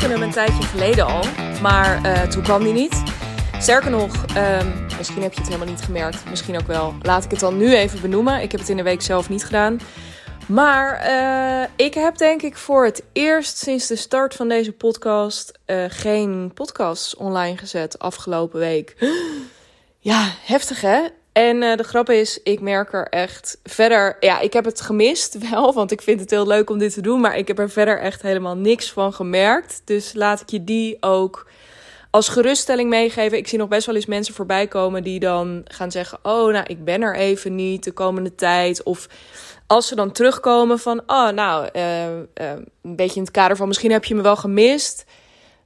hem 0.00 0.22
een 0.22 0.30
tijdje 0.30 0.62
geleden 0.62 1.06
al, 1.06 1.24
maar 1.62 2.06
uh, 2.06 2.22
toen 2.22 2.42
kwam 2.42 2.62
hij 2.62 2.72
niet. 2.72 3.02
Sterker 3.58 3.90
nog, 3.90 4.24
um, 4.36 4.86
misschien 4.96 5.22
heb 5.22 5.32
je 5.32 5.40
het 5.40 5.48
helemaal 5.48 5.68
niet 5.68 5.84
gemerkt, 5.84 6.30
misschien 6.30 6.56
ook 6.56 6.66
wel. 6.66 6.94
Laat 7.02 7.24
ik 7.24 7.30
het 7.30 7.40
dan 7.40 7.56
nu 7.56 7.74
even 7.74 8.00
benoemen. 8.00 8.42
Ik 8.42 8.50
heb 8.50 8.60
het 8.60 8.68
in 8.68 8.76
de 8.76 8.82
week 8.82 9.02
zelf 9.02 9.28
niet 9.28 9.44
gedaan. 9.44 9.80
Maar 10.46 11.06
uh, 11.08 11.86
ik 11.86 11.94
heb 11.94 12.16
denk 12.16 12.42
ik 12.42 12.56
voor 12.56 12.84
het 12.84 13.02
eerst 13.12 13.58
sinds 13.58 13.86
de 13.86 13.96
start 13.96 14.34
van 14.34 14.48
deze 14.48 14.72
podcast 14.72 15.52
uh, 15.66 15.84
geen 15.88 16.50
podcasts 16.54 17.16
online 17.16 17.56
gezet 17.56 17.98
afgelopen 17.98 18.58
week. 18.58 18.96
Ja, 19.98 20.30
heftig 20.42 20.80
hè? 20.80 21.00
En 21.36 21.62
uh, 21.62 21.76
de 21.76 21.82
grap 21.82 22.10
is, 22.10 22.42
ik 22.42 22.60
merk 22.60 22.92
er 22.92 23.06
echt 23.08 23.58
verder. 23.64 24.16
Ja, 24.20 24.40
ik 24.40 24.52
heb 24.52 24.64
het 24.64 24.80
gemist 24.80 25.38
wel, 25.50 25.72
want 25.72 25.90
ik 25.90 26.02
vind 26.02 26.20
het 26.20 26.30
heel 26.30 26.46
leuk 26.46 26.70
om 26.70 26.78
dit 26.78 26.92
te 26.92 27.00
doen. 27.00 27.20
Maar 27.20 27.36
ik 27.36 27.48
heb 27.48 27.58
er 27.58 27.70
verder 27.70 28.00
echt 28.00 28.22
helemaal 28.22 28.56
niks 28.56 28.92
van 28.92 29.12
gemerkt. 29.12 29.82
Dus 29.84 30.14
laat 30.14 30.40
ik 30.40 30.50
je 30.50 30.64
die 30.64 30.96
ook 31.00 31.46
als 32.10 32.28
geruststelling 32.28 32.88
meegeven. 32.88 33.38
Ik 33.38 33.48
zie 33.48 33.58
nog 33.58 33.68
best 33.68 33.86
wel 33.86 33.94
eens 33.94 34.06
mensen 34.06 34.34
voorbij 34.34 34.66
komen 34.66 35.02
die 35.02 35.20
dan 35.20 35.62
gaan 35.64 35.90
zeggen: 35.90 36.18
Oh, 36.22 36.52
nou, 36.52 36.64
ik 36.66 36.84
ben 36.84 37.02
er 37.02 37.16
even 37.16 37.54
niet 37.54 37.84
de 37.84 37.92
komende 37.92 38.34
tijd. 38.34 38.82
Of 38.82 39.08
als 39.66 39.86
ze 39.86 39.94
dan 39.94 40.12
terugkomen 40.12 40.78
van: 40.78 41.02
Oh, 41.06 41.28
nou, 41.30 41.68
uh, 41.72 42.06
uh, 42.06 42.20
een 42.34 42.96
beetje 42.96 43.16
in 43.16 43.22
het 43.22 43.30
kader 43.30 43.56
van 43.56 43.68
misschien 43.68 43.92
heb 43.92 44.04
je 44.04 44.14
me 44.14 44.22
wel 44.22 44.36
gemist. 44.36 45.04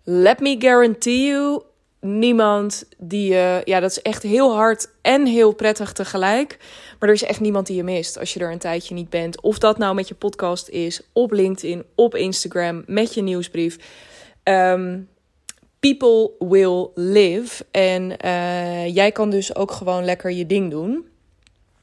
Let 0.05 0.41
me 0.41 0.57
guarantee 0.59 1.25
you, 1.25 1.63
niemand 2.01 2.85
die 2.99 3.33
je. 3.33 3.63
ja, 3.65 3.81
dat 3.81 3.91
is 3.91 4.03
echt 4.03 4.23
heel 4.23 4.55
hard 4.55 4.89
en 5.03 5.27
heel 5.27 5.53
prettig 5.53 5.93
tegelijk. 5.93 6.59
Maar 6.99 7.09
er 7.09 7.15
is 7.15 7.25
echt 7.25 7.41
niemand 7.41 7.67
die 7.67 7.77
je 7.77 7.85
mist 7.85 8.19
als 8.19 8.35
je 8.35 8.41
er 8.41 8.53
een 8.53 8.59
tijdje 8.59 8.95
niet 8.95 9.11
bent. 9.11 9.41
Of 9.41 9.59
dat 9.59 9.79
nou 9.79 9.95
met 9.95 10.09
je 10.09 10.15
podcast 10.15 10.69
is, 10.69 11.01
op 11.13 11.33
LinkedIn, 11.33 11.85
op 11.95 12.15
Instagram, 12.15 12.83
met 12.87 13.15
je 13.15 13.23
nieuwsbrief. 13.23 13.79
Um, 14.45 15.09
people 15.81 16.31
will 16.39 16.89
live. 16.95 17.65
En 17.71 18.13
uh, 18.25 18.95
jij 18.95 19.13
kan 19.13 19.31
dus 19.31 19.55
ook 19.55 19.71
gewoon 19.71 20.05
lekker 20.05 20.31
je 20.31 20.47
ding 20.47 20.71
doen. 20.71 21.05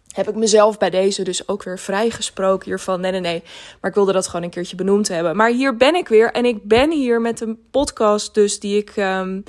Heb 0.07 0.27
ik 0.29 0.35
mezelf 0.35 0.77
bij 0.77 0.89
deze 0.89 1.23
dus 1.23 1.47
ook 1.47 1.63
weer 1.63 1.79
vrijgesproken 1.79 2.65
hiervan. 2.67 3.01
Nee, 3.01 3.11
nee, 3.11 3.21
nee. 3.21 3.43
Maar 3.81 3.89
ik 3.89 3.95
wilde 3.95 4.11
dat 4.11 4.27
gewoon 4.27 4.43
een 4.43 4.49
keertje 4.49 4.75
benoemd 4.75 5.07
hebben. 5.07 5.35
Maar 5.35 5.49
hier 5.49 5.77
ben 5.77 5.95
ik 5.95 6.07
weer. 6.07 6.31
En 6.31 6.45
ik 6.45 6.63
ben 6.63 6.91
hier 6.91 7.21
met 7.21 7.41
een 7.41 7.59
podcast 7.71 8.33
dus 8.33 8.59
die 8.59 8.77
ik 8.77 8.95
um, 8.95 9.43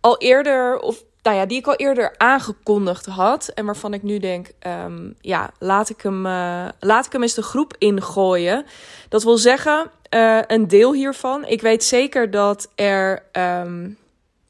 al 0.00 0.18
eerder... 0.18 0.78
Of 0.78 1.04
nou 1.22 1.36
ja, 1.36 1.46
die 1.46 1.58
ik 1.58 1.66
al 1.66 1.74
eerder 1.74 2.14
aangekondigd 2.16 3.06
had. 3.06 3.48
En 3.48 3.64
waarvan 3.64 3.94
ik 3.94 4.02
nu 4.02 4.18
denk, 4.18 4.50
um, 4.66 5.14
ja, 5.20 5.50
laat 5.58 5.90
ik, 5.90 6.02
hem, 6.02 6.26
uh, 6.26 6.68
laat 6.80 7.06
ik 7.06 7.12
hem 7.12 7.22
eens 7.22 7.34
de 7.34 7.42
groep 7.42 7.74
ingooien. 7.78 8.64
Dat 9.08 9.22
wil 9.22 9.36
zeggen, 9.36 9.90
uh, 10.14 10.40
een 10.46 10.68
deel 10.68 10.92
hiervan. 10.92 11.44
Ik 11.44 11.60
weet 11.60 11.84
zeker 11.84 12.30
dat 12.30 12.68
er 12.74 13.22
um, 13.32 13.98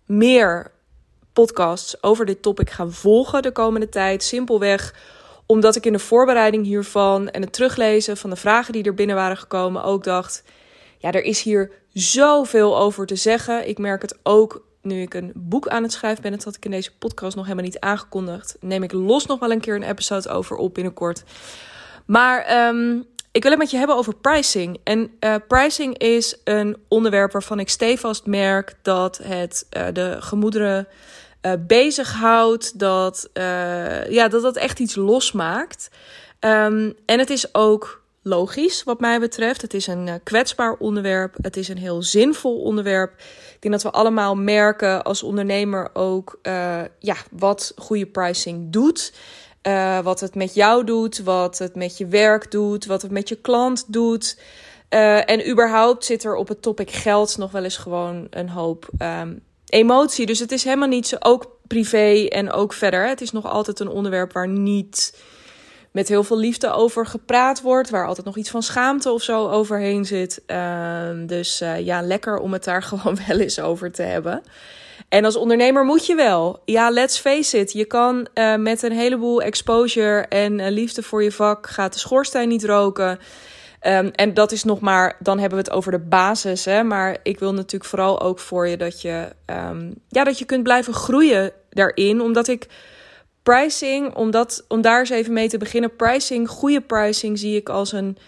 meer 0.06 0.70
podcasts 1.32 2.02
over 2.02 2.26
dit 2.26 2.42
topic 2.42 2.70
gaan 2.70 2.92
volgen 2.92 3.42
de 3.42 3.52
komende 3.52 3.88
tijd. 3.88 4.22
Simpelweg 4.22 4.94
omdat 5.46 5.76
ik 5.76 5.86
in 5.86 5.92
de 5.92 5.98
voorbereiding 5.98 6.64
hiervan 6.64 7.30
en 7.30 7.42
het 7.42 7.52
teruglezen 7.52 8.16
van 8.16 8.30
de 8.30 8.36
vragen 8.36 8.72
die 8.72 8.84
er 8.84 8.94
binnen 8.94 9.16
waren 9.16 9.36
gekomen 9.36 9.84
ook 9.84 10.04
dacht: 10.04 10.42
ja, 10.98 11.12
er 11.12 11.24
is 11.24 11.42
hier 11.42 11.70
zoveel 11.92 12.78
over 12.78 13.06
te 13.06 13.16
zeggen. 13.16 13.68
Ik 13.68 13.78
merk 13.78 14.02
het 14.02 14.18
ook 14.22 14.62
nu 14.82 15.00
ik 15.00 15.14
een 15.14 15.32
boek 15.34 15.68
aan 15.68 15.82
het 15.82 15.92
schrijven 15.92 16.22
ben. 16.22 16.30
Dat 16.30 16.44
had 16.44 16.56
ik 16.56 16.64
in 16.64 16.70
deze 16.70 16.96
podcast 16.98 17.36
nog 17.36 17.44
helemaal 17.44 17.64
niet 17.64 17.80
aangekondigd. 17.80 18.56
Neem 18.60 18.82
ik 18.82 18.92
los 18.92 19.26
nog 19.26 19.38
wel 19.38 19.50
een 19.50 19.60
keer 19.60 19.74
een 19.74 19.82
episode 19.82 20.28
over 20.28 20.56
op 20.56 20.74
binnenkort. 20.74 21.22
Maar 22.06 22.66
um, 22.68 23.06
ik 23.32 23.42
wil 23.42 23.50
het 23.50 23.60
met 23.60 23.70
je 23.70 23.76
hebben 23.76 23.96
over 23.96 24.16
pricing. 24.16 24.80
En 24.84 25.12
uh, 25.20 25.34
pricing 25.48 25.98
is 25.98 26.40
een 26.44 26.76
onderwerp 26.88 27.32
waarvan 27.32 27.58
ik 27.58 27.68
stevast 27.68 28.26
merk 28.26 28.74
dat 28.82 29.20
het 29.22 29.66
uh, 29.76 29.86
de 29.92 30.16
gemoederen 30.20 30.88
uh, 31.42 31.52
bezighoudt. 31.66 32.78
Dat, 32.78 33.30
ja, 34.08 34.28
dat 34.28 34.42
dat 34.42 34.56
echt 34.56 34.78
iets 34.78 34.94
losmaakt. 34.94 35.90
Um, 36.40 36.94
en 37.06 37.18
het 37.18 37.30
is 37.30 37.54
ook 37.54 37.99
logisch 38.30 38.82
wat 38.82 39.00
mij 39.00 39.20
betreft. 39.20 39.62
Het 39.62 39.74
is 39.74 39.86
een 39.86 40.20
kwetsbaar 40.22 40.76
onderwerp. 40.78 41.36
Het 41.42 41.56
is 41.56 41.68
een 41.68 41.78
heel 41.78 42.02
zinvol 42.02 42.60
onderwerp. 42.60 43.12
Ik 43.54 43.56
denk 43.60 43.74
dat 43.74 43.92
we 43.92 43.98
allemaal 43.98 44.34
merken 44.34 45.02
als 45.02 45.22
ondernemer 45.22 45.90
ook 45.92 46.38
ja, 46.98 47.16
wat 47.30 47.72
goede 47.76 48.06
pricing 48.06 48.72
doet. 48.72 49.12
Uh, 49.66 49.98
wat 49.98 50.20
het 50.20 50.34
met 50.34 50.54
jou 50.54 50.84
doet, 50.84 51.22
wat 51.22 51.58
het 51.58 51.74
met 51.74 51.98
je 51.98 52.06
werk 52.06 52.50
doet, 52.50 52.86
wat 52.86 53.02
het 53.02 53.10
met 53.10 53.28
je 53.28 53.36
klant 53.36 53.84
doet. 53.92 54.38
En 54.88 55.48
überhaupt 55.50 56.04
zit 56.04 56.24
er 56.24 56.34
op 56.34 56.48
het 56.48 56.62
topic 56.62 56.90
geld 56.90 57.38
nog 57.38 57.50
wel 57.50 57.64
eens 57.64 57.76
gewoon 57.76 58.26
een 58.30 58.48
hoop 58.48 58.88
um, 58.98 59.42
emotie. 59.66 60.26
Dus 60.26 60.38
het 60.38 60.52
is 60.52 60.64
helemaal 60.64 60.88
niet 60.88 61.06
zo, 61.06 61.16
ook 61.18 61.58
privé 61.66 62.26
en 62.28 62.52
ook 62.52 62.72
verder. 62.72 63.08
Het 63.08 63.20
is 63.20 63.32
nog 63.32 63.46
altijd 63.46 63.80
een 63.80 63.88
onderwerp 63.88 64.32
waar 64.32 64.48
niet 64.48 65.18
met 65.92 66.08
heel 66.08 66.24
veel 66.24 66.38
liefde 66.38 66.72
over 66.72 67.06
gepraat 67.06 67.60
wordt. 67.60 67.90
Waar 67.90 68.06
altijd 68.06 68.26
nog 68.26 68.36
iets 68.36 68.50
van 68.50 68.62
schaamte 68.62 69.12
of 69.12 69.22
zo 69.22 69.48
overheen 69.48 70.04
zit. 70.04 70.42
Uh, 70.46 71.08
dus 71.26 71.62
uh, 71.62 71.80
ja, 71.80 72.02
lekker 72.02 72.38
om 72.38 72.52
het 72.52 72.64
daar 72.64 72.82
gewoon 72.92 73.18
wel 73.26 73.38
eens 73.38 73.60
over 73.60 73.92
te 73.92 74.02
hebben. 74.02 74.42
En 75.08 75.24
als 75.24 75.36
ondernemer 75.36 75.84
moet 75.84 76.06
je 76.06 76.14
wel. 76.14 76.62
Ja, 76.64 76.90
let's 76.90 77.18
face 77.18 77.58
it. 77.58 77.72
Je 77.72 77.84
kan 77.84 78.28
uh, 78.34 78.56
met 78.56 78.82
een 78.82 78.92
heleboel 78.92 79.42
exposure 79.42 80.20
en 80.20 80.58
uh, 80.58 80.68
liefde 80.68 81.02
voor 81.02 81.22
je 81.22 81.32
vak 81.32 81.68
gaat 81.68 81.92
de 81.92 81.98
schoorsteen 81.98 82.48
niet 82.48 82.64
roken. 82.64 83.18
Um, 83.86 84.10
en 84.10 84.34
dat 84.34 84.52
is 84.52 84.64
nog 84.64 84.80
maar, 84.80 85.16
dan 85.18 85.38
hebben 85.38 85.58
we 85.58 85.64
het 85.64 85.74
over 85.74 85.92
de 85.92 85.98
basis. 85.98 86.64
Hè? 86.64 86.82
Maar 86.82 87.16
ik 87.22 87.38
wil 87.38 87.54
natuurlijk 87.54 87.90
vooral 87.90 88.20
ook 88.20 88.38
voor 88.38 88.68
je 88.68 88.76
dat 88.76 89.02
je, 89.02 89.28
um, 89.46 89.94
ja, 90.08 90.24
dat 90.24 90.38
je 90.38 90.44
kunt 90.44 90.62
blijven 90.62 90.92
groeien 90.92 91.52
daarin. 91.70 92.20
Omdat 92.20 92.48
ik 92.48 92.66
pricing, 93.50 94.14
omdat, 94.14 94.64
om 94.68 94.80
daar 94.80 94.98
eens 94.98 95.10
even 95.10 95.32
mee 95.32 95.48
te 95.48 95.58
beginnen. 95.58 95.96
Pricing, 95.96 96.48
goede 96.48 96.80
pricing 96.80 97.38
zie 97.38 97.56
ik 97.56 97.68
als 97.68 97.92
een, 97.92 98.18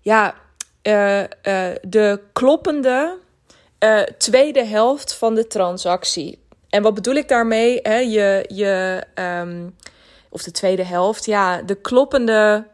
ja, 0.00 0.34
uh, 0.82 1.22
de 1.82 2.20
kloppende 2.32 3.18
uh, 3.84 4.00
tweede 4.00 4.64
helft 4.64 5.14
van 5.14 5.34
de 5.34 5.46
transactie. 5.46 6.38
En 6.68 6.82
wat 6.82 6.94
bedoel 6.94 7.14
ik 7.14 7.28
daarmee? 7.28 7.78
Hè? 7.82 7.96
Je, 7.96 8.44
je, 8.48 9.02
um, 9.14 9.74
of 10.28 10.42
de 10.42 10.50
tweede 10.50 10.84
helft, 10.84 11.24
ja, 11.24 11.62
de 11.62 11.74
kloppende 11.74 12.66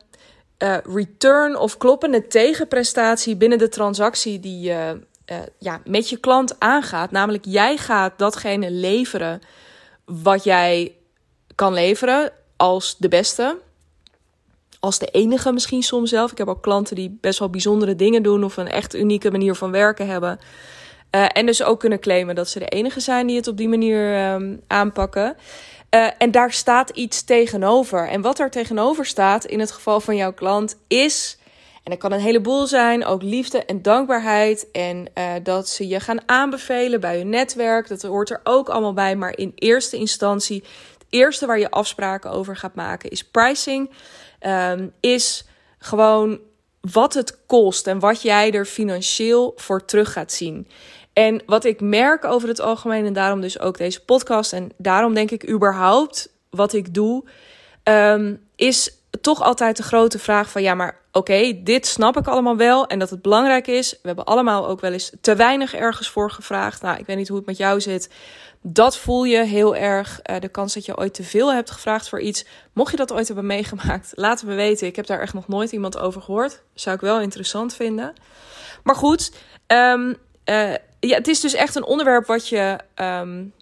return 0.84 1.56
of 1.56 1.76
kloppende 1.76 2.26
tegenprestatie 2.26 3.36
binnen 3.36 3.58
de 3.58 3.68
transactie 3.68 4.40
die 4.40 4.60
je 4.60 5.00
ja, 5.58 5.80
met 5.84 6.08
je 6.08 6.16
klant 6.16 6.60
aangaat. 6.60 7.10
Namelijk, 7.10 7.44
jij 7.44 7.76
gaat 7.76 8.18
datgene 8.18 8.70
leveren 8.70 9.40
wat 10.04 10.44
jij 10.44 10.94
kan 11.54 11.72
leveren 11.72 12.32
als 12.56 12.96
de 12.98 13.08
beste. 13.08 13.58
Als 14.80 14.98
de 14.98 15.06
enige 15.06 15.52
misschien 15.52 15.82
soms 15.82 16.10
zelf. 16.10 16.32
Ik 16.32 16.38
heb 16.38 16.48
ook 16.48 16.62
klanten 16.62 16.96
die 16.96 17.18
best 17.20 17.38
wel 17.38 17.50
bijzondere 17.50 17.96
dingen 17.96 18.22
doen 18.22 18.44
of 18.44 18.56
een 18.56 18.68
echt 18.68 18.94
unieke 18.94 19.30
manier 19.30 19.54
van 19.54 19.70
werken 19.70 20.06
hebben. 20.06 20.38
Uh, 21.14 21.24
en 21.32 21.46
dus 21.46 21.62
ook 21.62 21.80
kunnen 21.80 22.00
claimen 22.00 22.34
dat 22.34 22.48
ze 22.48 22.58
de 22.58 22.68
enige 22.68 23.00
zijn 23.00 23.26
die 23.26 23.36
het 23.36 23.46
op 23.46 23.56
die 23.56 23.68
manier 23.68 24.32
um, 24.32 24.60
aanpakken. 24.66 25.36
Uh, 25.94 26.06
en 26.18 26.30
daar 26.30 26.52
staat 26.52 26.90
iets 26.90 27.22
tegenover. 27.22 28.08
En 28.08 28.20
wat 28.20 28.38
er 28.38 28.50
tegenover 28.50 29.06
staat 29.06 29.44
in 29.44 29.60
het 29.60 29.70
geval 29.70 30.00
van 30.00 30.16
jouw 30.16 30.32
klant 30.32 30.76
is. 30.88 31.38
En 31.84 31.90
dat 31.90 31.98
kan 31.98 32.12
een 32.12 32.20
heleboel 32.20 32.66
zijn, 32.66 33.04
ook 33.04 33.22
liefde 33.22 33.64
en 33.64 33.82
dankbaarheid. 33.82 34.70
En 34.72 35.06
uh, 35.14 35.32
dat 35.42 35.68
ze 35.68 35.88
je 35.88 36.00
gaan 36.00 36.28
aanbevelen 36.28 37.00
bij 37.00 37.16
hun 37.16 37.28
netwerk. 37.28 37.88
Dat 37.88 38.02
hoort 38.02 38.30
er 38.30 38.40
ook 38.44 38.68
allemaal 38.68 38.92
bij. 38.92 39.16
Maar 39.16 39.38
in 39.38 39.52
eerste 39.54 39.96
instantie, 39.96 40.64
eerste 41.14 41.46
waar 41.46 41.58
je 41.58 41.70
afspraken 41.70 42.30
over 42.30 42.56
gaat 42.56 42.74
maken 42.74 43.10
is 43.10 43.24
pricing. 43.24 43.90
Um, 44.46 44.92
is 45.00 45.44
gewoon 45.78 46.40
wat 46.80 47.14
het 47.14 47.46
kost 47.46 47.86
en 47.86 47.98
wat 47.98 48.22
jij 48.22 48.52
er 48.52 48.64
financieel 48.64 49.52
voor 49.56 49.84
terug 49.84 50.12
gaat 50.12 50.32
zien. 50.32 50.68
En 51.12 51.42
wat 51.46 51.64
ik 51.64 51.80
merk 51.80 52.24
over 52.24 52.48
het 52.48 52.60
algemeen, 52.60 53.06
en 53.06 53.12
daarom 53.12 53.40
dus 53.40 53.58
ook 53.58 53.78
deze 53.78 54.04
podcast, 54.04 54.52
en 54.52 54.72
daarom 54.76 55.14
denk 55.14 55.30
ik 55.30 55.48
überhaupt 55.48 56.28
wat 56.50 56.72
ik 56.72 56.94
doe, 56.94 57.24
um, 57.84 58.46
is 58.56 58.98
toch 59.24 59.42
altijd 59.42 59.76
de 59.76 59.82
grote 59.82 60.18
vraag 60.18 60.50
van 60.50 60.62
ja, 60.62 60.74
maar 60.74 60.98
oké, 61.12 61.62
dit 61.62 61.86
snap 61.86 62.16
ik 62.16 62.26
allemaal 62.26 62.56
wel 62.56 62.86
en 62.86 62.98
dat 62.98 63.10
het 63.10 63.22
belangrijk 63.22 63.66
is. 63.66 63.90
We 63.90 64.06
hebben 64.06 64.24
allemaal 64.24 64.68
ook 64.68 64.80
wel 64.80 64.92
eens 64.92 65.12
te 65.20 65.36
weinig 65.36 65.74
ergens 65.74 66.08
voor 66.08 66.30
gevraagd. 66.30 66.82
Nou, 66.82 66.98
ik 66.98 67.06
weet 67.06 67.16
niet 67.16 67.28
hoe 67.28 67.36
het 67.36 67.46
met 67.46 67.56
jou 67.56 67.80
zit. 67.80 68.10
Dat 68.62 68.96
voel 68.96 69.24
je 69.24 69.44
heel 69.44 69.76
erg. 69.76 70.20
Uh, 70.30 70.40
de 70.40 70.48
kans 70.48 70.74
dat 70.74 70.84
je 70.84 70.98
ooit 70.98 71.14
te 71.14 71.22
veel 71.22 71.52
hebt 71.52 71.70
gevraagd 71.70 72.08
voor 72.08 72.20
iets. 72.20 72.44
Mocht 72.72 72.90
je 72.90 72.96
dat 72.96 73.12
ooit 73.12 73.26
hebben 73.26 73.46
meegemaakt, 73.46 74.12
laat 74.14 74.42
me 74.42 74.54
weten. 74.54 74.86
Ik 74.86 74.96
heb 74.96 75.06
daar 75.06 75.20
echt 75.20 75.34
nog 75.34 75.48
nooit 75.48 75.72
iemand 75.72 75.98
over 75.98 76.22
gehoord. 76.22 76.62
Zou 76.74 76.94
ik 76.94 77.00
wel 77.00 77.20
interessant 77.20 77.74
vinden. 77.74 78.12
Maar 78.82 78.96
goed, 78.96 79.32
um, 79.66 80.16
uh, 80.44 80.74
ja, 81.00 81.16
het 81.16 81.28
is 81.28 81.40
dus 81.40 81.54
echt 81.54 81.74
een 81.74 81.84
onderwerp 81.84 82.26
wat 82.26 82.48
je. 82.48 82.78
Um, 82.94 83.52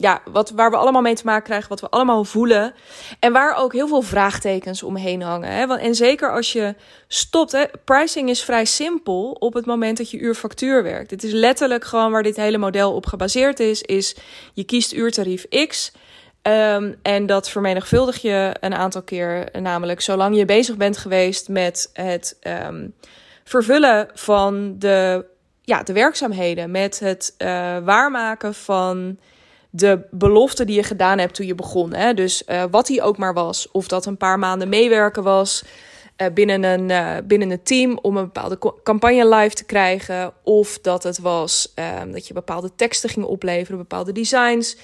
ja, 0.00 0.22
wat, 0.32 0.50
waar 0.50 0.70
we 0.70 0.76
allemaal 0.76 1.02
mee 1.02 1.14
te 1.14 1.24
maken 1.24 1.42
krijgen, 1.42 1.68
wat 1.68 1.80
we 1.80 1.88
allemaal 1.88 2.24
voelen. 2.24 2.74
En 3.20 3.32
waar 3.32 3.56
ook 3.56 3.72
heel 3.72 3.88
veel 3.88 4.02
vraagtekens 4.02 4.82
omheen 4.82 5.22
hangen. 5.22 5.50
Hè? 5.50 5.76
En 5.76 5.94
zeker 5.94 6.32
als 6.32 6.52
je 6.52 6.74
stopt. 7.08 7.52
Hè? 7.52 7.64
Pricing 7.84 8.28
is 8.28 8.44
vrij 8.44 8.64
simpel 8.64 9.30
op 9.30 9.54
het 9.54 9.66
moment 9.66 9.96
dat 9.96 10.10
je 10.10 10.18
uurfactuur 10.18 10.82
werkt. 10.82 11.10
Het 11.10 11.22
is 11.22 11.32
letterlijk 11.32 11.84
gewoon 11.84 12.10
waar 12.10 12.22
dit 12.22 12.36
hele 12.36 12.58
model 12.58 12.94
op 12.94 13.06
gebaseerd 13.06 13.60
is. 13.60 13.82
Is 13.82 14.16
je 14.54 14.64
kiest 14.64 14.92
uurtarief 14.92 15.46
X. 15.66 15.92
Um, 16.42 16.96
en 17.02 17.26
dat 17.26 17.50
vermenigvuldig 17.50 18.22
je 18.22 18.56
een 18.60 18.74
aantal 18.74 19.02
keer. 19.02 19.48
Namelijk 19.60 20.00
zolang 20.00 20.36
je 20.36 20.44
bezig 20.44 20.76
bent 20.76 20.96
geweest 20.96 21.48
met 21.48 21.90
het 21.92 22.38
um, 22.66 22.94
vervullen 23.44 24.08
van 24.14 24.78
de, 24.78 25.24
ja, 25.62 25.82
de 25.82 25.92
werkzaamheden. 25.92 26.70
Met 26.70 26.98
het 26.98 27.34
uh, 27.38 27.48
waarmaken 27.78 28.54
van 28.54 29.18
de 29.70 30.06
belofte 30.10 30.64
die 30.64 30.76
je 30.76 30.82
gedaan 30.82 31.18
hebt 31.18 31.34
toen 31.34 31.46
je 31.46 31.54
begon. 31.54 31.94
Hè? 31.94 32.14
Dus 32.14 32.42
uh, 32.46 32.64
wat 32.70 32.86
die 32.86 33.02
ook 33.02 33.16
maar 33.16 33.34
was. 33.34 33.70
Of 33.70 33.88
dat 33.88 34.06
een 34.06 34.16
paar 34.16 34.38
maanden 34.38 34.68
meewerken 34.68 35.22
was 35.22 35.64
uh, 36.16 36.26
binnen, 36.34 36.62
een, 36.62 36.88
uh, 36.88 37.16
binnen 37.24 37.50
een 37.50 37.62
team 37.62 37.98
om 38.02 38.16
een 38.16 38.24
bepaalde 38.24 38.58
campagne 38.82 39.28
live 39.28 39.54
te 39.54 39.64
krijgen. 39.64 40.32
Of 40.42 40.78
dat 40.78 41.02
het 41.02 41.18
was 41.18 41.72
ehm, 41.74 42.12
dat 42.12 42.26
je 42.26 42.34
bepaalde 42.34 42.70
teksten 42.76 43.10
ging 43.10 43.26
opleveren, 43.26 43.78
bepaalde 43.78 44.12
designs. 44.12 44.76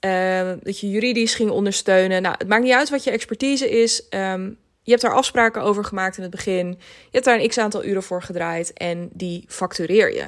Ehm, 0.00 0.56
dat 0.62 0.80
je 0.80 0.90
juridisch 0.90 1.34
ging 1.34 1.50
ondersteunen. 1.50 2.22
Nou, 2.22 2.34
het 2.38 2.48
maakt 2.48 2.62
niet 2.62 2.72
uit 2.72 2.90
wat 2.90 3.04
je 3.04 3.10
expertise 3.10 3.70
is. 3.70 4.06
Um, 4.10 4.58
je 4.82 4.90
hebt 4.90 5.02
daar 5.02 5.14
afspraken 5.14 5.62
over 5.62 5.84
gemaakt 5.84 6.16
in 6.16 6.22
het 6.22 6.30
begin. 6.30 6.66
Je 6.68 7.08
hebt 7.10 7.24
daar 7.24 7.40
een 7.40 7.48
x 7.48 7.58
aantal 7.58 7.84
uren 7.84 8.02
voor 8.02 8.22
gedraaid 8.22 8.72
en 8.72 9.10
die 9.12 9.44
factureer 9.48 10.14
je 10.14 10.24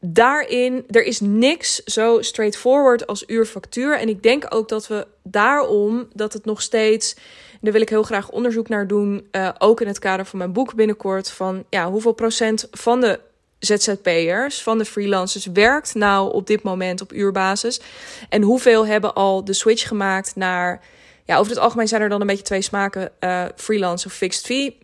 daarin, 0.00 0.84
er 0.90 1.04
is 1.04 1.20
niks 1.20 1.84
zo 1.84 2.22
straightforward 2.22 3.06
als 3.06 3.24
uurfactuur. 3.26 3.98
En 3.98 4.08
ik 4.08 4.22
denk 4.22 4.46
ook 4.48 4.68
dat 4.68 4.86
we 4.86 5.06
daarom, 5.22 6.08
dat 6.14 6.32
het 6.32 6.44
nog 6.44 6.62
steeds, 6.62 7.16
daar 7.60 7.72
wil 7.72 7.80
ik 7.80 7.88
heel 7.88 8.02
graag 8.02 8.30
onderzoek 8.30 8.68
naar 8.68 8.86
doen, 8.86 9.28
uh, 9.32 9.48
ook 9.58 9.80
in 9.80 9.86
het 9.86 9.98
kader 9.98 10.26
van 10.26 10.38
mijn 10.38 10.52
boek 10.52 10.74
binnenkort, 10.74 11.30
van 11.30 11.64
ja, 11.70 11.90
hoeveel 11.90 12.12
procent 12.12 12.68
van 12.70 13.00
de 13.00 13.20
ZZP'ers, 13.58 14.62
van 14.62 14.78
de 14.78 14.84
freelancers, 14.84 15.46
werkt 15.46 15.94
nou 15.94 16.32
op 16.32 16.46
dit 16.46 16.62
moment 16.62 17.00
op 17.00 17.12
uurbasis? 17.12 17.80
En 18.28 18.42
hoeveel 18.42 18.86
hebben 18.86 19.14
al 19.14 19.44
de 19.44 19.52
switch 19.52 19.88
gemaakt 19.88 20.36
naar, 20.36 20.80
ja, 21.24 21.38
over 21.38 21.52
het 21.52 21.60
algemeen 21.60 21.88
zijn 21.88 22.02
er 22.02 22.08
dan 22.08 22.20
een 22.20 22.26
beetje 22.26 22.42
twee 22.42 22.62
smaken, 22.62 23.10
uh, 23.20 23.44
freelance 23.56 24.06
of 24.06 24.12
fixed 24.12 24.44
fee. 24.44 24.78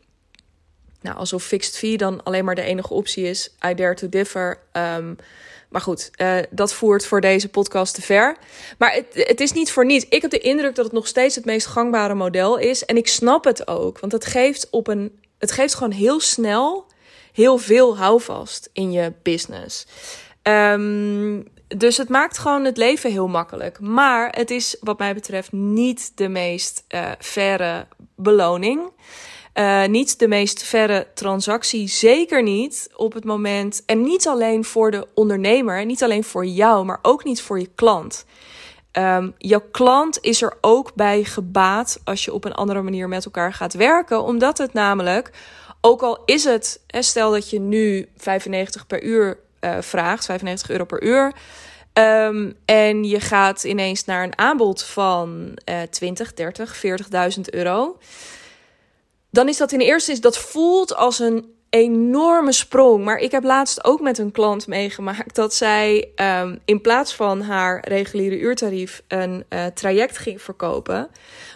Nou, 1.04 1.16
alsof 1.16 1.44
fixed 1.44 1.76
fee 1.76 1.96
dan 1.96 2.22
alleen 2.22 2.44
maar 2.44 2.54
de 2.54 2.62
enige 2.62 2.94
optie 2.94 3.24
is. 3.24 3.50
I 3.66 3.74
dare 3.74 3.94
to 3.94 4.08
differ. 4.08 4.58
Um, 4.72 5.16
maar 5.68 5.80
goed, 5.80 6.10
uh, 6.16 6.36
dat 6.50 6.72
voert 6.72 7.06
voor 7.06 7.20
deze 7.20 7.48
podcast 7.48 7.94
te 7.94 8.02
ver. 8.02 8.36
Maar 8.78 8.92
het, 8.92 9.06
het 9.12 9.40
is 9.40 9.52
niet 9.52 9.72
voor 9.72 9.86
niets. 9.86 10.06
Ik 10.08 10.22
heb 10.22 10.30
de 10.30 10.38
indruk 10.38 10.74
dat 10.74 10.84
het 10.84 10.94
nog 10.94 11.06
steeds 11.06 11.34
het 11.34 11.44
meest 11.44 11.66
gangbare 11.66 12.14
model 12.14 12.56
is. 12.56 12.84
En 12.84 12.96
ik 12.96 13.08
snap 13.08 13.44
het 13.44 13.68
ook. 13.68 14.00
Want 14.00 14.12
het 14.12 14.24
geeft, 14.24 14.70
op 14.70 14.86
een, 14.86 15.18
het 15.38 15.52
geeft 15.52 15.74
gewoon 15.74 15.92
heel 15.92 16.20
snel 16.20 16.86
heel 17.32 17.58
veel 17.58 17.96
houvast 17.96 18.70
in 18.72 18.92
je 18.92 19.12
business. 19.22 19.86
Um, 20.42 21.44
dus 21.68 21.96
het 21.96 22.08
maakt 22.08 22.38
gewoon 22.38 22.64
het 22.64 22.76
leven 22.76 23.10
heel 23.10 23.28
makkelijk. 23.28 23.80
Maar 23.80 24.34
het 24.36 24.50
is, 24.50 24.76
wat 24.80 24.98
mij 24.98 25.14
betreft, 25.14 25.52
niet 25.52 26.12
de 26.14 26.28
meest 26.28 26.84
uh, 26.88 27.10
verre 27.18 27.86
beloning. 28.16 28.92
Uh, 29.54 29.84
niet 29.84 30.18
de 30.18 30.28
meest 30.28 30.62
verre 30.62 31.06
transactie, 31.14 31.88
zeker 31.88 32.42
niet 32.42 32.90
op 32.96 33.12
het 33.12 33.24
moment. 33.24 33.82
En 33.86 34.02
niet 34.02 34.28
alleen 34.28 34.64
voor 34.64 34.90
de 34.90 35.06
ondernemer, 35.14 35.84
niet 35.84 36.02
alleen 36.02 36.24
voor 36.24 36.46
jou, 36.46 36.84
maar 36.84 36.98
ook 37.02 37.24
niet 37.24 37.42
voor 37.42 37.58
je 37.58 37.70
klant. 37.74 38.24
Um, 38.92 39.34
jouw 39.38 39.62
klant 39.70 40.18
is 40.20 40.42
er 40.42 40.56
ook 40.60 40.94
bij 40.94 41.24
gebaat 41.24 42.00
als 42.04 42.24
je 42.24 42.32
op 42.32 42.44
een 42.44 42.54
andere 42.54 42.82
manier 42.82 43.08
met 43.08 43.24
elkaar 43.24 43.52
gaat 43.52 43.74
werken, 43.74 44.22
omdat 44.22 44.58
het 44.58 44.72
namelijk, 44.72 45.30
ook 45.80 46.02
al 46.02 46.22
is 46.24 46.44
het, 46.44 46.80
stel 46.86 47.30
dat 47.30 47.50
je 47.50 47.60
nu 47.60 48.08
95 48.16 48.86
per 48.86 49.02
uur 49.02 49.38
uh, 49.60 49.76
vraagt, 49.80 50.24
95 50.24 50.70
euro 50.70 50.84
per 50.84 51.02
uur. 51.02 51.32
Um, 51.92 52.54
en 52.64 53.04
je 53.04 53.20
gaat 53.20 53.64
ineens 53.64 54.04
naar 54.04 54.22
een 54.22 54.38
aanbod 54.38 54.82
van 54.82 55.58
uh, 55.68 55.82
20, 55.90 56.34
30, 56.34 56.82
40.000 57.36 57.40
euro 57.44 57.96
dan 59.34 59.48
is 59.48 59.56
dat 59.56 59.72
in 59.72 59.80
eerste 59.80 60.10
instantie, 60.10 60.40
dat 60.40 60.50
voelt 60.50 60.94
als 60.94 61.18
een 61.18 61.52
enorme 61.70 62.52
sprong. 62.52 63.04
Maar 63.04 63.18
ik 63.18 63.30
heb 63.30 63.44
laatst 63.44 63.84
ook 63.84 64.00
met 64.00 64.18
een 64.18 64.32
klant 64.32 64.66
meegemaakt 64.66 65.34
dat 65.34 65.54
zij 65.54 66.08
um, 66.16 66.58
in 66.64 66.80
plaats 66.80 67.14
van 67.14 67.40
haar 67.40 67.88
reguliere 67.88 68.38
uurtarief 68.38 69.02
een 69.08 69.44
uh, 69.48 69.66
traject 69.66 70.18
ging 70.18 70.42
verkopen. 70.42 71.08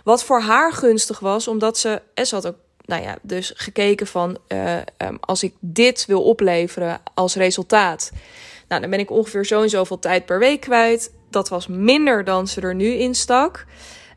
Wat 0.05 0.25
voor 0.25 0.41
haar 0.41 0.73
gunstig 0.73 1.19
was, 1.19 1.49
omdat 1.49 1.79
ze, 1.79 2.03
en 2.15 2.27
ze 2.27 2.35
had 2.35 2.47
ook, 2.47 2.57
nou 2.85 3.03
ja, 3.03 3.19
dus 3.23 3.53
gekeken 3.55 4.07
van 4.07 4.39
uh, 4.49 4.77
um, 4.77 5.19
als 5.21 5.43
ik 5.43 5.55
dit 5.61 6.07
wil 6.07 6.23
opleveren 6.23 7.01
als 7.15 7.35
resultaat. 7.35 8.13
Nou, 8.69 8.81
dan 8.81 8.91
ben 8.91 8.99
ik 8.99 9.11
ongeveer 9.11 9.47
zo 9.47 9.63
en 9.63 9.71
zoveel 9.71 9.99
tijd 9.99 10.27
per 10.27 10.39
week 10.39 10.61
kwijt. 10.61 11.13
Dat 11.31 11.49
was 11.49 11.67
minder 11.67 12.25
dan 12.25 12.49
ze 12.49 12.61
er 12.61 12.75
nu 12.75 12.87
in 12.87 13.15
stak. 13.15 13.67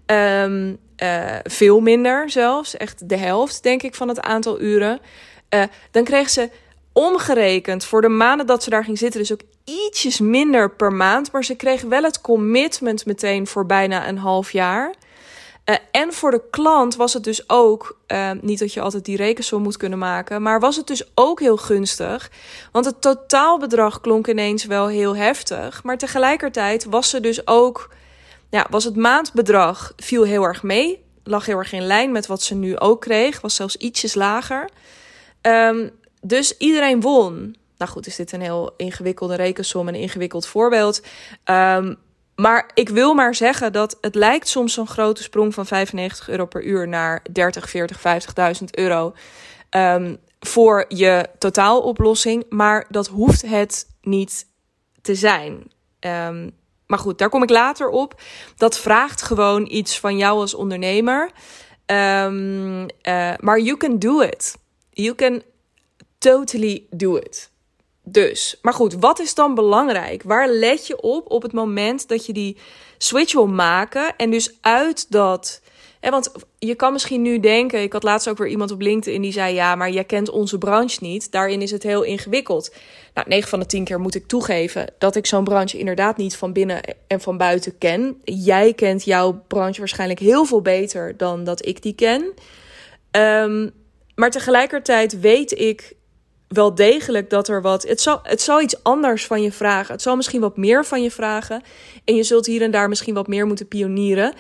Um, 0.06 0.80
uh, 1.04 1.36
veel 1.44 1.80
minder 1.80 2.30
zelfs, 2.30 2.78
echt 2.78 3.10
de 3.10 3.18
helft 3.18 3.64
denk 3.64 3.84
ik 3.84 3.96
van 3.96 4.08
het 4.08 4.22
aantal 4.22 4.62
uren. 4.62 5.00
Uh, 5.50 5.64
dan 5.92 6.04
kreeg 6.04 6.30
ze 6.30 6.50
omgerekend 6.94 7.86
voor 7.86 8.02
de 8.02 8.10
maanden 8.10 8.48
dat 8.48 8.64
ze 8.64 8.70
daar 8.70 8.84
ging 8.84 8.98
zitten, 8.98 9.20
dus 9.20 9.32
ook 9.32 9.42
ietsjes 9.64 10.20
minder 10.20 10.72
per 10.72 10.94
maand. 10.94 11.32
Maar 11.32 11.44
ze 11.44 11.56
kreeg 11.56 11.82
wel 11.82 12.04
het 12.04 12.22
commitment 12.22 13.06
meteen 13.06 13.48
voor 13.48 13.66
bijna 13.66 14.08
een 14.08 14.18
half 14.18 14.52
jaar. 14.52 14.94
Uh, 15.66 15.76
en 15.92 16.14
voor 16.14 16.32
de 16.32 16.42
klant 16.50 16.96
was 16.96 17.14
het 17.14 17.24
dus 17.24 17.50
ook, 17.50 18.00
niet 18.42 18.60
dat 18.60 18.74
je 18.74 18.82
altijd 18.82 19.06
die 19.06 19.18
rekensom 19.18 19.62
moet 19.62 19.78
kunnen 19.78 20.00
maken, 20.00 20.42
maar 20.42 20.60
was 20.60 20.76
het 20.76 20.88
dus 20.88 21.12
ook 21.16 21.40
heel 21.40 21.58
gunstig. 21.58 22.32
Want 22.72 22.86
het 22.86 23.02
totaalbedrag 23.02 24.02
klonk 24.02 24.28
ineens 24.28 24.66
wel 24.66 24.88
heel 24.88 25.16
heftig. 25.16 25.84
Maar 25.84 25.98
tegelijkertijd 25.98 26.86
was 26.86 27.10
ze 27.10 27.20
dus 27.20 27.48
ook 27.48 27.90
ja, 28.52 28.68
was 28.70 28.84
het 28.84 28.96
maandbedrag 28.96 29.94
viel 29.96 30.24
heel 30.24 30.44
erg 30.44 30.64
mee. 30.64 31.04
Lag 31.24 31.46
heel 31.46 31.58
erg 31.58 31.72
in 31.72 31.86
lijn 31.86 32.12
met 32.12 32.28
wat 32.28 32.42
ze 32.42 32.56
nu 32.56 32.78
ook 32.78 33.02
kreeg. 33.02 33.42
Was 33.42 33.56
zelfs 33.56 33.76
ietsjes 33.76 34.14
lager. 34.14 34.70
Um, 35.42 35.90
dus 36.22 36.58
iedereen 36.58 37.02
won. 37.02 37.56
Nou 37.78 37.92
goed, 37.92 38.08
is 38.08 38.16
dit 38.16 38.32
een 38.32 38.42
heel 38.42 38.74
ingewikkelde 38.78 39.36
rekensom, 39.36 39.88
een 39.88 39.96
ingewikkeld 39.96 40.46
voorbeeld. 40.46 41.02
Um, 41.46 41.98
maar 42.36 42.72
ik 42.74 42.90
wil 42.90 43.14
maar 43.14 43.36
zeggen 43.36 43.74
dat 43.74 43.98
het 44.02 44.16
lijkt 44.16 44.48
soms 44.48 44.74
zo'n 44.74 44.88
grote 44.88 45.24
sprong 45.24 45.54
van 45.54 45.66
95 45.66 46.30
euro 46.30 46.46
per 46.46 46.64
uur 46.64 46.88
naar 46.88 47.24
30, 47.32 47.70
40, 47.70 48.00
50.000 48.62 48.66
euro 48.72 49.14
um, 49.70 50.18
voor 50.40 50.86
je 50.88 51.30
totaaloplossing. 51.38 52.46
Maar 52.50 52.86
dat 52.90 53.08
hoeft 53.08 53.42
het 53.42 53.88
niet 54.02 54.46
te 55.02 55.16
zijn. 55.16 55.72
Maar 56.92 57.00
goed, 57.00 57.18
daar 57.18 57.30
kom 57.30 57.44
ik 57.44 57.50
later 57.50 57.90
op. 57.90 58.22
Dat 58.58 58.78
vraagt 58.78 59.22
gewoon 59.22 59.68
iets 59.70 60.00
van 60.00 60.18
jou 60.18 60.40
als 60.40 60.54
ondernemer. 60.54 61.32
Um, 61.86 62.82
uh, 62.82 62.88
maar 63.40 63.60
you 63.60 63.78
can 63.78 64.00
do 64.00 64.20
it. 64.20 64.56
You 64.90 65.16
can 65.16 65.42
totally 66.18 66.86
do 66.90 67.16
it. 67.16 67.52
Dus, 68.04 68.58
maar 68.62 68.74
goed, 68.74 68.94
wat 68.94 69.20
is 69.20 69.34
dan 69.34 69.56
belangrijk? 69.56 70.24
Waar 70.24 70.50
let 70.50 70.88
je 70.88 71.02
op 71.02 71.32
op 71.32 71.42
het 71.42 71.54
moment 71.54 72.08
dat 72.08 72.26
je 72.26 72.34
die 72.34 72.58
switch 72.98 73.34
wil 73.34 73.48
maken 73.48 74.16
en 74.16 74.32
dus 74.32 74.58
uit 74.62 75.12
dat 75.12 75.62
want 76.10 76.32
je 76.60 76.76
kan 76.76 76.92
misschien 76.92 77.22
nu 77.22 77.40
denken, 77.40 77.82
ik 77.82 77.94
had 77.94 78.04
laatst 78.04 78.30
ook 78.30 78.38
weer 78.38 78.48
iemand 78.48 78.72
op 78.72 78.82
LinkedIn 78.82 79.22
die 79.22 79.32
zei: 79.32 79.54
Ja, 79.54 79.76
maar 79.76 79.90
jij 79.90 80.04
kent 80.04 80.30
onze 80.30 80.58
branche 80.58 80.98
niet. 81.02 81.32
Daarin 81.32 81.62
is 81.62 81.72
het 81.72 81.84
heel 81.84 82.04
ingewikkeld. 82.04 82.74
Nou, 83.14 83.28
9 83.30 83.50
van 83.50 83.60
de 83.60 83.66
10 83.66 83.84
keer 83.84 84.00
moet 84.00 84.16
ik 84.16 84.28
toegeven 84.28 84.88
dat 84.98 85.16
ik 85.16 85.26
zo'n 85.26 85.44
branche 85.44 85.78
inderdaad 85.78 86.18
niet 86.18 86.36
van 86.36 86.54
binnen 86.54 86.82
en 87.08 87.22
van 87.22 87.38
buiten 87.38 87.78
ken. 87.78 88.22
Jij 88.24 88.74
kent 88.74 89.04
jouw 89.04 89.44
branche 89.48 89.80
waarschijnlijk 89.80 90.20
heel 90.20 90.46
veel 90.46 90.62
beter 90.62 91.18
dan 91.18 91.44
dat 91.44 91.66
ik 91.66 91.82
die 91.82 91.96
ken. 91.96 92.34
Um, 93.12 93.72
maar 94.16 94.32
tegelijkertijd 94.32 95.20
weet 95.20 95.60
ik 95.60 95.94
wel 96.48 96.76
degelijk 96.76 97.30
dat 97.30 97.48
er 97.48 97.62
wat. 97.62 97.84
Het 97.84 98.02
zal, 98.02 98.20
het 98.24 98.42
zal 98.42 98.62
iets 98.62 98.84
anders 98.84 99.26
van 99.26 99.42
je 99.42 99.52
vragen. 99.52 99.94
Het 99.94 100.02
zal 100.02 100.16
misschien 100.16 100.42
wat 100.42 100.58
meer 100.58 100.86
van 100.86 101.04
je 101.04 101.12
vragen. 101.12 101.62
En 102.06 102.16
je 102.16 102.24
zult 102.24 102.46
hier 102.46 102.62
en 102.62 102.72
daar 102.72 102.90
misschien 102.90 103.14
wat 103.14 103.28
meer 103.28 103.46
moeten 103.48 103.68
pionieren. 103.68 104.34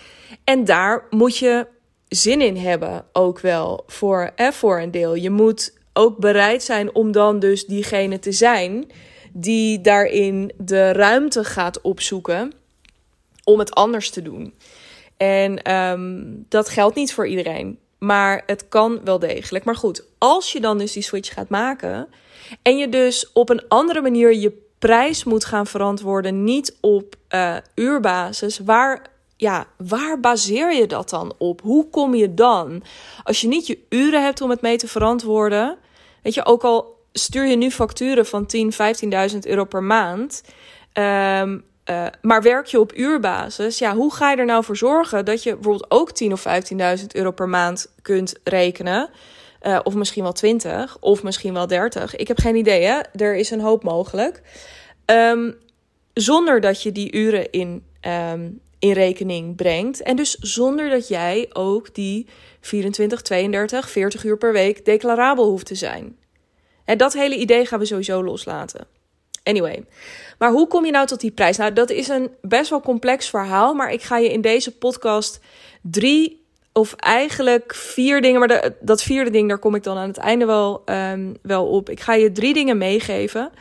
En 0.43 0.65
daar 0.65 1.05
moet 1.09 1.37
je 1.37 1.67
zin 2.07 2.41
in 2.41 2.57
hebben, 2.57 3.05
ook 3.13 3.39
wel 3.39 3.83
voor, 3.87 4.31
eh, 4.35 4.51
voor 4.51 4.79
een 4.79 4.91
deel. 4.91 5.15
Je 5.15 5.29
moet 5.29 5.73
ook 5.93 6.17
bereid 6.17 6.63
zijn 6.63 6.95
om 6.95 7.11
dan 7.11 7.39
dus 7.39 7.65
diegene 7.65 8.19
te 8.19 8.31
zijn 8.31 8.91
die 9.33 9.81
daarin 9.81 10.51
de 10.57 10.91
ruimte 10.91 11.43
gaat 11.43 11.81
opzoeken 11.81 12.51
om 13.43 13.59
het 13.59 13.73
anders 13.73 14.09
te 14.09 14.21
doen. 14.21 14.53
En 15.17 15.75
um, 15.75 16.45
dat 16.49 16.69
geldt 16.69 16.95
niet 16.95 17.13
voor 17.13 17.27
iedereen. 17.27 17.79
Maar 17.97 18.43
het 18.45 18.67
kan 18.69 19.01
wel 19.03 19.19
degelijk. 19.19 19.65
Maar 19.65 19.75
goed, 19.75 20.03
als 20.17 20.51
je 20.51 20.59
dan 20.59 20.77
dus 20.77 20.91
die 20.91 21.03
switch 21.03 21.33
gaat 21.33 21.49
maken 21.49 22.07
en 22.61 22.77
je 22.77 22.89
dus 22.89 23.31
op 23.33 23.49
een 23.49 23.67
andere 23.67 24.01
manier 24.01 24.35
je 24.35 24.69
prijs 24.79 25.23
moet 25.23 25.45
gaan 25.45 25.67
verantwoorden, 25.67 26.43
niet 26.43 26.77
op 26.79 27.15
uh, 27.29 27.57
uurbasis, 27.75 28.59
waar, 28.59 29.10
ja, 29.41 29.67
waar 29.77 30.19
baseer 30.19 30.73
je 30.73 30.87
dat 30.87 31.09
dan 31.09 31.33
op? 31.37 31.61
Hoe 31.61 31.89
kom 31.89 32.15
je 32.15 32.33
dan? 32.33 32.83
Als 33.23 33.41
je 33.41 33.47
niet 33.47 33.67
je 33.67 33.79
uren 33.89 34.23
hebt 34.23 34.41
om 34.41 34.49
het 34.49 34.61
mee 34.61 34.77
te 34.77 34.87
verantwoorden, 34.87 35.77
weet 36.23 36.33
je, 36.33 36.45
ook 36.45 36.63
al 36.63 36.99
stuur 37.13 37.45
je 37.45 37.55
nu 37.55 37.71
facturen 37.71 38.25
van 38.25 38.45
10, 38.45 38.73
15.000 39.31 39.37
euro 39.39 39.65
per 39.65 39.83
maand. 39.83 40.43
Um, 40.93 41.63
uh, 41.85 42.05
maar 42.21 42.41
werk 42.41 42.65
je 42.65 42.79
op 42.79 42.93
uurbasis, 42.95 43.77
ja, 43.77 43.95
hoe 43.95 44.13
ga 44.13 44.31
je 44.31 44.37
er 44.37 44.45
nou 44.45 44.63
voor 44.63 44.77
zorgen 44.77 45.25
dat 45.25 45.43
je 45.43 45.53
bijvoorbeeld 45.53 45.91
ook 45.91 46.11
10 46.11 46.31
of 46.33 46.45
15.000 46.99 47.05
euro 47.07 47.31
per 47.31 47.49
maand 47.49 47.93
kunt 48.01 48.39
rekenen? 48.43 49.09
Uh, 49.61 49.79
of 49.83 49.93
misschien 49.93 50.23
wel 50.23 50.31
20, 50.31 50.97
of 50.99 51.23
misschien 51.23 51.53
wel 51.53 51.67
30. 51.67 52.15
Ik 52.15 52.27
heb 52.27 52.39
geen 52.39 52.55
idee, 52.55 52.83
hè? 52.83 52.99
Er 53.15 53.35
is 53.35 53.51
een 53.51 53.61
hoop 53.61 53.83
mogelijk. 53.83 54.41
Um, 55.05 55.55
zonder 56.13 56.59
dat 56.59 56.83
je 56.83 56.91
die 56.91 57.13
uren 57.13 57.51
in, 57.51 57.83
um, 58.33 58.61
in 58.81 58.91
rekening 58.91 59.55
brengt. 59.55 60.01
En 60.01 60.15
dus 60.15 60.35
zonder 60.35 60.89
dat 60.89 61.07
jij 61.07 61.49
ook 61.53 61.95
die 61.95 62.27
24, 62.61 63.21
32, 63.21 63.89
40 63.89 64.23
uur 64.23 64.37
per 64.37 64.53
week 64.53 64.85
declarabel 64.85 65.45
hoeft 65.45 65.65
te 65.65 65.75
zijn. 65.75 66.17
En 66.85 66.97
dat 66.97 67.13
hele 67.13 67.35
idee 67.35 67.65
gaan 67.65 67.79
we 67.79 67.85
sowieso 67.85 68.23
loslaten. 68.23 68.87
Anyway, 69.43 69.85
maar 70.37 70.51
hoe 70.51 70.67
kom 70.67 70.85
je 70.85 70.91
nou 70.91 71.07
tot 71.07 71.19
die 71.19 71.31
prijs? 71.31 71.57
Nou, 71.57 71.73
dat 71.73 71.89
is 71.89 72.07
een 72.07 72.29
best 72.41 72.69
wel 72.69 72.81
complex 72.81 73.29
verhaal, 73.29 73.73
maar 73.73 73.91
ik 73.91 74.01
ga 74.01 74.17
je 74.17 74.31
in 74.31 74.41
deze 74.41 74.77
podcast 74.77 75.39
drie 75.81 76.45
of 76.73 76.93
eigenlijk 76.93 77.75
vier 77.75 78.21
dingen, 78.21 78.39
maar 78.39 78.73
dat 78.79 79.03
vierde 79.03 79.29
ding, 79.29 79.49
daar 79.49 79.59
kom 79.59 79.75
ik 79.75 79.83
dan 79.83 79.97
aan 79.97 80.07
het 80.07 80.17
einde 80.17 80.45
wel, 80.45 80.81
um, 80.85 81.35
wel 81.41 81.67
op. 81.67 81.89
Ik 81.89 81.99
ga 81.99 82.13
je 82.13 82.31
drie 82.31 82.53
dingen 82.53 82.77
meegeven 82.77 83.51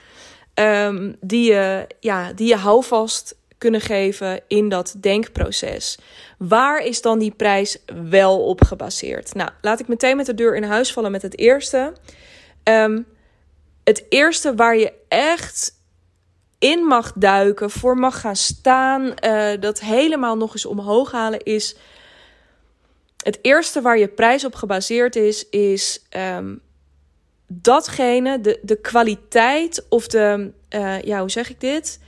um, 0.55 1.17
die, 1.21 1.53
je, 1.53 1.87
ja, 2.01 2.33
die 2.33 2.49
je 2.49 2.57
houvast 2.57 3.37
kunnen 3.61 3.81
geven 3.81 4.41
in 4.49 4.69
dat 4.69 4.95
denkproces. 5.01 5.99
Waar 6.39 6.85
is 6.85 7.03
dan 7.03 7.19
die 7.19 7.31
prijs 7.31 7.79
wel 8.09 8.45
op 8.45 8.65
gebaseerd? 8.65 9.35
Nou, 9.35 9.51
laat 9.61 9.81
ik 9.81 9.89
meteen 9.89 10.17
met 10.17 10.27
de 10.27 10.35
deur 10.35 10.57
in 10.57 10.63
huis 10.63 10.93
vallen 10.93 11.11
met 11.11 11.23
het 11.23 11.39
eerste. 11.39 11.93
Um, 12.65 13.07
het 13.85 14.05
eerste 14.09 14.55
waar 14.55 14.77
je 14.77 14.93
echt 15.09 15.79
in 16.59 16.79
mag 16.79 17.13
duiken, 17.13 17.71
voor 17.71 17.97
mag 17.97 18.21
gaan 18.21 18.37
staan, 18.37 19.03
uh, 19.25 19.51
dat 19.61 19.81
helemaal 19.81 20.37
nog 20.37 20.53
eens 20.53 20.67
omhoog 20.67 21.13
halen, 21.13 21.43
is 21.43 21.77
het 23.17 23.39
eerste 23.43 23.81
waar 23.81 23.99
je 23.99 24.09
prijs 24.09 24.45
op 24.45 24.55
gebaseerd 24.55 25.17
is, 25.17 25.49
is 25.49 26.07
um, 26.17 26.61
datgene, 27.47 28.41
de, 28.41 28.59
de 28.63 28.77
kwaliteit 28.77 29.87
of 29.89 30.07
de, 30.07 30.51
uh, 30.75 31.03
ja, 31.03 31.21
hoe 31.21 31.31
zeg 31.31 31.51
ik 31.51 31.61
dit? 31.61 31.99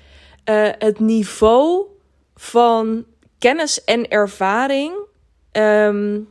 Uh, 0.44 0.68
het 0.78 1.00
niveau 1.00 1.86
van 2.34 3.04
kennis 3.38 3.84
en 3.84 4.08
ervaring 4.08 4.94
um, 5.52 6.28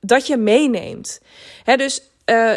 dat 0.00 0.26
je 0.26 0.36
meeneemt. 0.36 1.20
Hè, 1.64 1.76
dus 1.76 2.02
uh, 2.26 2.52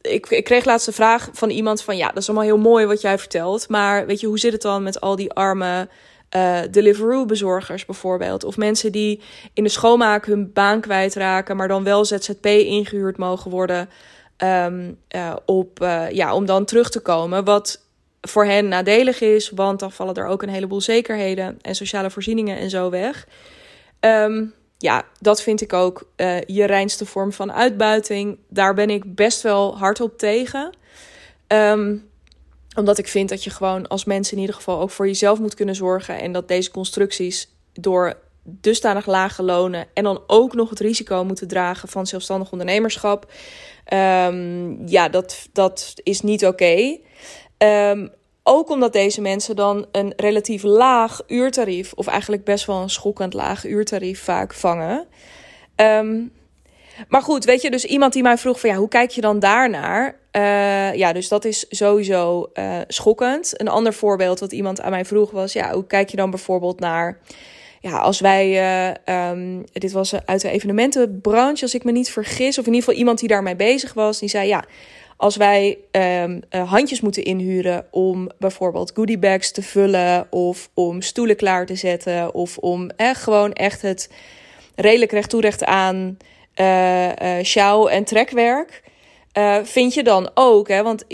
ik, 0.00 0.26
ik 0.26 0.44
kreeg 0.44 0.64
laatst 0.64 0.86
een 0.86 0.92
vraag 0.92 1.28
van 1.32 1.50
iemand 1.50 1.82
van 1.82 1.96
ja, 1.96 2.06
dat 2.06 2.16
is 2.16 2.28
allemaal 2.28 2.46
heel 2.46 2.58
mooi 2.58 2.86
wat 2.86 3.00
jij 3.00 3.18
vertelt. 3.18 3.68
Maar 3.68 4.06
weet 4.06 4.20
je, 4.20 4.26
hoe 4.26 4.38
zit 4.38 4.52
het 4.52 4.62
dan 4.62 4.82
met 4.82 5.00
al 5.00 5.16
die 5.16 5.32
arme 5.32 5.88
uh, 6.36 6.58
Deliveroo-bezorgers 6.70 7.84
bijvoorbeeld? 7.84 8.44
Of 8.44 8.56
mensen 8.56 8.92
die 8.92 9.20
in 9.54 9.62
de 9.62 9.68
schoonmaak 9.68 10.26
hun 10.26 10.52
baan 10.52 10.80
kwijtraken, 10.80 11.56
maar 11.56 11.68
dan 11.68 11.84
wel 11.84 12.04
ZZP 12.04 12.46
ingehuurd 12.46 13.16
mogen 13.16 13.50
worden. 13.50 13.88
Uh, 14.42 14.66
op, 15.44 15.78
ja, 16.10 16.34
om 16.34 16.46
dan 16.46 16.64
terug 16.64 16.90
te 16.90 17.00
komen. 17.00 17.44
Wat 17.44 17.85
voor 18.28 18.44
hen 18.44 18.68
nadelig 18.68 19.20
is, 19.20 19.50
want 19.50 19.80
dan 19.80 19.92
vallen 19.92 20.14
er 20.14 20.26
ook 20.26 20.42
een 20.42 20.48
heleboel 20.48 20.80
zekerheden 20.80 21.58
en 21.60 21.74
sociale 21.74 22.10
voorzieningen 22.10 22.58
en 22.58 22.70
zo 22.70 22.90
weg. 22.90 23.26
Um, 24.00 24.54
ja, 24.78 25.04
dat 25.20 25.42
vind 25.42 25.60
ik 25.60 25.72
ook 25.72 26.10
uh, 26.16 26.40
je 26.40 26.64
reinste 26.64 27.06
vorm 27.06 27.32
van 27.32 27.52
uitbuiting. 27.52 28.38
Daar 28.48 28.74
ben 28.74 28.90
ik 28.90 29.14
best 29.14 29.42
wel 29.42 29.78
hard 29.78 30.00
op 30.00 30.18
tegen. 30.18 30.70
Um, 31.48 32.08
omdat 32.76 32.98
ik 32.98 33.08
vind 33.08 33.28
dat 33.28 33.44
je 33.44 33.50
gewoon 33.50 33.88
als 33.88 34.04
mensen 34.04 34.34
in 34.34 34.40
ieder 34.40 34.56
geval 34.56 34.80
ook 34.80 34.90
voor 34.90 35.06
jezelf 35.06 35.38
moet 35.38 35.54
kunnen 35.54 35.74
zorgen. 35.74 36.20
En 36.20 36.32
dat 36.32 36.48
deze 36.48 36.70
constructies 36.70 37.48
door 37.72 38.18
dusdanig 38.42 39.06
lage 39.06 39.42
lonen 39.42 39.86
en 39.94 40.04
dan 40.04 40.22
ook 40.26 40.54
nog 40.54 40.70
het 40.70 40.80
risico 40.80 41.24
moeten 41.24 41.48
dragen 41.48 41.88
van 41.88 42.06
zelfstandig 42.06 42.52
ondernemerschap. 42.52 43.32
Um, 43.92 44.88
ja, 44.88 45.08
dat, 45.08 45.48
dat 45.52 45.92
is 46.02 46.20
niet 46.20 46.46
oké. 46.46 46.98
Ook 48.46 48.70
omdat 48.70 48.92
deze 48.92 49.20
mensen 49.20 49.56
dan 49.56 49.86
een 49.92 50.12
relatief 50.16 50.62
laag 50.62 51.20
uurtarief, 51.26 51.92
of 51.92 52.06
eigenlijk 52.06 52.44
best 52.44 52.66
wel 52.66 52.82
een 52.82 52.90
schokkend 52.90 53.34
laag 53.34 53.64
uurtarief 53.64 54.22
vaak 54.22 54.54
vangen. 54.54 55.06
Um, 55.76 56.32
maar 57.08 57.22
goed, 57.22 57.44
weet 57.44 57.62
je, 57.62 57.70
dus 57.70 57.84
iemand 57.84 58.12
die 58.12 58.22
mij 58.22 58.38
vroeg 58.38 58.60
van 58.60 58.70
ja, 58.70 58.76
hoe 58.76 58.88
kijk 58.88 59.10
je 59.10 59.20
dan 59.20 59.38
daarnaar? 59.38 60.16
Uh, 60.32 60.94
ja, 60.94 61.12
dus 61.12 61.28
dat 61.28 61.44
is 61.44 61.66
sowieso 61.68 62.50
uh, 62.54 62.78
schokkend. 62.88 63.60
Een 63.60 63.68
ander 63.68 63.92
voorbeeld 63.92 64.40
wat 64.40 64.52
iemand 64.52 64.80
aan 64.80 64.90
mij 64.90 65.04
vroeg 65.04 65.30
was, 65.30 65.52
ja, 65.52 65.72
hoe 65.72 65.86
kijk 65.86 66.08
je 66.08 66.16
dan 66.16 66.30
bijvoorbeeld 66.30 66.80
naar, 66.80 67.18
ja, 67.80 67.98
als 67.98 68.20
wij, 68.20 68.48
uh, 69.06 69.30
um, 69.30 69.64
dit 69.72 69.92
was 69.92 70.14
uit 70.24 70.40
de 70.40 70.50
evenementenbranche, 70.50 71.62
als 71.62 71.74
ik 71.74 71.84
me 71.84 71.92
niet 71.92 72.10
vergis, 72.10 72.58
of 72.58 72.66
in 72.66 72.72
ieder 72.72 72.84
geval 72.84 72.98
iemand 72.98 73.18
die 73.18 73.28
daarmee 73.28 73.56
bezig 73.56 73.94
was, 73.94 74.18
die 74.18 74.28
zei 74.28 74.48
ja, 74.48 74.64
als 75.16 75.36
wij 75.36 75.78
um, 75.90 76.40
uh, 76.50 76.70
handjes 76.70 77.00
moeten 77.00 77.24
inhuren 77.24 77.86
om 77.90 78.30
bijvoorbeeld 78.38 78.92
goodiebags 78.94 79.50
te 79.50 79.62
vullen 79.62 80.26
of 80.30 80.70
om 80.74 81.02
stoelen 81.02 81.36
klaar 81.36 81.66
te 81.66 81.74
zetten 81.74 82.34
of 82.34 82.58
om 82.58 82.90
echt 82.96 83.22
gewoon 83.22 83.52
echt 83.52 83.82
het 83.82 84.10
redelijk 84.74 85.12
recht 85.12 85.30
toe 85.30 85.40
recht 85.40 85.64
aan 85.64 86.16
uh, 86.60 87.08
sjouw 87.42 87.86
en 87.86 88.04
trekwerk. 88.04 88.82
Vind 89.62 89.94
je 89.94 90.02
dan 90.02 90.30
ook, 90.34 90.68
hè? 90.68 90.82
want 90.82 91.04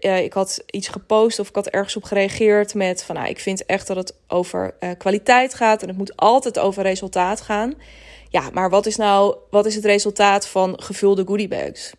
ik 0.00 0.32
had 0.32 0.62
iets 0.66 0.88
gepost 0.88 1.38
of 1.38 1.48
ik 1.48 1.54
had 1.54 1.68
ergens 1.68 1.96
op 1.96 2.04
gereageerd 2.04 2.74
met 2.74 3.04
van 3.04 3.14
nou, 3.14 3.28
ik 3.28 3.40
vind 3.40 3.66
echt 3.66 3.86
dat 3.86 3.96
het 3.96 4.14
over 4.28 4.74
kwaliteit 4.98 5.54
gaat 5.54 5.82
en 5.82 5.88
het 5.88 5.96
moet 5.96 6.16
altijd 6.16 6.58
over 6.58 6.82
resultaat 6.82 7.40
gaan. 7.40 7.74
Ja, 8.28 8.50
maar 8.52 8.70
wat 8.70 8.86
is 8.86 8.96
nou, 8.96 9.36
wat 9.50 9.66
is 9.66 9.74
het 9.74 9.84
resultaat 9.84 10.48
van 10.48 10.82
gevulde 10.82 11.24
goodiebags? 11.26 11.92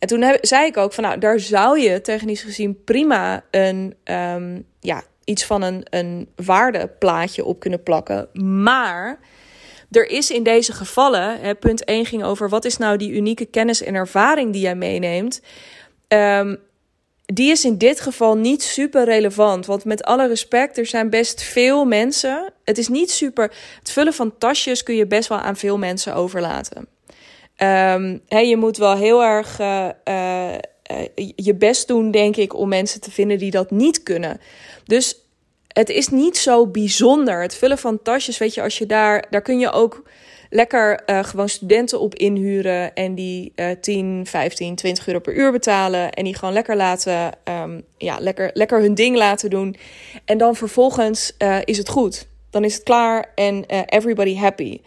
En 0.00 0.08
toen 0.08 0.38
zei 0.40 0.66
ik 0.66 0.76
ook 0.76 0.92
van 0.92 1.04
nou, 1.04 1.18
daar 1.18 1.40
zou 1.40 1.80
je 1.80 2.00
technisch 2.00 2.42
gezien 2.42 2.84
prima 2.84 3.44
een, 3.50 3.94
um, 4.04 4.66
ja, 4.80 5.02
iets 5.24 5.44
van 5.44 5.62
een, 5.62 5.86
een 5.90 6.28
waardeplaatje 6.36 7.44
op 7.44 7.60
kunnen 7.60 7.82
plakken. 7.82 8.28
Maar 8.64 9.18
er 9.90 10.10
is 10.10 10.30
in 10.30 10.42
deze 10.42 10.72
gevallen, 10.72 11.40
hè, 11.40 11.54
punt 11.54 11.84
1 11.84 12.06
ging 12.06 12.24
over 12.24 12.48
wat 12.48 12.64
is 12.64 12.76
nou 12.76 12.96
die 12.96 13.12
unieke 13.12 13.44
kennis 13.44 13.82
en 13.82 13.94
ervaring 13.94 14.52
die 14.52 14.62
jij 14.62 14.74
meeneemt. 14.74 15.40
Um, 16.08 16.58
die 17.24 17.50
is 17.50 17.64
in 17.64 17.78
dit 17.78 18.00
geval 18.00 18.36
niet 18.36 18.62
super 18.62 19.04
relevant. 19.04 19.66
Want 19.66 19.84
met 19.84 20.02
alle 20.02 20.28
respect, 20.28 20.78
er 20.78 20.86
zijn 20.86 21.10
best 21.10 21.42
veel 21.42 21.84
mensen. 21.84 22.52
Het 22.64 22.78
is 22.78 22.88
niet 22.88 23.10
super. 23.10 23.52
Het 23.78 23.90
vullen 23.90 24.12
van 24.12 24.38
tasjes 24.38 24.82
kun 24.82 24.94
je 24.94 25.06
best 25.06 25.28
wel 25.28 25.38
aan 25.38 25.56
veel 25.56 25.78
mensen 25.78 26.14
overlaten. 26.14 26.86
Um, 27.62 28.20
je 28.28 28.56
moet 28.56 28.76
wel 28.76 28.96
heel 28.96 29.22
erg 29.22 29.60
uh, 29.60 29.88
uh, 30.08 30.54
je 31.36 31.54
best 31.54 31.88
doen, 31.88 32.10
denk 32.10 32.36
ik, 32.36 32.54
om 32.54 32.68
mensen 32.68 33.00
te 33.00 33.10
vinden 33.10 33.38
die 33.38 33.50
dat 33.50 33.70
niet 33.70 34.02
kunnen. 34.02 34.40
Dus 34.84 35.16
het 35.68 35.88
is 35.88 36.08
niet 36.08 36.36
zo 36.36 36.66
bijzonder. 36.66 37.42
Het 37.42 37.54
vullen 37.54 37.78
van 37.78 38.02
tasjes, 38.02 38.38
weet 38.38 38.54
je, 38.54 38.62
als 38.62 38.78
je 38.78 38.86
daar, 38.86 39.26
daar 39.30 39.42
kun 39.42 39.58
je 39.58 39.70
ook 39.70 40.02
lekker 40.50 41.02
gewoon 41.06 41.48
studenten 41.48 42.00
op 42.00 42.14
inhuren 42.14 42.94
en 42.94 43.14
die 43.14 43.52
uh, 43.56 43.70
10, 43.80 44.26
15, 44.26 44.74
20 44.74 45.06
euro 45.06 45.20
per 45.20 45.34
uur 45.34 45.52
betalen 45.52 46.12
en 46.12 46.24
die 46.24 46.36
gewoon 46.36 46.54
lekker 46.54 46.76
laten, 46.76 47.30
um, 47.62 47.82
ja, 47.98 48.16
lekker, 48.20 48.50
lekker 48.54 48.80
hun 48.80 48.94
ding 48.94 49.16
laten 49.16 49.50
doen. 49.50 49.76
En 50.24 50.38
dan 50.38 50.56
vervolgens 50.56 51.36
is 51.64 51.78
het 51.78 51.88
goed. 51.88 52.26
Dan 52.50 52.64
is 52.64 52.74
het 52.74 52.82
klaar 52.82 53.32
en 53.34 53.64
everybody 53.86 54.36
happy. 54.36 54.80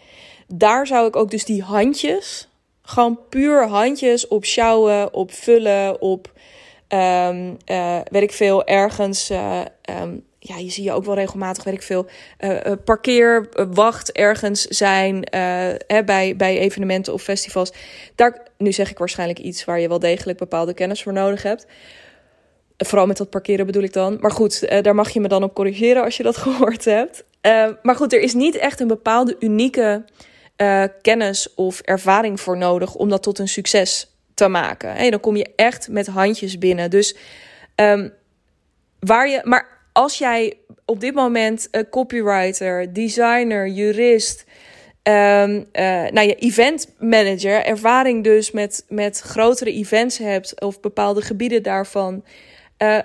Daar 0.48 0.86
zou 0.86 1.06
ik 1.06 1.16
ook 1.16 1.30
dus 1.30 1.44
die 1.44 1.62
handjes, 1.62 2.48
gewoon 2.84 3.18
puur 3.28 3.68
handjes 3.68 4.28
op 4.28 4.44
sjouwen, 4.44 5.14
op 5.14 5.32
vullen, 5.32 6.00
op 6.00 6.32
um, 6.88 7.56
uh, 7.70 7.98
weet 8.10 8.22
ik 8.22 8.32
veel, 8.32 8.64
ergens. 8.64 9.30
Uh, 9.30 9.60
um, 10.00 10.24
ja, 10.38 10.56
je 10.56 10.70
zie 10.70 10.84
je 10.84 10.92
ook 10.92 11.04
wel 11.04 11.14
regelmatig, 11.14 11.64
weet 11.64 11.74
ik 11.74 11.82
veel, 11.82 12.06
uh, 12.40 12.72
parkeer, 12.84 13.48
wacht 13.70 14.12
ergens 14.12 14.62
zijn 14.62 15.26
hè, 15.86 16.04
bij, 16.04 16.36
bij 16.36 16.58
evenementen 16.58 17.12
of 17.12 17.22
festivals. 17.22 17.72
Daar, 18.14 18.46
nu 18.58 18.72
zeg 18.72 18.90
ik 18.90 18.98
waarschijnlijk 18.98 19.38
iets 19.38 19.64
waar 19.64 19.80
je 19.80 19.88
wel 19.88 19.98
degelijk 19.98 20.38
bepaalde 20.38 20.74
kennis 20.74 21.02
voor 21.02 21.12
nodig 21.12 21.42
hebt. 21.42 21.66
Vooral 22.76 23.06
met 23.06 23.16
dat 23.16 23.30
parkeren 23.30 23.66
bedoel 23.66 23.82
ik 23.82 23.92
dan. 23.92 24.18
Maar 24.20 24.30
goed, 24.30 24.68
daar 24.82 24.94
mag 24.94 25.10
je 25.10 25.20
me 25.20 25.28
dan 25.28 25.42
op 25.42 25.54
corrigeren 25.54 26.04
als 26.04 26.16
je 26.16 26.22
dat 26.22 26.36
gehoord 26.46 26.84
hebt. 26.84 27.24
maar 27.82 27.96
goed, 27.96 28.12
er 28.12 28.20
is 28.20 28.34
niet 28.34 28.56
echt 28.56 28.80
een 28.80 28.88
bepaalde 28.88 29.36
unieke 29.38 30.04
uh, 30.56 30.84
kennis 31.02 31.54
of 31.54 31.80
ervaring 31.80 32.40
voor 32.40 32.56
nodig 32.56 32.94
om 32.94 33.08
dat 33.08 33.22
tot 33.22 33.38
een 33.38 33.48
succes 33.48 34.16
te 34.34 34.48
maken. 34.48 34.92
Hey, 34.92 35.10
dan 35.10 35.20
kom 35.20 35.36
je 35.36 35.52
echt 35.56 35.88
met 35.88 36.06
handjes 36.06 36.58
binnen. 36.58 36.90
Dus 36.90 37.16
um, 37.76 38.12
waar 39.00 39.28
je, 39.28 39.40
maar 39.44 39.68
als 39.92 40.18
jij 40.18 40.54
op 40.84 41.00
dit 41.00 41.14
moment 41.14 41.68
een 41.70 41.88
copywriter, 41.88 42.92
designer, 42.92 43.68
jurist, 43.68 44.44
um, 45.02 45.66
nou 46.12 46.20
ja, 46.20 46.34
event 46.34 46.94
manager, 46.98 47.64
ervaring 47.64 48.24
dus 48.24 48.50
met, 48.50 48.84
met 48.88 49.20
grotere 49.20 49.72
events 49.72 50.18
hebt 50.18 50.60
of 50.60 50.80
bepaalde 50.80 51.22
gebieden 51.22 51.62
daarvan. 51.62 52.24
Uh, 52.78 52.98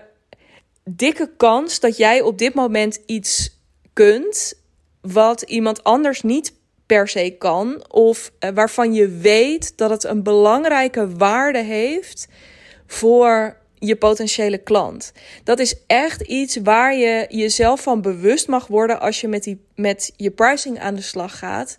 dikke 0.84 1.30
kans 1.38 1.80
dat 1.80 1.98
jij 1.98 2.22
op 2.22 2.38
dit 2.38 2.54
moment 2.54 3.00
iets 3.06 3.58
kunt 3.94 4.54
wat 5.02 5.42
iemand 5.42 5.84
anders 5.84 6.22
niet 6.22 6.54
per 6.90 7.08
se 7.08 7.36
kan, 7.38 7.84
of 7.90 8.32
uh, 8.40 8.50
waarvan 8.54 8.94
je 8.94 9.08
weet 9.08 9.78
dat 9.78 9.90
het 9.90 10.04
een 10.04 10.24
belangrijke 10.24 11.16
waarde 11.18 11.64
heeft 11.64 12.28
voor 12.88 13.58
je 13.80 13.96
potentiële 13.96 14.58
klant. 14.58 15.12
Dat 15.44 15.60
is 15.60 15.76
echt 15.88 16.22
iets 16.22 16.58
waar 16.64 16.96
je 16.96 17.26
jezelf 17.30 17.82
van 17.82 18.02
bewust 18.02 18.48
mag 18.48 18.68
worden 18.68 19.00
als 19.00 19.22
je 19.22 19.28
met, 19.28 19.44
die, 19.44 19.62
met 19.76 20.14
je 20.16 20.32
pricing 20.32 20.80
aan 20.80 20.96
de 20.96 21.02
slag 21.02 21.38
gaat. 21.38 21.78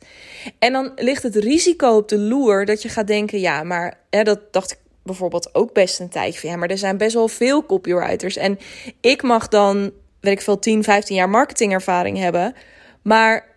En 0.59 0.73
dan 0.73 0.93
ligt 0.97 1.23
het 1.23 1.37
risico 1.37 1.97
op 1.97 2.09
de 2.09 2.19
loer 2.19 2.65
dat 2.65 2.83
je 2.83 2.89
gaat 2.89 3.07
denken: 3.07 3.41
ja, 3.41 3.63
maar 3.63 3.99
hè, 4.11 4.23
dat 4.23 4.41
dacht 4.51 4.73
ik 4.73 4.79
bijvoorbeeld 5.03 5.55
ook 5.55 5.73
best 5.73 6.01
een 6.01 6.09
tijdje 6.09 6.49
ja, 6.49 6.57
maar 6.57 6.71
er 6.71 6.79
zijn 6.79 6.97
best 6.97 7.15
wel 7.15 7.29
veel 7.29 7.67
copywriters. 7.67 8.37
En 8.37 8.59
ik 9.01 9.23
mag 9.23 9.49
dan, 9.49 9.91
weet 10.21 10.33
ik 10.33 10.41
veel, 10.41 10.59
10, 10.59 10.85
15 10.85 11.17
jaar 11.17 11.31
marketingervaring 11.31 12.19
hebben. 12.19 12.55
Maar 13.03 13.50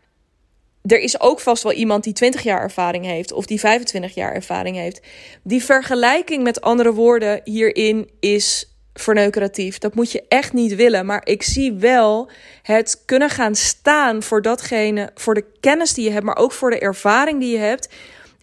er 0.84 1.00
is 1.00 1.20
ook 1.20 1.40
vast 1.40 1.64
wel 1.64 1.74
iemand 1.74 2.04
die 2.04 2.14
20 2.14 2.42
jaar 2.42 2.62
ervaring 2.62 3.06
heeft 3.06 3.32
of 3.32 3.46
die 3.46 3.60
25 3.60 4.14
jaar 4.14 4.34
ervaring 4.34 4.76
heeft. 4.76 5.02
Die 5.44 5.64
vergelijking 5.64 6.44
met 6.44 6.62
andere 6.62 6.94
woorden 6.94 7.42
hierin 7.44 8.10
is 8.20 8.74
verneukeratief. 8.94 9.78
Dat 9.78 9.96
moet 9.96 10.12
je 10.12 10.24
echt 10.28 10.54
niet 10.54 10.76
willen. 10.76 11.06
Maar 11.06 11.22
ik 11.26 11.44
zie 11.44 11.74
wel 11.74 12.30
het 12.62 13.02
kunnen 13.06 13.30
gaan 13.30 13.56
staan 13.56 14.24
voor 14.24 14.42
datgene, 14.42 15.12
voor 15.16 15.34
de 15.34 15.46
kennis 15.60 15.94
die 15.94 16.04
je 16.04 16.12
hebt, 16.12 16.26
maar 16.26 16.38
ook 16.38 16.52
voor 16.52 16.70
de 16.70 16.80
ervaring 16.80 17.40
die 17.40 17.52
je 17.52 17.58
hebt, 17.58 17.90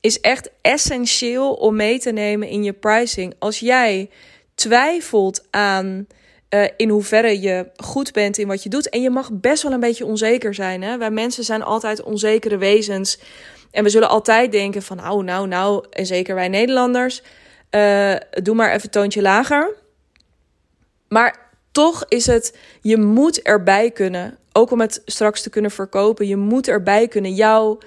is 0.00 0.20
echt 0.20 0.50
essentieel 0.61 1.52
om 1.52 1.76
mee 1.76 1.99
te 1.99 2.11
nemen 2.11 2.49
in 2.49 2.64
je 2.64 2.73
pricing. 2.73 3.35
Als 3.38 3.59
jij 3.59 4.11
twijfelt 4.54 5.47
aan 5.50 6.06
uh, 6.54 6.64
in 6.76 6.88
hoeverre 6.88 7.40
je 7.40 7.66
goed 7.76 8.12
bent 8.12 8.38
in 8.38 8.47
wat 8.47 8.62
je 8.62 8.69
doet. 8.69 8.88
En 8.88 9.02
je 9.02 9.11
mag 9.11 9.30
best 9.33 9.62
wel 9.62 9.73
een 9.73 9.80
beetje 9.80 10.04
onzeker 10.04 10.54
zijn. 10.54 10.83
Hè? 10.83 10.99
Wij 10.99 11.11
mensen 11.11 11.45
zijn 11.45 11.62
altijd 11.62 12.02
onzekere 12.02 12.59
wezens. 12.59 13.19
En 13.71 13.85
we 13.85 13.90
zullen 13.90 14.09
altijd 14.09 14.52
denken 14.52 14.83
van 14.83 14.97
nou, 14.97 15.25
nou, 15.25 15.47
nou. 15.47 15.85
En 15.90 16.07
zeker 16.07 16.35
wij 16.35 16.49
Nederlanders. 16.49 17.23
Uh, 17.71 18.14
doe 18.42 18.54
maar 18.54 18.73
even 18.73 18.90
toontje 18.90 19.23
lager. 19.23 19.75
Maar 21.09 21.49
toch 21.73 22.04
is 22.09 22.26
het, 22.26 22.57
je 22.80 22.97
moet 22.97 23.42
erbij 23.42 23.90
kunnen. 23.90 24.38
Ook 24.52 24.71
om 24.71 24.80
het 24.80 25.02
straks 25.04 25.42
te 25.42 25.50
kunnen 25.50 25.71
verkopen. 25.71 26.26
Je 26.26 26.37
moet 26.37 26.69
erbij 26.69 27.09
kunnen. 27.09 27.35
Jouw, 27.35 27.78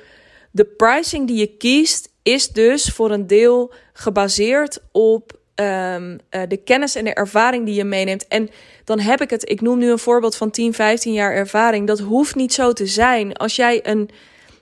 de 0.51 0.65
pricing 0.65 1.27
die 1.27 1.38
je 1.38 1.58
kiest 1.58 2.10
is 2.22 2.48
dus 2.48 2.86
voor 2.86 3.12
een 3.12 3.27
deel 3.27 3.74
gebaseerd 3.93 4.79
op 4.91 5.41
um, 5.55 6.12
uh, 6.31 6.41
de 6.48 6.57
kennis 6.57 6.95
en 6.95 7.03
de 7.03 7.13
ervaring 7.13 7.65
die 7.65 7.75
je 7.75 7.83
meeneemt. 7.83 8.27
En 8.27 8.50
dan 8.83 9.00
heb 9.00 9.22
ik 9.22 9.29
het, 9.29 9.50
ik 9.50 9.62
noem 9.62 9.77
nu 9.77 9.91
een 9.91 10.00
voorbeeld 10.00 10.36
van 10.36 10.51
10, 10.51 10.74
15 10.74 11.13
jaar 11.13 11.33
ervaring. 11.33 11.88
Dat 11.88 12.00
hoeft 12.00 12.36
niet 12.36 12.53
zo 12.53 12.74
te 12.74 12.86
zijn. 12.86 13.33
Als 13.33 13.55
jij 13.55 13.79
een 13.83 14.10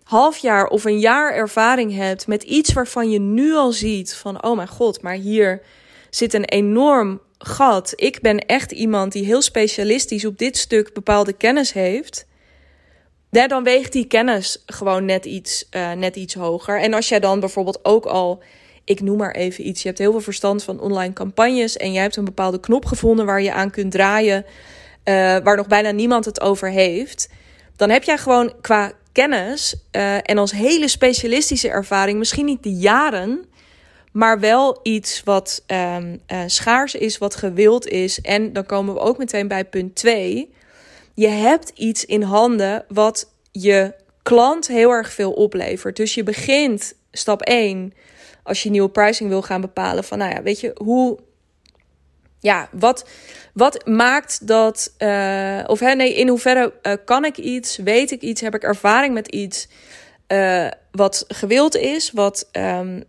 half 0.03 0.37
jaar 0.37 0.67
of 0.67 0.83
een 0.83 0.99
jaar 0.99 1.33
ervaring 1.33 1.95
hebt 1.95 2.27
met 2.27 2.43
iets 2.43 2.73
waarvan 2.73 3.09
je 3.09 3.19
nu 3.19 3.53
al 3.53 3.71
ziet 3.71 4.15
van, 4.15 4.43
oh 4.43 4.55
mijn 4.55 4.67
god, 4.67 5.01
maar 5.01 5.13
hier 5.13 5.61
zit 6.09 6.33
een 6.33 6.45
enorm 6.45 7.21
gat. 7.37 7.93
Ik 7.95 8.21
ben 8.21 8.45
echt 8.45 8.71
iemand 8.71 9.11
die 9.11 9.25
heel 9.25 9.41
specialistisch 9.41 10.25
op 10.25 10.37
dit 10.37 10.57
stuk 10.57 10.93
bepaalde 10.93 11.33
kennis 11.33 11.73
heeft. 11.73 12.25
Ja, 13.29 13.47
dan 13.47 13.63
weegt 13.63 13.91
die 13.91 14.05
kennis 14.05 14.63
gewoon 14.65 15.05
net 15.05 15.25
iets, 15.25 15.67
uh, 15.75 15.91
net 15.91 16.15
iets 16.15 16.33
hoger. 16.33 16.79
En 16.79 16.93
als 16.93 17.09
jij 17.09 17.19
dan 17.19 17.39
bijvoorbeeld 17.39 17.85
ook 17.85 18.05
al 18.05 18.43
ik 18.83 19.01
noem 19.01 19.17
maar 19.17 19.35
even 19.35 19.67
iets. 19.67 19.81
Je 19.81 19.87
hebt 19.87 19.99
heel 19.99 20.11
veel 20.11 20.21
verstand 20.21 20.63
van 20.63 20.79
online 20.79 21.13
campagnes 21.13 21.77
en 21.77 21.91
jij 21.91 22.01
hebt 22.01 22.15
een 22.15 22.25
bepaalde 22.25 22.59
knop 22.59 22.85
gevonden 22.85 23.25
waar 23.25 23.41
je 23.41 23.53
aan 23.53 23.71
kunt 23.71 23.91
draaien, 23.91 24.45
uh, 24.45 25.13
waar 25.43 25.55
nog 25.55 25.67
bijna 25.67 25.91
niemand 25.91 26.25
het 26.25 26.41
over 26.41 26.69
heeft. 26.69 27.29
Dan 27.75 27.89
heb 27.89 28.03
jij 28.03 28.17
gewoon 28.17 28.53
qua 28.61 28.91
kennis 29.11 29.75
uh, 29.91 30.15
en 30.15 30.37
als 30.37 30.51
hele 30.51 30.87
specialistische 30.87 31.69
ervaring, 31.69 32.17
misschien 32.17 32.45
niet 32.45 32.63
de 32.63 32.73
jaren, 32.73 33.45
maar 34.11 34.39
wel 34.39 34.79
iets 34.83 35.21
wat 35.23 35.63
um, 35.67 36.19
uh, 36.27 36.43
schaars 36.45 36.95
is, 36.95 37.17
wat 37.17 37.35
gewild 37.35 37.87
is. 37.87 38.21
En 38.21 38.53
dan 38.53 38.65
komen 38.65 38.93
we 38.93 38.99
ook 38.99 39.17
meteen 39.17 39.47
bij 39.47 39.65
punt 39.65 39.95
2. 39.95 40.53
Je 41.13 41.27
hebt 41.27 41.71
iets 41.75 42.05
in 42.05 42.21
handen 42.21 42.85
wat 42.87 43.31
je 43.51 43.93
klant 44.23 44.67
heel 44.67 44.89
erg 44.89 45.13
veel 45.13 45.31
oplevert. 45.31 45.95
Dus 45.95 46.13
je 46.13 46.23
begint 46.23 46.93
stap 47.11 47.41
1 47.41 47.93
als 48.51 48.63
je 48.63 48.69
nieuwe 48.69 48.89
pricing 48.89 49.29
wil 49.29 49.41
gaan 49.41 49.61
bepalen. 49.61 50.03
Van 50.03 50.17
nou 50.17 50.31
ja, 50.31 50.41
weet 50.41 50.59
je, 50.59 50.71
hoe. 50.75 51.19
Ja, 52.39 52.69
wat, 52.71 53.09
wat 53.53 53.87
maakt 53.87 54.47
dat. 54.47 54.93
Uh, 54.99 55.63
of 55.67 55.79
hè, 55.79 55.93
nee, 55.93 56.13
in 56.13 56.27
hoeverre 56.27 56.73
uh, 56.83 56.93
kan 57.05 57.25
ik 57.25 57.37
iets? 57.37 57.77
Weet 57.77 58.11
ik 58.11 58.21
iets? 58.21 58.41
Heb 58.41 58.55
ik 58.55 58.63
ervaring 58.63 59.13
met 59.13 59.27
iets? 59.27 59.67
Uh, 60.27 60.67
wat 60.91 61.25
gewild 61.27 61.75
is, 61.75 62.11
wat, 62.11 62.49
um, 62.51 63.03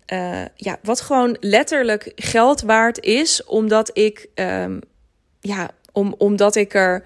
ja, 0.57 0.79
wat 0.83 1.01
gewoon 1.01 1.37
letterlijk 1.41 2.13
geld 2.15 2.61
waard 2.61 3.01
is, 3.01 3.45
omdat 3.45 3.91
ik, 3.93 4.29
um, 4.35 4.81
ja, 5.41 5.71
om, 5.93 6.15
omdat 6.19 6.57
ik 6.57 6.75
er 6.75 7.03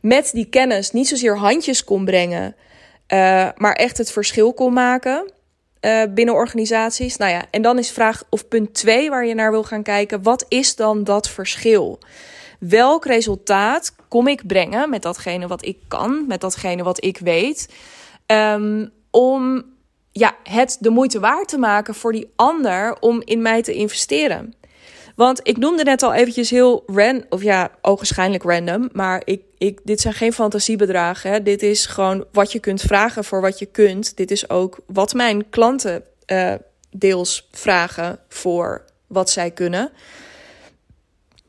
met 0.00 0.30
die 0.32 0.48
kennis 0.48 0.90
niet 0.90 1.08
zozeer 1.08 1.38
handjes 1.38 1.84
kon 1.84 2.04
brengen, 2.04 2.54
maar 3.56 3.72
echt 3.72 3.98
het 3.98 4.12
verschil 4.12 4.52
kon 4.52 4.72
maken. 4.72 5.32
Uh, 5.80 6.02
binnen 6.10 6.34
organisaties. 6.34 7.16
Nou 7.16 7.30
ja, 7.30 7.44
en 7.50 7.62
dan 7.62 7.78
is 7.78 7.90
vraag 7.90 8.22
of 8.30 8.48
punt 8.48 8.74
2 8.74 9.10
waar 9.10 9.26
je 9.26 9.34
naar 9.34 9.50
wil 9.50 9.64
gaan 9.64 9.82
kijken. 9.82 10.22
Wat 10.22 10.44
is 10.48 10.76
dan 10.76 11.04
dat 11.04 11.28
verschil? 11.28 11.98
Welk 12.58 13.04
resultaat 13.04 13.94
kom 14.08 14.28
ik 14.28 14.46
brengen 14.46 14.90
met 14.90 15.02
datgene 15.02 15.46
wat 15.46 15.64
ik 15.64 15.78
kan, 15.88 16.24
met 16.26 16.40
datgene 16.40 16.82
wat 16.82 17.04
ik 17.04 17.18
weet, 17.18 17.68
um, 18.26 18.90
om 19.10 19.64
ja, 20.12 20.36
het 20.42 20.76
de 20.80 20.90
moeite 20.90 21.20
waard 21.20 21.48
te 21.48 21.58
maken 21.58 21.94
voor 21.94 22.12
die 22.12 22.32
ander 22.36 22.96
om 23.00 23.22
in 23.24 23.42
mij 23.42 23.62
te 23.62 23.72
investeren? 23.72 24.54
Want 25.20 25.40
ik 25.42 25.56
noemde 25.56 25.82
net 25.82 26.02
al 26.02 26.14
eventjes 26.14 26.50
heel 26.50 26.82
random, 26.86 27.24
of 27.28 27.42
ja, 27.42 27.70
ogenschijnlijk 27.80 28.42
random, 28.42 28.88
maar 28.92 29.22
ik, 29.24 29.42
ik, 29.58 29.80
dit 29.84 30.00
zijn 30.00 30.14
geen 30.14 30.32
fantasiebedragen. 30.32 31.30
Hè. 31.30 31.42
Dit 31.42 31.62
is 31.62 31.86
gewoon 31.86 32.24
wat 32.32 32.52
je 32.52 32.58
kunt 32.58 32.80
vragen 32.80 33.24
voor 33.24 33.40
wat 33.40 33.58
je 33.58 33.66
kunt. 33.66 34.16
Dit 34.16 34.30
is 34.30 34.50
ook 34.50 34.78
wat 34.86 35.14
mijn 35.14 35.50
klanten 35.50 36.04
uh, 36.26 36.54
deels 36.90 37.48
vragen 37.50 38.18
voor 38.28 38.84
wat 39.06 39.30
zij 39.30 39.50
kunnen. 39.50 39.90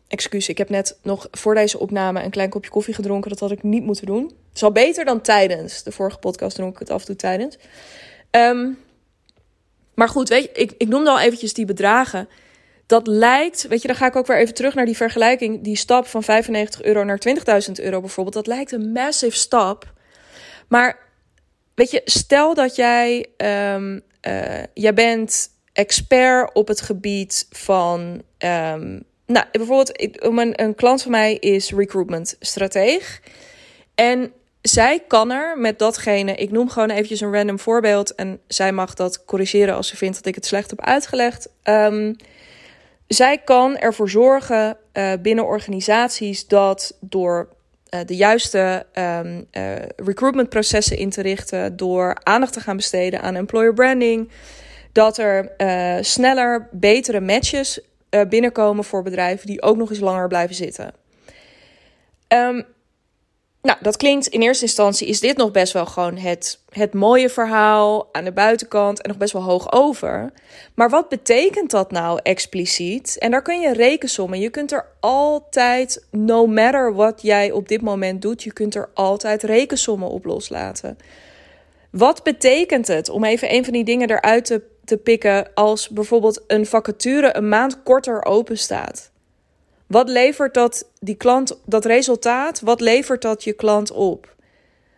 Excuus, 0.08 0.50
ik 0.50 0.58
heb 0.58 0.70
net 0.70 0.98
nog 1.04 1.28
voor 1.32 1.56
deze 1.56 1.80
opname 1.80 2.24
een 2.24 2.32
klein 2.32 2.50
kopje 2.50 2.72
koffie 2.72 2.94
gedronken. 2.94 3.30
Dat 3.30 3.40
had 3.40 3.52
ik 3.52 3.64
niet 3.64 3.84
moeten 3.84 4.06
doen. 4.06 4.24
Het 4.24 4.56
is 4.56 4.64
al 4.64 4.72
beter 4.72 5.06
dan 5.06 5.22
tijdens. 5.22 5.84
De 5.84 5.92
vorige 5.92 6.18
podcast 6.18 6.56
dronk 6.56 6.74
ik 6.74 6.80
het 6.80 6.90
af 6.90 7.00
en 7.00 7.06
toe 7.06 7.16
tijdens. 7.16 7.58
Um, 8.32 8.78
maar 9.94 10.10
goed, 10.10 10.30
weet 10.30 10.44
je, 10.44 10.52
ik, 10.52 10.74
ik 10.78 10.88
noemde 10.88 11.10
al 11.10 11.20
eventjes 11.20 11.54
die 11.54 11.66
bedragen 11.66 12.28
dat 12.92 13.08
lijkt, 13.08 13.68
weet 13.68 13.82
je, 13.82 13.88
dan 13.88 13.98
ga 13.98 14.06
ik 14.06 14.16
ook 14.16 14.28
weer 14.28 14.38
even 14.38 14.54
terug 14.54 14.74
naar 14.74 14.86
die 14.86 14.96
vergelijking. 14.96 15.64
Die 15.64 15.76
stap 15.76 16.08
van 16.08 16.24
95 16.24 16.84
euro 16.84 17.04
naar 17.04 17.22
20.000 17.68 17.72
euro 17.74 18.00
bijvoorbeeld. 18.00 18.36
Dat 18.36 18.48
lijkt 18.48 18.72
een 18.72 18.92
massive 18.92 19.36
stap. 19.36 19.94
Maar 20.68 21.00
weet 21.76 21.92
je, 21.92 22.02
stel 22.06 22.54
dat 22.54 22.76
jij, 22.76 23.26
um, 23.74 24.02
uh, 24.28 24.64
jij 24.74 24.94
bent 24.94 25.50
expert 25.74 26.54
op 26.54 26.68
het 26.68 26.82
gebied 26.82 27.48
van, 27.50 28.02
um, 28.38 29.04
nou 29.26 29.46
bijvoorbeeld, 29.52 30.02
ik, 30.02 30.24
een, 30.24 30.62
een 30.64 30.76
klant 30.76 31.02
van 31.02 31.12
mij 31.12 31.36
is 31.36 31.72
recruitment 31.72 32.36
strateeg. 32.40 33.22
En 33.96 34.32
zij 34.62 35.04
kan 35.08 35.32
er 35.32 35.60
met 35.60 35.80
datgene, 35.80 36.36
ik 36.36 36.52
noem 36.52 36.70
gewoon 36.70 36.90
eventjes 36.90 37.22
een 37.22 37.34
random 37.34 37.60
voorbeeld. 37.60 38.16
En 38.16 38.40
zij 38.48 38.72
mag 38.72 38.94
dat 38.94 39.26
corrigeren 39.26 39.76
als 39.76 39.88
ze 39.88 39.98
vindt 39.98 40.16
dat 40.16 40.26
ik 40.26 40.36
het 40.36 40.46
slecht 40.46 40.70
heb 40.70 40.82
uitgelegd. 40.82 41.50
Um, 41.64 42.16
zij 43.14 43.38
kan 43.38 43.78
ervoor 43.78 44.10
zorgen 44.10 44.78
uh, 44.94 45.14
binnen 45.22 45.46
organisaties 45.46 46.48
dat 46.48 46.98
door 47.00 47.48
uh, 47.90 48.00
de 48.06 48.16
juiste 48.16 48.86
um, 48.94 49.48
uh, 49.52 49.74
recruitmentprocessen 49.96 50.98
in 50.98 51.10
te 51.10 51.22
richten, 51.22 51.78
door 51.78 52.18
aandacht 52.24 52.54
te 52.54 52.60
gaan 52.60 52.76
besteden 52.76 53.22
aan 53.22 53.36
employer 53.36 53.74
branding, 53.74 54.30
dat 54.92 55.18
er 55.18 55.52
sneller 56.02 56.68
betere 56.72 57.20
matches 57.20 57.80
binnenkomen 58.30 58.84
voor 58.84 59.04
bedrijven 59.04 59.48
die 59.48 59.62
ook 59.62 59.78
nog 59.78 59.90
eens 59.90 60.00
langer 60.00 60.28
blijven 60.28 60.56
zitten. 60.56 60.94
Um, 62.28 62.66
Nou, 63.62 63.78
dat 63.82 63.98
klinkt 63.98 64.28
in 64.28 64.42
eerste 64.42 64.66
instantie 64.66 65.08
is 65.08 65.20
dit 65.20 65.38
nog 65.38 65.52
best 65.52 65.74
wel 65.74 65.86
gewoon 65.86 66.18
het, 66.18 66.60
het 66.70 66.94
mooie 66.94 67.30
verhaal 67.30 68.10
aan 68.12 68.24
de 68.24 68.32
buitenkant 68.32 69.02
en 69.02 69.10
nog 69.10 69.18
best 69.18 69.34
wel 69.34 69.44
hoog 69.44 69.72
over. 69.72 70.32
Maar 70.74 70.90
wat 70.90 71.10
betekent 71.10 71.72
dat 71.72 71.92
nou 71.92 72.20
expliciet? 72.24 73.18
En 73.20 73.32
daar 73.32 73.42
kun 73.42 73.60
je 73.60 73.74
rekensommen. 73.74 74.40
Je 74.40 74.50
kunt 74.50 74.72
er 74.72 74.86
altijd, 75.00 76.06
no 76.12 76.48
matter 76.48 76.94
wat 76.94 77.22
jij 77.22 77.52
op 77.52 77.68
dit 77.68 77.82
moment 77.82 78.22
doet, 78.22 78.44
je 78.44 78.54
kunt 78.54 78.76
er 78.76 78.90
altijd 78.94 79.44
rekensommen 79.44 80.10
op 80.10 80.26
loslaten. 80.26 80.98
Wat 81.90 82.24
betekent 82.24 82.88
het 82.88 83.10
om 83.10 83.24
even 83.24 83.54
een 83.54 83.64
van 83.64 83.74
die 83.74 83.84
dingen 83.84 84.10
eruit 84.10 84.46
te, 84.46 84.62
te 84.86 84.98
pikken 84.98 85.54
als 85.54 85.90
bijvoorbeeld 85.90 86.44
een 86.48 86.66
vacature 86.66 87.36
een 87.36 87.50
maand 87.50 87.84
korter 87.84 88.26
open 88.26 88.58
staat? 88.58 89.12
Wat 89.92 90.10
levert 90.10 90.54
dat, 90.54 90.90
die 91.00 91.16
klant, 91.16 91.60
dat 91.66 91.86
resultaat, 91.86 92.60
wat 92.60 92.82
levert 92.82 93.22
dat 93.22 93.44
je 93.44 93.54
klant 93.54 93.92
op? 93.92 94.36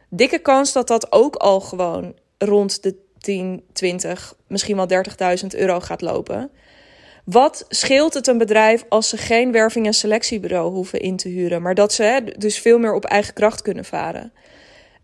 Dikke 0.09 0.39
kans 0.39 0.73
dat 0.73 0.87
dat 0.87 1.11
ook 1.11 1.35
al 1.35 1.59
gewoon 1.59 2.15
rond 2.37 2.83
de 2.83 2.95
10, 3.19 3.63
20, 3.73 4.35
misschien 4.47 4.75
wel 4.75 4.87
30.000 5.41 5.47
euro 5.47 5.79
gaat 5.79 6.01
lopen. 6.01 6.51
Wat 7.25 7.65
scheelt 7.69 8.13
het 8.13 8.27
een 8.27 8.37
bedrijf 8.37 8.85
als 8.89 9.09
ze 9.09 9.17
geen 9.17 9.51
werving- 9.51 9.85
en 9.85 9.93
selectiebureau 9.93 10.71
hoeven 10.71 10.99
in 10.99 11.17
te 11.17 11.29
huren, 11.29 11.61
maar 11.61 11.75
dat 11.75 11.93
ze 11.93 12.33
dus 12.37 12.59
veel 12.59 12.79
meer 12.79 12.93
op 12.93 13.05
eigen 13.05 13.33
kracht 13.33 13.61
kunnen 13.61 13.85
varen? 13.85 14.33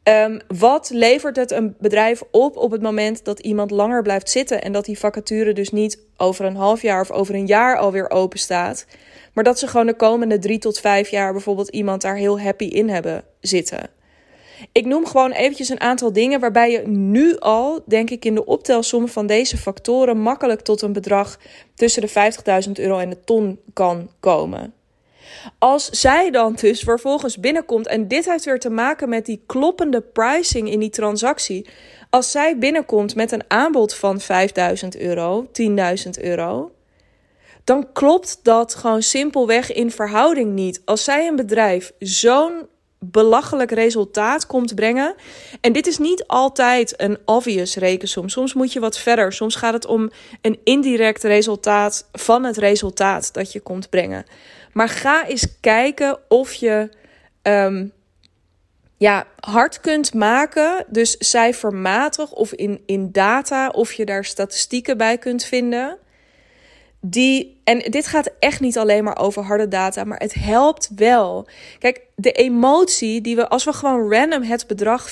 Um, 0.04 0.40
wat 0.48 0.90
levert 0.94 1.36
het 1.36 1.52
een 1.52 1.76
bedrijf 1.80 2.22
op 2.32 2.58
op 2.58 2.72
het 2.72 2.82
moment 2.82 3.26
dat 3.26 3.40
iemand 3.40 3.72
langer 3.72 4.02
blijft 4.02 4.30
zitten 4.30 4.62
en 4.62 4.72
dat 4.72 4.86
die 4.86 5.00
vacature 5.00 5.54
dus 5.54 5.72
niet 5.72 6.00
over 6.18 6.46
een 6.46 6.56
half 6.56 6.82
jaar 6.82 7.02
of 7.02 7.12
over 7.12 7.36
een 7.36 7.48
jaar 7.48 7.78
alweer 7.78 8.10
open 8.10 8.40
staat, 8.40 8.86
maar 9.40 9.48
dat 9.48 9.60
ze 9.60 9.68
gewoon 9.68 9.86
de 9.86 9.96
komende 9.96 10.40
drie 10.40 10.60
tot 10.60 10.80
vijf 10.80 11.10
jaar 11.10 11.32
bijvoorbeeld 11.32 11.70
iemand 11.70 12.02
daar 12.02 12.16
heel 12.16 12.40
happy 12.40 12.66
in 12.66 12.90
hebben 12.90 13.24
zitten. 13.42 13.90
Ik 14.72 14.86
noem 14.86 15.06
gewoon 15.06 15.32
eventjes 15.32 15.70
een 15.70 15.80
aantal 15.80 16.14
dingen 16.14 16.40
waarbij 16.40 16.72
je 16.72 16.88
nu 16.88 17.38
al, 17.38 17.84
denk 17.86 18.10
ik, 18.10 18.26
in 18.26 18.36
de 18.36 18.46
optelsom 18.46 19.08
van 19.08 19.28
deze 19.28 19.58
factoren 19.58 20.22
makkelijk 20.22 20.62
tot 20.62 20.82
een 20.82 20.94
bedrag 20.94 21.40
tussen 21.76 22.02
de 22.02 22.32
50.000 22.66 22.72
euro 22.72 22.98
en 22.98 23.10
de 23.10 23.24
ton 23.24 23.60
kan 23.74 24.10
komen. 24.20 24.74
Als 25.58 25.90
zij 25.90 26.32
dan 26.32 26.54
dus 26.54 26.80
vervolgens 26.80 27.38
binnenkomt, 27.38 27.88
en 27.88 28.08
dit 28.08 28.26
heeft 28.26 28.46
weer 28.46 28.60
te 28.60 28.70
maken 28.70 29.10
met 29.10 29.26
die 29.26 29.44
kloppende 29.46 30.02
pricing 30.02 30.72
in 30.72 30.80
die 30.80 30.90
transactie. 30.90 31.68
Als 32.10 32.32
zij 32.32 32.58
binnenkomt 32.58 33.16
met 33.16 33.32
een 33.32 33.44
aanbod 33.48 33.96
van 33.96 34.20
5000 34.20 34.98
euro, 34.98 35.48
10.000 35.62 36.10
euro, 36.22 36.72
dan 37.70 37.92
klopt 37.94 38.40
dat 38.44 38.76
gewoon 38.76 39.02
simpelweg 39.02 39.72
in 39.72 39.92
verhouding 39.92 40.54
niet. 40.54 40.82
Als 40.86 41.04
zij 41.04 41.28
een 41.28 41.36
bedrijf 41.36 41.92
zo'n 42.00 42.68
belachelijk 43.00 43.72
resultaat 43.72 44.48
komt 44.48 44.76
brengen. 44.76 45.16
En 45.62 45.74
dit 45.74 45.88
is 45.88 45.98
niet 45.98 46.28
altijd 46.28 47.02
een 47.02 47.18
obvious 47.26 47.76
rekensom. 47.76 48.30
Soms 48.30 48.54
moet 48.54 48.74
je 48.74 48.80
wat 48.80 48.98
verder. 48.98 49.34
Soms 49.34 49.56
gaat 49.56 49.74
het 49.74 49.86
om 49.86 50.12
een 50.42 50.60
indirect 50.64 51.24
resultaat 51.24 52.10
van 52.12 52.44
het 52.44 52.58
resultaat 52.58 53.34
dat 53.34 53.52
je 53.52 53.60
komt 53.60 53.90
brengen. 53.90 54.26
Maar 54.74 54.90
ga 54.90 55.28
eens 55.28 55.60
kijken 55.60 56.20
of 56.28 56.54
je 56.54 56.90
um, 57.44 57.92
ja, 58.98 59.28
hard 59.40 59.80
kunt 59.80 60.14
maken. 60.14 60.86
Dus 60.88 61.16
cijfermatig 61.20 62.32
of 62.32 62.54
in, 62.54 62.84
in 62.86 63.12
data. 63.12 63.70
Of 63.70 63.94
je 63.94 64.06
daar 64.06 64.26
statistieken 64.26 64.98
bij 64.98 65.18
kunt 65.18 65.44
vinden 65.44 65.98
die, 67.02 67.62
en 67.64 67.80
dit 67.80 68.08
gaat 68.08 68.30
echt 68.40 68.60
niet 68.60 68.78
alleen 68.78 69.04
maar 69.04 69.18
over 69.20 69.44
harde 69.44 69.68
data, 69.68 70.04
maar 70.04 70.20
het 70.20 70.34
helpt 70.34 70.90
wel. 70.96 71.48
Kijk, 71.80 72.02
de 72.16 72.32
emotie 72.32 73.22
die 73.22 73.36
we, 73.36 73.50
als 73.50 73.64
we 73.64 73.74
gewoon 73.74 74.14
random 74.14 74.44
het 74.44 74.68
bedrag 74.68 75.10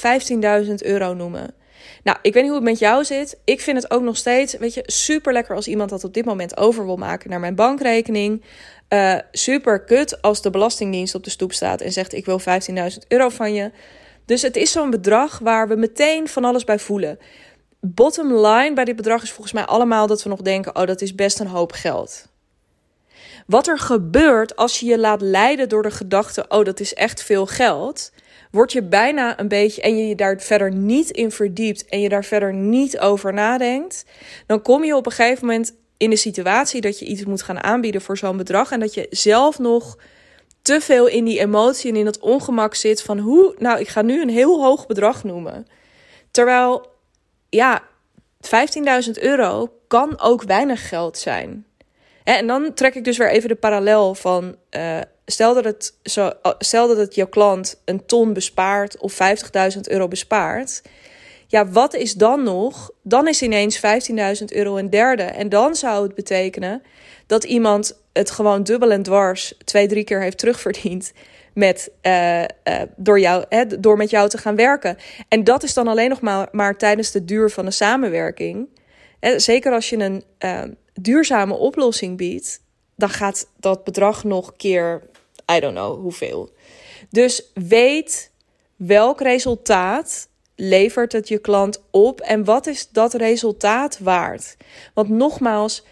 15.000 0.66 0.74
euro 0.76 1.14
noemen. 1.14 1.54
Nou, 2.04 2.18
ik 2.22 2.34
weet 2.34 2.44
niet 2.44 2.52
hoe 2.52 2.62
het 2.62 2.70
met 2.70 2.80
jou 2.80 3.06
zit. 3.06 3.40
Ik 3.44 3.62
vind 3.62 3.82
het 3.82 3.92
ook 3.92 4.02
nog 4.02 4.18
steeds, 4.18 4.58
weet 4.58 4.74
je, 4.74 4.84
super 4.86 5.34
lekker 5.34 5.56
als 5.56 5.68
iemand 5.68 5.90
dat 5.90 6.04
op 6.04 6.14
dit 6.14 6.26
moment 6.26 6.58
over 6.58 6.86
wil 6.86 6.98
maken 6.98 7.30
naar 7.30 7.40
mijn 7.40 7.56
bankrekening. 7.56 8.44
Uh, 8.90 9.16
super 9.32 9.84
kut 9.84 10.22
als 10.22 10.42
de 10.42 10.50
Belastingdienst 10.50 11.16
op 11.16 11.24
de 11.24 11.30
stoep 11.30 11.54
staat 11.54 11.82
en 11.82 11.92
zegt: 11.92 12.14
Ik 12.14 12.26
wil 12.26 12.40
15.000 12.40 12.46
euro 13.08 13.30
van 13.30 13.54
je. 13.54 13.72
Dus 14.26 14.42
het 14.42 14.56
is 14.56 14.72
zo'n 14.72 14.90
bedrag 14.90 15.40
waar 15.40 15.68
we 15.68 15.76
meteen 15.76 16.28
van 16.28 16.46
alles 16.46 16.64
bij 16.64 16.80
voelen 16.80 17.20
bottom 17.94 18.34
line 18.34 18.74
bij 18.74 18.86
dit 18.86 18.96
bedrag 18.96 19.24
is 19.24 19.32
volgens 19.32 19.54
mij 19.54 19.66
allemaal 19.66 20.08
dat 20.08 20.24
we 20.24 20.30
nog 20.30 20.42
denken: 20.42 20.76
oh, 20.76 20.86
dat 20.86 21.02
is 21.02 21.16
best 21.16 21.40
een 21.40 21.48
hoop 21.48 21.72
geld. 21.72 22.28
Wat 23.48 23.68
er 23.68 23.80
gebeurt 23.80 24.56
als 24.56 24.80
je 24.80 24.86
je 24.86 25.00
laat 25.00 25.22
leiden 25.22 25.70
door 25.70 25.84
de 25.84 25.92
gedachte: 25.92 26.46
oh, 26.50 26.66
dat 26.66 26.80
is 26.80 26.94
echt 26.94 27.24
veel 27.24 27.46
geld, 27.46 28.12
word 28.52 28.72
je 28.72 28.84
bijna 28.84 29.40
een 29.40 29.48
beetje 29.48 29.82
en 29.82 29.98
je 29.98 30.08
je 30.08 30.16
daar 30.16 30.40
verder 30.40 30.74
niet 30.74 31.10
in 31.10 31.32
verdiept 31.32 31.86
en 31.86 32.02
je 32.02 32.10
daar 32.10 32.26
verder 32.26 32.54
niet 32.54 33.00
over 33.00 33.34
nadenkt, 33.34 34.06
dan 34.46 34.62
kom 34.62 34.84
je 34.84 34.96
op 34.96 35.06
een 35.06 35.12
gegeven 35.12 35.46
moment 35.46 35.76
in 35.98 36.10
de 36.10 36.16
situatie 36.16 36.82
dat 36.82 37.00
je 37.00 37.06
iets 37.06 37.26
moet 37.26 37.42
gaan 37.42 37.64
aanbieden 37.64 38.02
voor 38.02 38.18
zo'n 38.18 38.38
bedrag 38.38 38.72
en 38.72 38.80
dat 38.80 38.94
je 38.94 39.08
zelf 39.10 39.60
nog 39.60 39.98
te 40.62 40.82
veel 40.82 41.08
in 41.08 41.26
die 41.26 41.40
emotie 41.40 41.90
en 41.90 41.96
in 41.96 42.06
dat 42.06 42.20
ongemak 42.20 42.76
zit 42.76 43.02
van 43.02 43.20
hoe, 43.20 43.56
nou, 43.58 43.80
ik 43.80 43.88
ga 43.88 44.02
nu 44.02 44.22
een 44.22 44.30
heel 44.30 44.64
hoog 44.64 44.88
bedrag 44.88 45.24
noemen. 45.24 45.68
Terwijl 46.32 46.97
ja, 47.50 47.84
15.000 48.46 49.12
euro 49.20 49.74
kan 49.88 50.20
ook 50.20 50.44
weinig 50.44 50.88
geld 50.88 51.18
zijn. 51.18 51.66
En 52.24 52.48
dan 52.48 52.74
trek 52.74 52.96
ik 52.96 53.04
dus 53.04 53.18
weer 53.18 53.32
even 53.32 53.50
de 53.50 53.56
parallel 53.56 54.16
van. 54.16 54.56
Uh, 54.72 55.00
stel, 55.26 55.54
dat 55.54 55.64
het 55.64 55.94
oh, 56.16 56.54
stel 56.60 56.88
dat 56.88 56.98
het 56.98 57.16
jouw 57.16 57.28
klant 57.28 57.82
een 57.86 58.06
ton 58.06 58.34
bespaart 58.34 58.98
of 58.98 59.14
50.000 59.74 59.80
euro 59.82 60.08
bespaart. 60.08 60.82
Ja, 61.48 61.68
wat 61.68 61.94
is 61.94 62.14
dan 62.14 62.44
nog? 62.44 62.92
Dan 63.02 63.28
is 63.28 63.42
ineens 63.42 63.82
15.000 64.40 64.46
euro 64.46 64.78
een 64.78 64.90
derde. 64.90 65.24
En 65.24 65.50
dan 65.50 65.76
zou 65.76 66.04
het 66.04 66.16
betekenen 66.16 66.84
dat 67.28 67.44
iemand 67.44 68.00
het 68.14 68.32
gewoon 68.32 68.64
dubbel 68.64 68.92
en 68.92 69.04
dwars 69.04 69.54
twee, 69.64 69.88
drie 69.88 70.04
keer 70.04 70.22
heeft 70.22 70.38
terugverdiend 70.38 71.12
met, 71.58 71.92
uh, 72.02 72.42
uh, 72.42 72.48
door, 72.96 73.20
jou, 73.20 73.46
hè, 73.50 73.80
door 73.80 73.98
met 73.98 74.10
jou 74.10 74.30
te 74.30 74.38
gaan 74.38 74.56
werken. 74.56 74.98
En 75.28 75.44
dat 75.44 75.64
is 75.64 75.74
dan 75.74 75.88
alleen 75.88 76.10
nog 76.10 76.22
maar, 76.22 76.48
maar 76.52 76.78
tijdens 76.78 77.12
de 77.12 77.26
duur 77.26 77.50
van 77.50 77.66
de 77.66 77.72
samenwerking. 77.72 78.68
En 79.20 79.42
zeker 79.42 79.72
als 79.74 79.90
je 79.90 79.98
een 79.98 80.24
uh, 80.40 80.64
duurzame 80.94 81.54
oplossing 81.54 82.18
biedt, 82.18 82.62
dan 82.96 83.10
gaat 83.10 83.48
dat 83.60 83.84
bedrag 83.84 84.24
nog 84.24 84.56
keer, 84.56 85.04
I 85.52 85.60
don't 85.60 85.76
know 85.76 86.02
hoeveel. 86.02 86.50
Dus 87.10 87.52
weet 87.54 88.32
welk 88.76 89.22
resultaat 89.22 90.28
levert 90.56 91.12
het 91.12 91.28
je 91.28 91.38
klant 91.38 91.84
op 91.92 92.20
en 92.20 92.44
wat 92.44 92.68
is 92.68 92.90
dat 92.90 93.14
resultaat 93.14 94.00
waard? 94.00 94.58
Want 94.94 95.10
nogmaals, 95.10 95.84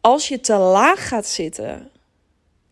als 0.00 0.28
je 0.28 0.40
te 0.40 0.56
laag 0.56 1.08
gaat 1.08 1.26
zitten, 1.26 1.90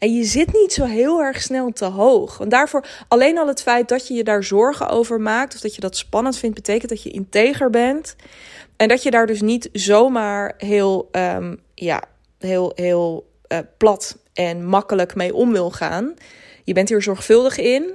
en 0.00 0.14
je 0.14 0.24
zit 0.24 0.52
niet 0.52 0.72
zo 0.72 0.84
heel 0.84 1.20
erg 1.20 1.42
snel 1.42 1.70
te 1.72 1.84
hoog. 1.84 2.38
Want 2.38 2.50
daarvoor, 2.50 2.86
alleen 3.08 3.38
al 3.38 3.46
het 3.46 3.62
feit 3.62 3.88
dat 3.88 4.08
je 4.08 4.14
je 4.14 4.24
daar 4.24 4.44
zorgen 4.44 4.88
over 4.88 5.20
maakt, 5.20 5.54
of 5.54 5.60
dat 5.60 5.74
je 5.74 5.80
dat 5.80 5.96
spannend 5.96 6.38
vindt, 6.38 6.54
betekent 6.54 6.88
dat 6.88 7.02
je 7.02 7.10
integer 7.10 7.70
bent. 7.70 8.16
En 8.76 8.88
dat 8.88 9.02
je 9.02 9.10
daar 9.10 9.26
dus 9.26 9.40
niet 9.40 9.68
zomaar 9.72 10.54
heel, 10.58 11.08
um, 11.12 11.60
ja, 11.74 12.02
heel, 12.38 12.72
heel 12.74 13.30
uh, 13.48 13.58
plat 13.76 14.18
en 14.32 14.66
makkelijk 14.66 15.14
mee 15.14 15.34
om 15.34 15.52
wil 15.52 15.70
gaan. 15.70 16.14
Je 16.64 16.72
bent 16.72 16.88
hier 16.88 17.02
zorgvuldig 17.02 17.58
in. 17.58 17.92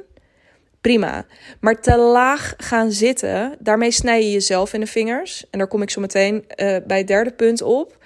Prima. 0.81 1.25
Maar 1.59 1.81
te 1.81 1.97
laag 1.97 2.53
gaan 2.57 2.91
zitten, 2.91 3.55
daarmee 3.59 3.91
snij 3.91 4.23
je 4.23 4.31
jezelf 4.31 4.73
in 4.73 4.79
de 4.79 4.87
vingers. 4.87 5.45
En 5.49 5.59
daar 5.59 5.67
kom 5.67 5.81
ik 5.81 5.89
zo 5.89 6.01
meteen 6.01 6.35
uh, 6.35 6.75
bij 6.87 6.97
het 6.97 7.07
derde 7.07 7.31
punt 7.31 7.61
op. 7.61 7.97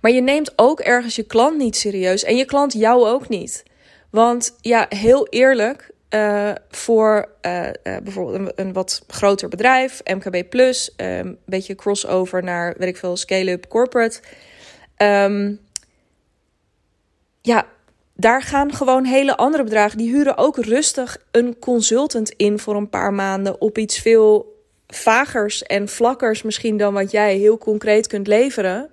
Maar 0.00 0.10
je 0.10 0.20
neemt 0.20 0.52
ook 0.56 0.80
ergens 0.80 1.16
je 1.16 1.22
klant 1.22 1.56
niet 1.56 1.76
serieus 1.76 2.24
en 2.24 2.36
je 2.36 2.44
klant 2.44 2.72
jou 2.72 3.08
ook 3.08 3.28
niet. 3.28 3.62
Want 4.10 4.56
ja, 4.60 4.86
heel 4.88 5.26
eerlijk, 5.28 5.90
uh, 6.10 6.50
voor 6.70 7.28
uh, 7.42 7.62
uh, 7.62 7.96
bijvoorbeeld 8.02 8.52
een, 8.56 8.72
wat 8.72 9.04
groter 9.08 9.48
bedrijf, 9.48 10.00
MKB 10.04 10.48
Plus, 10.48 10.92
een 10.96 11.38
beetje 11.46 11.74
crossover 11.74 12.42
naar, 12.42 12.74
weet 12.78 12.88
ik 12.88 12.96
veel, 12.96 13.16
scale-up 13.16 13.68
corporate. 13.68 14.20
Um, 14.96 15.60
ja, 17.42 17.66
daar 18.14 18.42
gaan 18.42 18.72
gewoon 18.72 19.04
hele 19.04 19.36
andere 19.36 19.64
bedragen. 19.64 19.98
Die 19.98 20.10
huren 20.10 20.36
ook 20.36 20.56
rustig 20.56 21.18
een 21.30 21.58
consultant 21.58 22.30
in 22.30 22.58
voor 22.58 22.76
een 22.76 22.90
paar 22.90 23.12
maanden 23.12 23.60
op 23.60 23.78
iets 23.78 23.98
veel 23.98 24.62
vagers 24.86 25.62
en 25.62 25.88
vlakkers 25.88 26.42
misschien 26.42 26.76
dan 26.76 26.94
wat 26.94 27.10
jij 27.10 27.36
heel 27.36 27.58
concreet 27.58 28.06
kunt 28.06 28.26
leveren. 28.26 28.90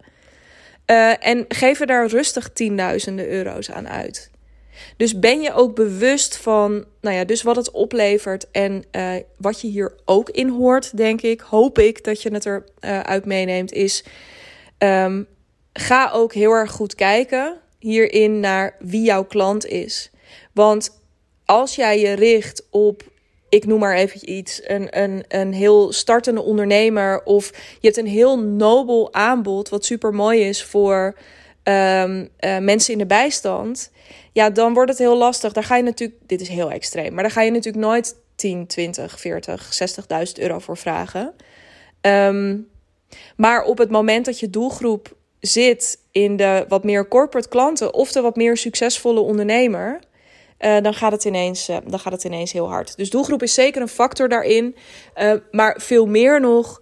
Uh, 0.92 1.26
en 1.28 1.46
geven 1.48 1.88
daar 1.88 2.08
rustig 2.08 2.50
tienduizenden 2.54 3.28
euro's 3.28 3.72
aan 3.72 3.88
uit. 3.88 4.30
Dus 4.98 5.20
ben 5.20 5.42
je 5.42 5.54
ook 5.54 5.76
bewust 5.76 6.38
van, 6.38 6.86
nou 7.02 7.16
ja, 7.16 7.24
dus 7.26 7.42
wat 7.42 7.56
het 7.56 7.72
oplevert 7.72 8.52
en 8.52 8.84
uh, 8.92 9.14
wat 9.38 9.62
je 9.62 9.68
hier 9.68 9.94
ook 10.06 10.30
in 10.30 10.50
hoort, 10.50 10.98
denk 10.98 11.22
ik, 11.22 11.42
hoop 11.42 11.80
ik 11.80 12.04
dat 12.04 12.22
je 12.22 12.34
het 12.34 12.46
eruit 12.46 12.72
uh, 12.80 13.00
uit 13.00 13.26
meeneemt, 13.26 13.72
is 13.72 14.04
um, 14.78 15.28
ga 15.74 16.12
ook 16.12 16.34
heel 16.34 16.52
erg 16.52 16.72
goed 16.72 16.96
kijken 16.96 17.58
hierin 17.80 18.40
naar 18.40 18.76
wie 18.80 19.04
jouw 19.04 19.26
klant 19.26 19.66
is. 19.66 20.12
Want 20.54 21.02
als 21.46 21.76
jij 21.76 22.00
je 22.00 22.14
richt 22.14 22.68
op, 22.70 23.11
ik 23.52 23.66
noem 23.66 23.80
maar 23.80 23.96
even 23.96 24.32
iets, 24.32 24.62
een, 24.64 25.00
een, 25.02 25.24
een 25.28 25.54
heel 25.54 25.92
startende 25.92 26.42
ondernemer. 26.42 27.24
Of 27.24 27.50
je 27.80 27.88
hebt 27.88 27.98
een 27.98 28.08
heel 28.08 28.40
nobel 28.40 29.14
aanbod, 29.14 29.70
wat 29.70 29.86
super 29.86 30.14
mooi 30.14 30.42
is 30.42 30.64
voor 30.64 31.18
um, 31.64 32.30
uh, 32.40 32.58
mensen 32.58 32.94
in 32.94 33.00
de 33.00 33.06
bijstand. 33.06 33.92
Ja, 34.32 34.50
dan 34.50 34.74
wordt 34.74 34.90
het 34.90 35.00
heel 35.00 35.18
lastig. 35.18 35.54
Daar 35.54 35.64
ga 35.64 35.76
je 35.76 35.84
natuurlijk, 35.84 36.20
dit 36.26 36.42
is 36.42 36.48
heel 36.48 36.72
extreem, 36.72 37.14
maar 37.14 37.24
daar 37.24 37.32
ga 37.32 37.42
je 37.42 37.52
natuurlijk 37.52 37.86
nooit 37.86 38.16
10, 38.36 38.68
20, 38.68 39.20
40, 39.20 39.80
60.000 40.28 40.34
euro 40.34 40.60
voor 40.60 40.78
vragen. 40.78 41.34
Um, 42.02 42.68
maar 43.36 43.64
op 43.64 43.78
het 43.78 43.90
moment 43.90 44.26
dat 44.26 44.40
je 44.40 44.50
doelgroep 44.50 45.16
zit 45.40 46.00
in 46.12 46.36
de 46.36 46.66
wat 46.68 46.84
meer 46.84 47.08
corporate 47.08 47.50
klanten 47.50 47.94
of 47.94 48.12
de 48.12 48.22
wat 48.22 48.36
meer 48.36 48.58
succesvolle 48.58 49.20
ondernemer, 49.20 50.00
uh, 50.62 50.82
dan, 50.82 50.94
gaat 50.94 51.12
het 51.12 51.26
ineens, 51.26 51.70
uh, 51.70 51.78
dan 51.86 52.00
gaat 52.00 52.14
het 52.14 52.24
ineens 52.24 52.52
heel 52.52 52.70
hard. 52.70 52.98
Dus 52.98 53.10
doelgroep 53.10 53.44
is 53.44 53.54
zeker 53.54 53.82
een 53.82 53.88
factor 53.88 54.30
daarin. 54.30 54.76
Uh, 55.22 55.34
maar 55.52 55.80
veel 55.82 56.06
meer 56.06 56.40
nog, 56.40 56.82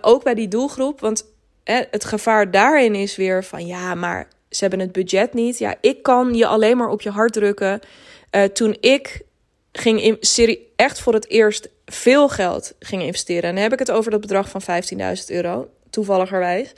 ook 0.00 0.24
bij 0.24 0.34
die 0.34 0.48
doelgroep. 0.48 1.00
Want 1.00 1.32
het 1.64 2.04
gevaar 2.04 2.50
daarin 2.50 2.94
is 2.94 3.16
weer 3.16 3.44
van 3.44 3.66
ja, 3.66 3.94
maar 3.94 4.28
ze 4.50 4.60
hebben 4.60 4.80
het 4.80 4.92
budget 4.92 5.34
niet. 5.34 5.58
Ja, 5.58 5.74
ik 5.80 6.02
kan 6.02 6.34
je 6.34 6.46
alleen 6.46 6.76
maar 6.76 6.88
op 6.88 7.02
je 7.02 7.10
hart 7.10 7.32
drukken. 7.32 7.80
toen 8.52 8.76
ik 8.80 9.22
ging 9.72 10.02
in 10.02 10.16
serie 10.20 10.72
echt 10.76 11.00
voor 11.00 11.12
het 11.12 11.28
eerst 11.28 11.68
veel 11.86 12.28
geld 12.28 12.74
ging 12.78 13.02
investeren. 13.02 13.42
En 13.42 13.54
dan 13.54 13.62
heb 13.62 13.72
ik 13.72 13.78
het 13.78 13.90
over 13.90 14.10
dat 14.10 14.20
bedrag 14.20 14.48
van 14.48 14.62
15.000 14.62 15.24
euro, 15.26 15.68
toevalligerwijs. 15.90 16.72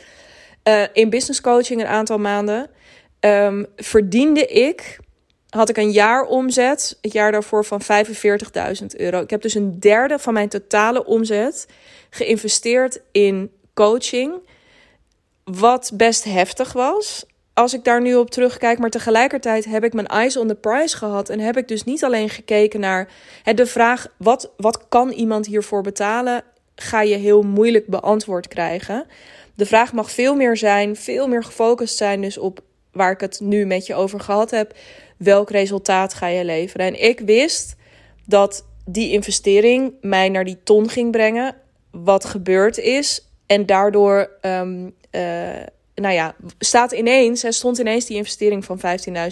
In 0.92 1.11
business 1.11 1.40
coaching 1.40 1.81
een 1.81 1.87
aantal 1.87 2.18
maanden. 2.18 2.70
Um, 3.20 3.66
verdiende 3.77 4.46
ik, 4.46 4.99
had 5.48 5.68
ik 5.68 5.76
een 5.76 5.90
jaar 5.90 6.22
omzet, 6.22 6.98
het 7.00 7.12
jaar 7.12 7.32
daarvoor 7.32 7.64
van 7.64 7.80
45.000 7.82 8.87
euro. 8.96 9.20
Ik 9.20 9.30
heb 9.30 9.42
dus 9.42 9.54
een 9.54 9.80
derde 9.80 10.18
van 10.18 10.32
mijn 10.32 10.48
totale 10.48 11.04
omzet 11.04 11.66
geïnvesteerd 12.11 13.00
in 13.12 13.50
coaching. 13.74 14.35
Wat 15.44 15.90
best 15.94 16.24
heftig 16.24 16.72
was 16.72 17.26
als 17.56 17.74
ik 17.74 17.85
daar 17.85 18.00
nu 18.00 18.14
op 18.14 18.30
terugkijk, 18.30 18.78
maar 18.78 18.90
tegelijkertijd 18.90 19.64
heb 19.64 19.85
ik 19.85 19.92
mijn 19.92 20.06
eyes 20.06 20.37
on 20.37 20.48
the 20.48 20.54
prize 20.54 20.96
gehad. 20.96 21.28
En 21.28 21.40
heb 21.40 21.56
ik 21.56 21.68
dus 21.68 21.85
niet 21.85 22.04
alleen 22.04 22.28
gekeken 22.28 22.80
naar 22.80 23.09
de 23.54 23.66
vraag: 23.66 24.06
wat, 24.16 24.52
wat 24.56 24.88
kan 24.88 25.11
iemand 25.11 25.46
hiervoor 25.46 25.82
betalen? 25.82 26.42
Ga 26.74 27.02
je 27.02 27.16
heel 27.16 27.42
moeilijk 27.42 27.87
beantwoord 27.87 28.48
krijgen. 28.48 29.06
De 29.54 29.66
vraag 29.66 29.92
mag 29.92 30.11
veel 30.11 30.35
meer 30.35 30.56
zijn, 30.56 30.96
veel 30.96 31.28
meer 31.28 31.44
gefocust 31.44 31.96
zijn, 31.96 32.20
dus 32.20 32.38
op 32.38 32.61
waar 32.92 33.11
ik 33.11 33.20
het 33.20 33.40
nu 33.40 33.66
met 33.66 33.87
je 33.87 33.94
over 33.94 34.20
gehad 34.20 34.50
heb. 34.50 34.74
Welk 35.16 35.50
resultaat 35.50 36.14
ga 36.14 36.26
je 36.26 36.44
leveren? 36.44 36.87
En 36.87 37.02
ik 37.02 37.20
wist 37.20 37.76
dat 38.24 38.66
die 38.85 39.12
investering 39.12 39.94
mij 40.00 40.29
naar 40.29 40.44
die 40.44 40.62
ton 40.62 40.88
ging 40.88 41.11
brengen. 41.11 41.55
Wat 41.90 42.24
gebeurd 42.24 42.79
is. 42.79 43.29
En 43.46 43.66
daardoor 43.66 44.31
um, 44.42 44.94
nou 45.96 46.14
ja, 46.14 46.35
staat 46.59 46.92
ineens, 46.92 47.44
er 47.44 47.52
stond 47.52 47.79
ineens 47.79 48.05
die 48.05 48.16
investering 48.16 48.64
van 48.64 48.81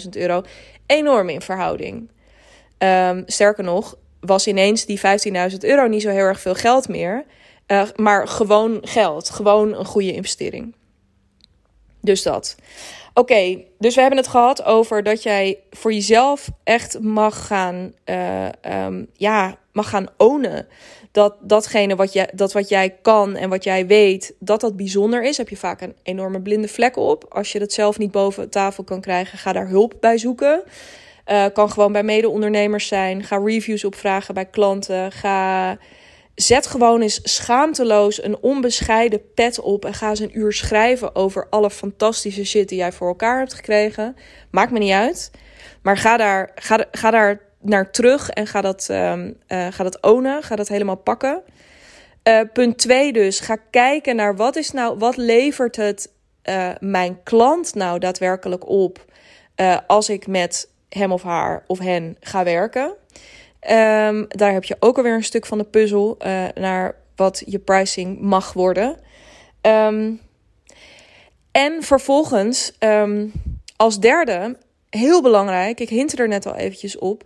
15.000 0.03 0.09
euro 0.09 0.43
enorm 0.85 1.29
in 1.29 1.41
verhouding. 1.41 2.09
Um, 2.77 3.23
sterker 3.25 3.63
nog, 3.63 3.97
was 4.19 4.47
ineens 4.47 4.85
die 4.85 4.99
15.000 5.51 5.57
euro 5.59 5.87
niet 5.87 6.01
zo 6.01 6.09
heel 6.09 6.17
erg 6.19 6.39
veel 6.39 6.55
geld 6.55 6.87
meer. 6.87 7.25
Uh, 7.67 7.83
maar 7.95 8.27
gewoon 8.27 8.79
geld. 8.81 9.29
Gewoon 9.29 9.73
een 9.73 9.85
goede 9.85 10.13
investering. 10.13 10.75
Dus 12.05 12.23
dat. 12.23 12.55
Oké, 13.13 13.57
dus 13.79 13.95
we 13.95 14.01
hebben 14.01 14.19
het 14.19 14.27
gehad 14.27 14.63
over 14.63 15.03
dat 15.03 15.23
jij 15.23 15.59
voor 15.71 15.93
jezelf 15.93 16.49
echt 16.63 16.99
mag 16.99 17.47
gaan, 17.47 17.93
uh, 18.05 18.47
ja, 19.13 19.57
mag 19.71 19.89
gaan 19.89 20.07
ownen 20.17 20.67
dat 21.15 21.35
datgene 21.41 21.95
wat, 21.95 22.13
jij, 22.13 22.29
dat 22.33 22.53
wat 22.53 22.69
jij 22.69 22.95
kan 23.01 23.35
en 23.35 23.49
wat 23.49 23.63
jij 23.63 23.87
weet, 23.87 24.33
dat 24.39 24.61
dat 24.61 24.75
bijzonder 24.75 25.23
is. 25.23 25.37
Heb 25.37 25.49
je 25.49 25.57
vaak 25.57 25.81
een 25.81 25.95
enorme 26.03 26.41
blinde 26.41 26.67
vlek 26.67 26.97
op. 26.97 27.25
Als 27.29 27.51
je 27.51 27.59
dat 27.59 27.71
zelf 27.71 27.97
niet 27.97 28.11
boven 28.11 28.49
tafel 28.49 28.83
kan 28.83 29.01
krijgen, 29.01 29.37
ga 29.37 29.53
daar 29.53 29.67
hulp 29.67 29.93
bij 29.99 30.17
zoeken. 30.17 30.63
Uh, 31.31 31.45
kan 31.53 31.71
gewoon 31.71 31.91
bij 31.91 32.03
mede-ondernemers 32.03 32.87
zijn. 32.87 33.23
Ga 33.23 33.37
reviews 33.37 33.85
opvragen 33.85 34.33
bij 34.33 34.45
klanten. 34.45 35.11
Ga... 35.11 35.77
Zet 36.35 36.67
gewoon 36.67 37.01
eens 37.01 37.19
schaamteloos 37.23 38.23
een 38.23 38.37
onbescheiden 38.41 39.33
pet 39.33 39.59
op 39.59 39.85
en 39.85 39.93
ga 39.93 40.09
eens 40.09 40.19
een 40.19 40.37
uur 40.37 40.53
schrijven 40.53 41.15
over 41.15 41.47
alle 41.49 41.69
fantastische 41.69 42.45
shit 42.45 42.69
die 42.69 42.77
jij 42.77 42.91
voor 42.91 43.07
elkaar 43.07 43.37
hebt 43.37 43.53
gekregen. 43.53 44.15
Maakt 44.51 44.71
me 44.71 44.79
niet 44.79 44.91
uit. 44.91 45.31
Maar 45.81 45.97
ga 45.97 46.17
daar, 46.17 46.51
ga, 46.55 46.85
ga 46.91 47.11
daar 47.11 47.41
naar 47.61 47.91
terug 47.91 48.29
en 48.29 48.47
ga 48.47 48.61
dat, 48.61 48.87
um, 48.91 49.37
uh, 49.47 49.67
ga 49.69 49.83
dat 49.83 50.01
ownen, 50.01 50.43
ga 50.43 50.55
dat 50.55 50.67
helemaal 50.67 50.95
pakken. 50.95 51.41
Uh, 52.27 52.39
punt 52.53 52.77
2 52.77 53.13
dus, 53.13 53.39
ga 53.39 53.55
kijken 53.69 54.15
naar 54.15 54.35
wat 54.35 54.55
is 54.55 54.71
nou, 54.71 54.97
wat 54.97 55.17
levert 55.17 55.75
het 55.75 56.11
uh, 56.43 56.69
mijn 56.79 57.23
klant 57.23 57.75
nou 57.75 57.99
daadwerkelijk 57.99 58.69
op 58.69 59.05
als 59.87 60.09
ik 60.09 60.27
met 60.27 60.69
hem 60.89 61.11
of 61.11 61.23
haar 61.23 61.63
of 61.67 61.79
hen 61.79 62.17
ga 62.19 62.43
werken. 62.43 62.93
Um, 63.71 64.25
daar 64.27 64.53
heb 64.53 64.63
je 64.63 64.75
ook 64.79 64.97
alweer 64.97 65.13
een 65.13 65.23
stuk 65.23 65.45
van 65.45 65.57
de 65.57 65.63
puzzel 65.63 66.17
naar 66.55 66.95
wat 67.15 67.43
je 67.45 67.59
pricing 67.59 68.19
mag 68.21 68.53
worden. 68.53 68.99
Um, 69.61 70.21
en 71.51 71.83
vervolgens, 71.83 72.77
als 73.75 73.99
derde, 73.99 74.57
heel 74.89 75.21
belangrijk, 75.21 75.79
ik 75.79 75.89
hint 75.89 76.19
er 76.19 76.27
net 76.27 76.45
al 76.45 76.55
eventjes 76.55 76.97
op, 76.97 77.23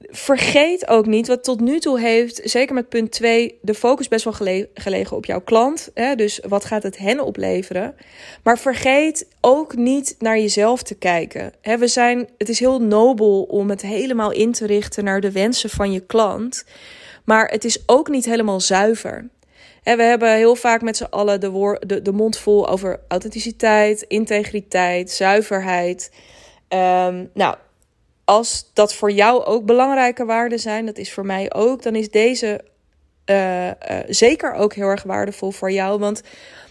vergeet 0.00 0.88
ook 0.88 1.06
niet 1.06 1.26
wat 1.26 1.44
tot 1.44 1.60
nu 1.60 1.78
toe 1.78 2.00
heeft, 2.00 2.40
zeker 2.44 2.74
met 2.74 2.88
punt 2.88 3.10
2, 3.10 3.58
de 3.62 3.74
focus 3.74 4.08
best 4.08 4.24
wel 4.24 4.60
gelegen 4.74 5.16
op 5.16 5.24
jouw 5.24 5.40
klant. 5.40 5.90
Hè? 5.94 6.14
Dus 6.14 6.40
wat 6.48 6.64
gaat 6.64 6.82
het 6.82 6.98
hen 6.98 7.20
opleveren? 7.20 7.94
Maar 8.42 8.58
vergeet 8.58 9.28
ook 9.40 9.76
niet 9.76 10.16
naar 10.18 10.38
jezelf 10.38 10.82
te 10.82 10.94
kijken. 10.94 11.52
Hè, 11.60 11.78
we 11.78 11.86
zijn, 11.86 12.28
het 12.38 12.48
is 12.48 12.58
heel 12.58 12.82
nobel 12.82 13.42
om 13.42 13.70
het 13.70 13.82
helemaal 13.82 14.32
in 14.32 14.52
te 14.52 14.66
richten 14.66 15.04
naar 15.04 15.20
de 15.20 15.32
wensen 15.32 15.70
van 15.70 15.92
je 15.92 16.00
klant. 16.00 16.64
Maar 17.24 17.48
het 17.48 17.64
is 17.64 17.82
ook 17.86 18.08
niet 18.08 18.24
helemaal 18.24 18.60
zuiver. 18.60 19.28
We 19.82 20.02
hebben 20.02 20.36
heel 20.36 20.56
vaak 20.56 20.82
met 20.82 20.96
z'n 20.96 21.06
allen 21.10 21.40
de, 21.40 22.02
de, 22.02 22.12
mond 22.12 22.38
vol 22.38 22.68
over 22.68 23.00
authenticiteit, 23.08 24.02
integriteit, 24.02 25.10
zuiverheid. 25.10 26.10
Um, 26.68 27.30
nou, 27.34 27.56
als 28.28 28.70
dat 28.72 28.94
voor 28.94 29.10
jou 29.10 29.44
ook 29.44 29.64
belangrijke 29.64 30.24
waarden 30.24 30.58
zijn, 30.58 30.86
dat 30.86 30.98
is 30.98 31.12
voor 31.12 31.26
mij 31.26 31.54
ook, 31.54 31.82
dan 31.82 31.94
is 31.94 32.10
deze 32.10 32.60
uh, 33.26 33.66
uh, 33.66 33.72
zeker 34.08 34.52
ook 34.52 34.74
heel 34.74 34.86
erg 34.86 35.02
waardevol 35.02 35.50
voor 35.50 35.70
jou. 35.70 35.98
Want 35.98 36.22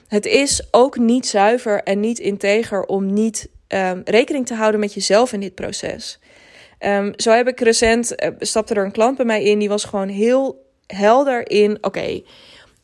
het 0.07 0.25
is 0.25 0.67
ook 0.71 0.97
niet 0.97 1.27
zuiver 1.27 1.83
en 1.83 1.99
niet 1.99 2.19
integer 2.19 2.85
om 2.85 3.13
niet 3.13 3.49
um, 3.67 4.01
rekening 4.05 4.45
te 4.45 4.53
houden 4.53 4.79
met 4.79 4.93
jezelf 4.93 5.33
in 5.33 5.39
dit 5.39 5.55
proces. 5.55 6.19
Um, 6.79 7.13
zo 7.15 7.31
heb 7.31 7.47
ik 7.47 7.59
recent, 7.59 8.23
uh, 8.23 8.29
stapte 8.39 8.73
er 8.73 8.85
een 8.85 8.91
klant 8.91 9.17
bij 9.17 9.25
mij 9.25 9.43
in, 9.43 9.59
die 9.59 9.69
was 9.69 9.83
gewoon 9.83 10.09
heel 10.09 10.65
helder 10.87 11.49
in: 11.49 11.77
oké, 11.81 12.21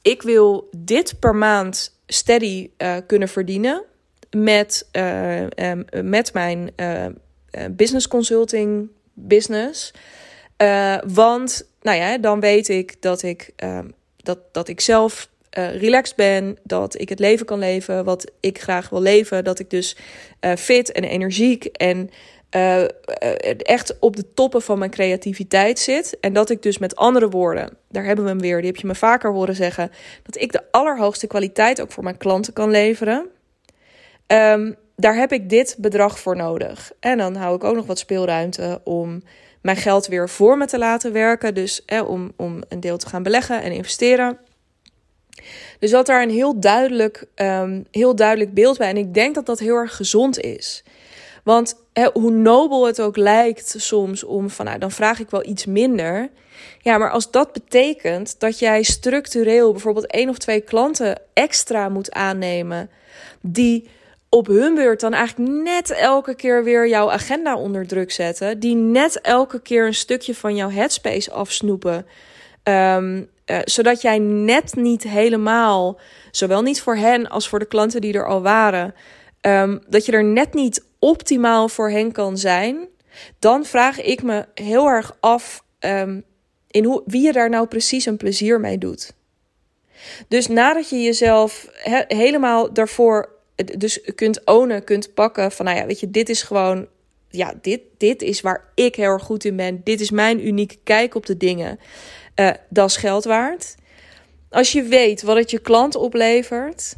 ik 0.01 0.21
wil 0.21 0.69
dit 0.77 1.19
per 1.19 1.36
maand 1.36 1.99
steady 2.07 2.69
kunnen 3.07 3.27
verdienen 3.27 3.83
met, 4.31 4.89
um, 5.55 5.86
met 6.01 6.33
mijn 6.33 6.71
business 7.71 8.07
consulting 8.07 8.89
business. 9.13 9.93
Uh, 10.57 10.97
want, 11.07 11.67
nou 11.81 11.97
ja, 11.97 12.17
dan 12.17 12.39
weet 12.39 12.69
ik 12.69 13.01
dat 13.01 13.21
ik, 13.23 13.51
uh, 13.63 13.79
dat, 14.17 14.39
dat 14.51 14.67
ik 14.67 14.81
zelf 14.81 15.29
uh, 15.57 15.75
relaxed 15.75 16.15
ben, 16.15 16.57
dat 16.63 16.99
ik 16.99 17.09
het 17.09 17.19
leven 17.19 17.45
kan 17.45 17.59
leven 17.59 18.03
wat 18.03 18.31
ik 18.39 18.61
graag 18.61 18.89
wil 18.89 19.01
leven, 19.01 19.43
dat 19.43 19.59
ik 19.59 19.69
dus 19.69 19.97
fit 20.57 20.91
en 20.91 21.03
energiek 21.03 21.65
en 21.65 22.09
echt 23.57 23.99
op 23.99 24.15
de 24.15 24.33
toppen 24.33 24.61
van 24.61 24.79
mijn 24.79 24.91
creativiteit 24.91 25.79
zit. 25.79 26.17
En 26.19 26.33
dat 26.33 26.49
ik 26.49 26.61
dus 26.61 26.77
met 26.77 26.95
andere 26.95 27.29
woorden, 27.29 27.77
daar 27.89 28.05
hebben 28.05 28.23
we 28.25 28.31
hem 28.31 28.41
weer, 28.41 28.57
die 28.57 28.71
heb 28.71 28.75
je 28.75 28.87
me 28.87 28.95
vaker 28.95 29.31
horen 29.31 29.55
zeggen, 29.55 29.91
dat 30.23 30.41
ik 30.41 30.51
de 30.51 30.63
allerhoogste 30.71 31.27
kwaliteit 31.27 31.81
ook 31.81 31.91
voor 31.91 32.03
mijn 32.03 32.17
klanten 32.17 32.53
kan 32.53 32.71
leveren. 32.71 33.27
Um, 34.27 34.75
daar 34.95 35.15
heb 35.15 35.32
ik 35.32 35.49
dit 35.49 35.75
bedrag 35.79 36.19
voor 36.19 36.36
nodig. 36.36 36.91
En 36.99 37.17
dan 37.17 37.36
hou 37.36 37.56
ik 37.56 37.63
ook 37.63 37.75
nog 37.75 37.86
wat 37.86 37.99
speelruimte 37.99 38.82
om 38.84 39.23
mijn 39.62 39.77
geld 39.77 40.08
weer 40.08 40.29
voor 40.29 40.58
me 40.58 40.65
te 40.65 40.77
laten 40.77 41.12
werken. 41.12 41.53
Dus 41.53 41.86
om, 42.06 42.32
om 42.36 42.63
een 42.69 42.79
deel 42.79 42.97
te 42.97 43.08
gaan 43.08 43.23
beleggen 43.23 43.62
en 43.62 43.71
investeren. 43.71 44.38
Dus 45.79 45.91
dat 45.91 46.06
daar 46.06 46.21
een 46.21 46.29
heel 46.29 46.60
duidelijk, 46.60 47.25
um, 47.36 47.86
heel 47.91 48.15
duidelijk 48.15 48.53
beeld 48.53 48.77
bij. 48.77 48.89
En 48.89 48.97
ik 48.97 49.13
denk 49.13 49.36
dat 49.36 49.45
dat 49.45 49.60
heel 49.60 49.75
erg 49.75 49.95
gezond 49.95 50.39
is. 50.39 50.84
Want 51.43 51.75
hoe 52.13 52.32
nobel 52.32 52.88
het 52.88 53.01
ook 53.01 53.17
lijkt 53.17 53.75
soms 53.77 54.23
om 54.23 54.49
van, 54.49 54.65
nou, 54.65 54.79
dan 54.79 54.91
vraag 54.91 55.19
ik 55.19 55.29
wel 55.29 55.45
iets 55.45 55.65
minder. 55.65 56.29
Ja, 56.82 56.97
maar 56.97 57.12
als 57.12 57.32
dat 57.32 57.53
betekent 57.53 58.39
dat 58.39 58.60
jij 58.60 58.84
structureel 58.84 59.71
bijvoorbeeld 59.71 60.08
één 60.08 60.29
of 60.29 60.38
twee 60.38 60.62
klanten 60.62 61.21
extra 61.34 61.89
moet 61.89 62.12
aannemen 62.12 62.89
die 63.41 63.89
op 64.34 64.48
hun 64.48 64.76
beurt 64.76 65.00
dan 65.00 65.13
eigenlijk 65.13 65.63
net 65.63 65.91
elke 65.91 66.36
keer 66.36 66.63
weer 66.63 66.88
jouw 66.88 67.12
agenda 67.12 67.56
onder 67.56 67.88
druk 67.88 68.12
zetten. 68.12 68.60
Die 68.60 68.76
net 68.76 69.22
elke 69.22 69.62
keer 69.62 69.86
een 69.86 69.93
stukje 69.93 70.36
van 70.36 70.56
jouw 70.56 70.69
headspace 70.69 71.32
afsnoepen. 71.32 72.06
Um, 72.63 73.30
zodat 73.63 74.02
jij 74.02 74.19
net 74.19 74.76
niet 74.76 75.04
helemaal, 75.04 76.00
zowel 76.32 76.62
niet 76.62 76.82
voor 76.82 76.96
hen 76.96 77.30
als 77.30 77.48
voor 77.50 77.60
de 77.60 77.65
klanten 77.65 78.02
die 78.02 78.13
er 78.13 78.28
al 78.28 78.41
waren, 78.41 78.96
um, 79.41 79.82
dat 79.89 80.06
je 80.06 80.12
er 80.12 80.24
net 80.24 80.54
niet 80.54 80.86
optimaal 81.00 81.69
voor 81.69 81.89
hen 81.89 82.12
kan 82.12 82.38
zijn. 82.38 82.88
Dan 83.39 83.65
vraag 83.65 84.02
ik 84.02 84.24
me 84.24 84.46
heel 84.54 84.88
erg 84.88 85.17
af 85.19 85.63
um, 85.80 86.24
in 86.67 86.84
hoe, 86.84 87.02
wie 87.06 87.22
je 87.22 87.32
daar 87.32 87.50
nou 87.50 87.67
precies 87.67 88.06
een 88.06 88.17
plezier 88.17 88.60
mee 88.60 88.78
doet. 88.78 89.13
Dus 90.28 90.48
nadat 90.48 90.89
je 90.89 91.02
jezelf 91.02 91.67
helemaal 92.08 92.74
daarvoor 92.74 93.33
dus 93.55 94.01
kunt 94.15 94.45
ownen, 94.45 94.83
kunt 94.83 95.13
pakken 95.13 95.51
van 95.51 95.65
nou 95.65 95.77
ja, 95.77 95.85
weet 95.85 95.99
je, 95.99 96.11
dit 96.11 96.29
is 96.29 96.43
gewoon 96.43 96.87
ja, 97.29 97.53
dit, 97.61 97.81
dit 97.97 98.21
is 98.21 98.41
waar 98.41 98.71
ik 98.75 98.95
heel 98.95 99.09
erg 99.09 99.23
goed 99.23 99.45
in 99.45 99.55
ben. 99.55 99.81
Dit 99.83 100.01
is 100.01 100.11
mijn 100.11 100.47
unieke 100.47 100.77
kijk 100.83 101.15
op 101.15 101.25
de 101.25 101.37
dingen. 101.37 101.79
Uh, 102.35 102.49
dat 102.69 102.89
is 102.89 102.97
geld 102.97 103.23
waard. 103.23 103.75
Als 104.49 104.71
je 104.71 104.83
weet 104.83 105.21
wat 105.21 105.37
het 105.37 105.51
je 105.51 105.59
klant 105.59 105.95
oplevert, 105.95 106.95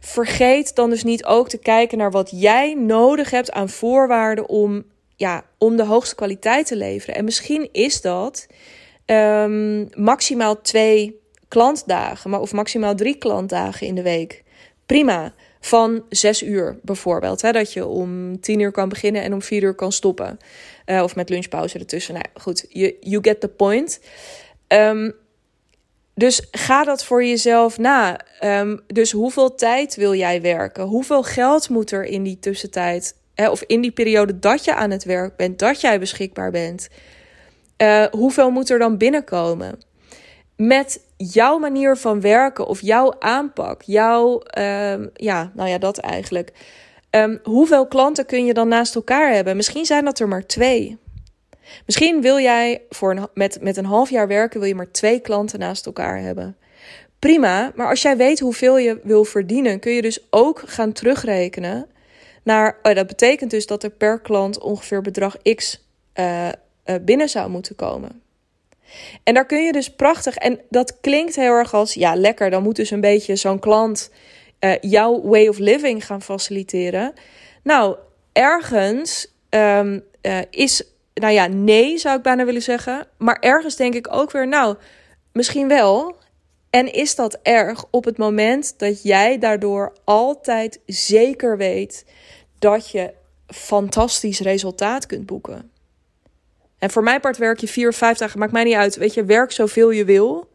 vergeet 0.00 0.74
dan 0.74 0.90
dus 0.90 1.04
niet 1.04 1.24
ook 1.24 1.48
te 1.48 1.58
kijken 1.58 1.98
naar 1.98 2.10
wat 2.10 2.30
jij 2.34 2.74
nodig 2.74 3.30
hebt 3.30 3.52
aan 3.52 3.68
voorwaarden 3.68 4.48
om, 4.48 4.84
ja, 5.16 5.44
om 5.58 5.76
de 5.76 5.84
hoogste 5.84 6.14
kwaliteit 6.14 6.66
te 6.66 6.76
leveren. 6.76 7.14
En 7.14 7.24
misschien 7.24 7.68
is 7.72 8.00
dat 8.00 8.46
um, 9.06 9.88
maximaal 9.94 10.60
twee 10.60 11.20
klantdagen, 11.48 12.30
maar 12.30 12.40
of 12.40 12.52
maximaal 12.52 12.94
drie 12.94 13.16
klantdagen 13.16 13.86
in 13.86 13.94
de 13.94 14.02
week. 14.02 14.44
Prima. 14.86 15.34
Van 15.66 16.04
zes 16.08 16.42
uur 16.42 16.78
bijvoorbeeld. 16.82 17.42
Hè, 17.42 17.52
dat 17.52 17.72
je 17.72 17.86
om 17.86 18.40
tien 18.40 18.60
uur 18.60 18.70
kan 18.70 18.88
beginnen 18.88 19.22
en 19.22 19.32
om 19.32 19.42
vier 19.42 19.62
uur 19.62 19.74
kan 19.74 19.92
stoppen. 19.92 20.38
Uh, 20.86 21.02
of 21.02 21.16
met 21.16 21.28
lunchpauze 21.28 21.78
ertussen. 21.78 22.14
Nou 22.14 22.26
goed, 22.34 22.66
you, 22.68 23.18
get 23.22 23.40
the 23.40 23.48
point. 23.48 24.00
Um, 24.68 25.14
dus 26.14 26.46
ga 26.50 26.84
dat 26.84 27.04
voor 27.04 27.24
jezelf 27.24 27.78
na. 27.78 28.20
Um, 28.44 28.80
dus 28.86 29.12
hoeveel 29.12 29.54
tijd 29.54 29.94
wil 29.94 30.14
jij 30.14 30.40
werken? 30.42 30.84
Hoeveel 30.84 31.22
geld 31.22 31.68
moet 31.68 31.90
er 31.90 32.04
in 32.04 32.22
die 32.22 32.38
tussentijd, 32.38 33.14
hè, 33.34 33.50
of 33.50 33.62
in 33.66 33.80
die 33.80 33.92
periode 33.92 34.38
dat 34.38 34.64
je 34.64 34.74
aan 34.74 34.90
het 34.90 35.04
werk 35.04 35.36
bent, 35.36 35.58
dat 35.58 35.80
jij 35.80 35.98
beschikbaar 35.98 36.50
bent? 36.50 36.88
Uh, 37.82 38.06
hoeveel 38.10 38.50
moet 38.50 38.70
er 38.70 38.78
dan 38.78 38.98
binnenkomen? 38.98 39.80
Met 40.56 41.00
jouw 41.16 41.58
manier 41.58 41.96
van 41.96 42.20
werken 42.20 42.66
of 42.66 42.80
jouw 42.80 43.14
aanpak, 43.18 43.82
jouw, 43.82 44.42
um, 44.58 45.10
ja, 45.14 45.50
nou 45.54 45.68
ja, 45.68 45.78
dat 45.78 45.98
eigenlijk. 45.98 46.52
Um, 47.10 47.40
hoeveel 47.42 47.86
klanten 47.86 48.26
kun 48.26 48.44
je 48.44 48.54
dan 48.54 48.68
naast 48.68 48.94
elkaar 48.94 49.32
hebben? 49.32 49.56
Misschien 49.56 49.84
zijn 49.84 50.04
dat 50.04 50.18
er 50.18 50.28
maar 50.28 50.46
twee. 50.46 50.98
Misschien 51.86 52.22
wil 52.22 52.38
jij 52.38 52.82
voor 52.88 53.30
met, 53.34 53.58
met 53.60 53.76
een 53.76 53.84
half 53.84 54.10
jaar 54.10 54.28
werken, 54.28 54.60
wil 54.60 54.68
je 54.68 54.74
maar 54.74 54.90
twee 54.90 55.20
klanten 55.20 55.58
naast 55.58 55.86
elkaar 55.86 56.20
hebben. 56.20 56.56
Prima, 57.18 57.72
maar 57.74 57.88
als 57.88 58.02
jij 58.02 58.16
weet 58.16 58.40
hoeveel 58.40 58.78
je 58.78 59.00
wil 59.02 59.24
verdienen, 59.24 59.80
kun 59.80 59.92
je 59.92 60.02
dus 60.02 60.26
ook 60.30 60.62
gaan 60.66 60.92
terugrekenen 60.92 61.86
naar. 62.42 62.78
Oh, 62.82 62.94
dat 62.94 63.06
betekent 63.06 63.50
dus 63.50 63.66
dat 63.66 63.82
er 63.82 63.90
per 63.90 64.20
klant 64.20 64.58
ongeveer 64.58 65.02
bedrag 65.02 65.36
X 65.54 65.86
uh, 66.14 66.46
uh, 66.46 66.94
binnen 67.02 67.28
zou 67.28 67.50
moeten 67.50 67.76
komen. 67.76 68.22
En 69.22 69.34
daar 69.34 69.46
kun 69.46 69.64
je 69.64 69.72
dus 69.72 69.94
prachtig, 69.94 70.36
en 70.36 70.60
dat 70.70 71.00
klinkt 71.00 71.36
heel 71.36 71.52
erg 71.52 71.74
als 71.74 71.94
ja, 71.94 72.14
lekker. 72.14 72.50
Dan 72.50 72.62
moet 72.62 72.76
dus 72.76 72.90
een 72.90 73.00
beetje 73.00 73.36
zo'n 73.36 73.58
klant 73.58 74.10
uh, 74.60 74.72
jouw 74.80 75.22
way 75.22 75.48
of 75.48 75.58
living 75.58 76.06
gaan 76.06 76.22
faciliteren. 76.22 77.12
Nou, 77.62 77.96
ergens 78.32 79.34
um, 79.50 80.04
is 80.50 80.82
nou 81.20 81.32
ja, 81.32 81.46
nee 81.46 81.98
zou 81.98 82.16
ik 82.16 82.22
bijna 82.22 82.44
willen 82.44 82.62
zeggen. 82.62 83.06
Maar 83.18 83.36
ergens 83.40 83.76
denk 83.76 83.94
ik 83.94 84.14
ook 84.14 84.30
weer, 84.30 84.48
nou, 84.48 84.76
misschien 85.32 85.68
wel. 85.68 86.16
En 86.70 86.92
is 86.92 87.14
dat 87.14 87.38
erg 87.42 87.84
op 87.90 88.04
het 88.04 88.18
moment 88.18 88.78
dat 88.78 89.02
jij 89.02 89.38
daardoor 89.38 89.92
altijd 90.04 90.80
zeker 90.86 91.56
weet 91.56 92.04
dat 92.58 92.90
je 92.90 93.12
fantastisch 93.46 94.40
resultaat 94.40 95.06
kunt 95.06 95.26
boeken? 95.26 95.70
En 96.78 96.90
voor 96.90 97.02
mijn 97.02 97.20
part 97.20 97.36
werk 97.36 97.58
je 97.58 97.68
vier 97.68 97.88
of 97.88 97.96
vijf 97.96 98.18
dagen, 98.18 98.38
maakt 98.38 98.52
mij 98.52 98.64
niet 98.64 98.74
uit. 98.74 98.96
Weet 98.96 99.14
je, 99.14 99.24
werk 99.24 99.52
zoveel 99.52 99.90
je 99.90 100.04
wil. 100.04 100.48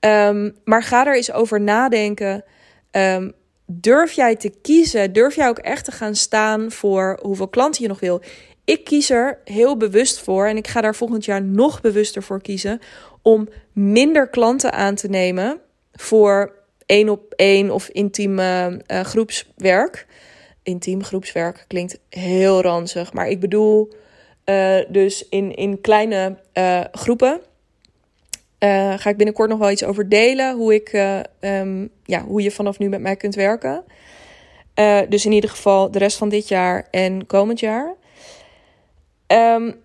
Um, 0.00 0.56
maar 0.64 0.82
ga 0.82 1.06
er 1.06 1.16
eens 1.16 1.32
over 1.32 1.60
nadenken. 1.60 2.44
Um, 2.90 3.32
durf 3.66 4.12
jij 4.12 4.36
te 4.36 4.52
kiezen? 4.62 5.12
Durf 5.12 5.34
jij 5.34 5.48
ook 5.48 5.58
echt 5.58 5.84
te 5.84 5.92
gaan 5.92 6.14
staan 6.14 6.70
voor 6.70 7.18
hoeveel 7.22 7.48
klanten 7.48 7.82
je 7.82 7.88
nog 7.88 8.00
wil? 8.00 8.22
Ik 8.64 8.84
kies 8.84 9.10
er 9.10 9.38
heel 9.44 9.76
bewust 9.76 10.20
voor 10.20 10.46
en 10.46 10.56
ik 10.56 10.66
ga 10.66 10.80
daar 10.80 10.94
volgend 10.94 11.24
jaar 11.24 11.42
nog 11.42 11.80
bewuster 11.80 12.22
voor 12.22 12.42
kiezen 12.42 12.80
om 13.22 13.48
minder 13.72 14.28
klanten 14.28 14.72
aan 14.72 14.94
te 14.94 15.08
nemen 15.08 15.60
voor 15.92 16.54
één 16.86 17.08
op 17.08 17.32
één 17.36 17.70
of 17.70 17.88
intiem 17.88 18.38
uh, 18.38 18.66
groepswerk. 18.86 20.06
Intiem 20.62 21.04
groepswerk 21.04 21.64
klinkt 21.66 21.98
heel 22.08 22.62
ranzig, 22.62 23.12
maar 23.12 23.28
ik 23.28 23.40
bedoel 23.40 23.92
uh, 24.44 24.78
dus 24.88 25.28
in, 25.28 25.54
in 25.54 25.80
kleine 25.80 26.36
uh, 26.54 26.80
groepen. 26.92 27.40
ga 28.96 29.10
ik 29.10 29.16
binnenkort 29.16 29.48
nog 29.48 29.58
wel 29.58 29.70
iets 29.70 29.84
over 29.84 30.08
delen 30.08 30.56
hoe, 30.56 30.74
ik, 30.74 30.92
um, 31.40 31.90
ja, 32.04 32.24
hoe 32.24 32.42
je 32.42 32.50
vanaf 32.50 32.78
nu 32.78 32.88
met 32.88 33.00
mij 33.00 33.16
kunt 33.16 33.34
werken. 33.34 33.84
dus 35.08 35.24
in 35.24 35.32
ieder 35.32 35.50
geval 35.50 35.90
de 35.90 35.98
rest 35.98 36.16
van 36.16 36.28
dit 36.28 36.48
jaar 36.48 36.88
en 36.90 37.26
komend 37.26 37.60
jaar. 37.60 37.94
Um, 39.26 39.80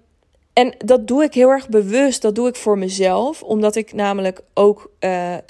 en 0.54 0.74
dat 0.78 1.08
doe 1.08 1.24
ik 1.24 1.34
heel 1.34 1.50
erg 1.50 1.70
bewust. 1.70 2.22
Dat 2.22 2.36
doe 2.36 2.48
ik 2.48 2.56
voor 2.56 2.78
mezelf. 2.78 3.44
Omdat 3.44 3.76
ik 3.76 3.94
namelijk 3.94 4.42
ook 4.54 4.92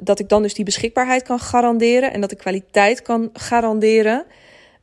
dat 0.04 0.20
ik 0.20 0.30
dan 0.30 0.42
dus 0.42 0.54
die 0.54 0.66
beschikbaarheid 0.66 1.24
kan 1.24 1.40
garanderen. 1.40 2.14
En 2.14 2.22
dat 2.22 2.32
ik 2.32 2.38
kwaliteit 2.38 3.02
kan 3.02 3.30
garanderen. 3.34 4.26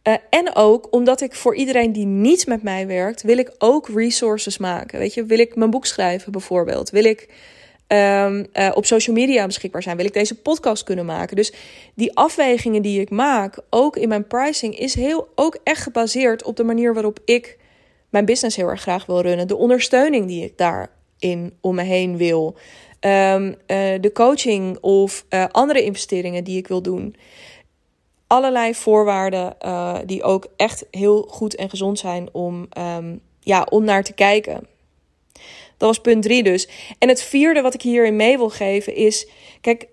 Uh, 0.08 0.14
en 0.30 0.54
ook 0.54 0.86
omdat 0.90 1.20
ik 1.20 1.34
voor 1.34 1.56
iedereen 1.56 1.92
die 1.92 2.06
niet 2.06 2.46
met 2.46 2.62
mij 2.62 2.86
werkt, 2.86 3.22
wil 3.22 3.38
ik 3.38 3.54
ook 3.58 3.88
resources 3.88 4.58
maken. 4.58 4.98
Weet 4.98 5.14
je, 5.14 5.24
wil 5.24 5.38
ik 5.38 5.56
mijn 5.56 5.70
boek 5.70 5.86
schrijven 5.86 6.32
bijvoorbeeld? 6.32 6.90
Wil 6.90 7.04
ik 7.04 7.28
um, 7.88 8.46
uh, 8.52 8.70
op 8.74 8.86
social 8.86 9.16
media 9.16 9.46
beschikbaar 9.46 9.82
zijn? 9.82 9.96
Wil 9.96 10.06
ik 10.06 10.12
deze 10.12 10.40
podcast 10.40 10.84
kunnen 10.84 11.06
maken? 11.06 11.36
Dus 11.36 11.52
die 11.94 12.16
afwegingen 12.16 12.82
die 12.82 13.00
ik 13.00 13.10
maak, 13.10 13.58
ook 13.70 13.96
in 13.96 14.08
mijn 14.08 14.26
pricing, 14.26 14.78
is 14.78 14.94
heel 14.94 15.28
ook 15.34 15.58
echt 15.62 15.82
gebaseerd 15.82 16.42
op 16.42 16.56
de 16.56 16.64
manier 16.64 16.94
waarop 16.94 17.18
ik 17.24 17.58
mijn 18.10 18.24
business 18.24 18.56
heel 18.56 18.68
erg 18.68 18.80
graag 18.80 19.06
wil 19.06 19.20
runnen. 19.20 19.48
De 19.48 19.56
ondersteuning 19.56 20.26
die 20.26 20.44
ik 20.44 20.58
daarin 20.58 21.56
om 21.60 21.74
me 21.74 21.82
heen 21.82 22.16
wil. 22.16 22.56
Um, 23.00 23.46
uh, 23.46 23.54
de 24.00 24.10
coaching 24.12 24.78
of 24.80 25.24
andere 25.50 25.82
investeringen 25.82 26.44
die 26.44 26.56
ik 26.56 26.68
wil 26.68 26.82
doen. 26.82 27.16
Allerlei 28.34 28.74
voorwaarden 28.74 29.56
uh, 29.64 29.98
die 30.06 30.22
ook 30.22 30.46
echt 30.56 30.84
heel 30.90 31.26
goed 31.30 31.54
en 31.54 31.70
gezond 31.70 31.98
zijn 31.98 32.28
om, 32.32 32.68
um, 32.78 33.20
ja, 33.40 33.66
om 33.70 33.84
naar 33.84 34.04
te 34.04 34.12
kijken. 34.12 34.66
Dat 35.76 35.88
was 35.88 36.00
punt 36.00 36.22
drie 36.22 36.42
dus. 36.42 36.68
En 36.98 37.08
het 37.08 37.22
vierde 37.22 37.60
wat 37.60 37.74
ik 37.74 37.82
hierin 37.82 38.16
mee 38.16 38.36
wil 38.36 38.48
geven 38.48 38.94
is... 38.94 39.28
Kijk, 39.60 39.86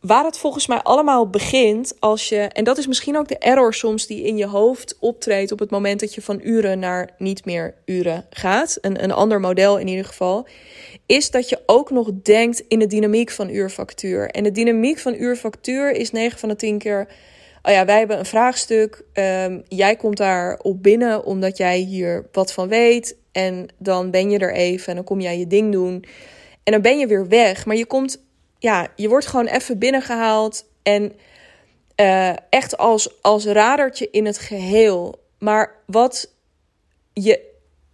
waar 0.00 0.24
het 0.24 0.38
volgens 0.38 0.66
mij 0.66 0.78
allemaal 0.82 1.30
begint 1.30 1.94
als 1.98 2.28
je, 2.28 2.36
en 2.36 2.64
dat 2.64 2.78
is 2.78 2.86
misschien 2.86 3.16
ook 3.16 3.28
de 3.28 3.38
error 3.38 3.74
soms 3.74 4.06
die 4.06 4.22
in 4.22 4.36
je 4.36 4.46
hoofd 4.46 4.96
optreedt 5.00 5.52
op 5.52 5.58
het 5.58 5.70
moment 5.70 6.00
dat 6.00 6.14
je 6.14 6.22
van 6.22 6.40
uren 6.42 6.78
naar 6.78 7.10
niet 7.18 7.44
meer 7.44 7.74
uren 7.84 8.26
gaat, 8.30 8.78
een, 8.80 9.02
een 9.02 9.12
ander 9.12 9.40
model 9.40 9.78
in 9.78 9.88
ieder 9.88 10.04
geval, 10.04 10.46
is 11.06 11.30
dat 11.30 11.48
je 11.48 11.62
ook 11.66 11.90
nog 11.90 12.10
denkt 12.22 12.64
in 12.68 12.78
de 12.78 12.86
dynamiek 12.86 13.30
van 13.30 13.50
uurfactuur. 13.50 14.30
En 14.30 14.42
de 14.42 14.52
dynamiek 14.52 14.98
van 14.98 15.14
uurfactuur 15.14 15.90
is 15.90 16.10
9 16.10 16.38
van 16.38 16.48
de 16.48 16.56
10 16.56 16.78
keer. 16.78 17.08
Oh 17.62 17.72
ja, 17.72 17.84
wij 17.84 17.98
hebben 17.98 18.18
een 18.18 18.26
vraagstuk. 18.26 19.04
Um, 19.14 19.62
jij 19.68 19.96
komt 19.96 20.16
daar 20.16 20.58
op 20.58 20.82
binnen 20.82 21.24
omdat 21.24 21.56
jij 21.56 21.78
hier 21.78 22.26
wat 22.32 22.52
van 22.52 22.68
weet. 22.68 23.16
En 23.32 23.68
dan 23.78 24.10
ben 24.10 24.30
je 24.30 24.38
er 24.38 24.54
even 24.54 24.86
en 24.88 24.94
dan 24.94 25.04
kom 25.04 25.20
jij 25.20 25.38
je 25.38 25.46
ding 25.46 25.72
doen. 25.72 26.04
En 26.62 26.72
dan 26.72 26.82
ben 26.82 26.98
je 26.98 27.06
weer 27.06 27.28
weg. 27.28 27.66
Maar 27.66 27.76
je 27.76 27.86
komt 27.86 28.26
ja, 28.58 28.88
je 28.96 29.08
wordt 29.08 29.26
gewoon 29.26 29.46
even 29.46 29.78
binnengehaald 29.78 30.66
en 30.82 31.12
uh, 32.00 32.32
echt 32.50 32.76
als, 32.76 33.22
als 33.22 33.44
radertje 33.46 34.10
in 34.10 34.26
het 34.26 34.38
geheel. 34.38 35.22
Maar 35.38 35.74
wat 35.86 36.32
je 37.12 37.46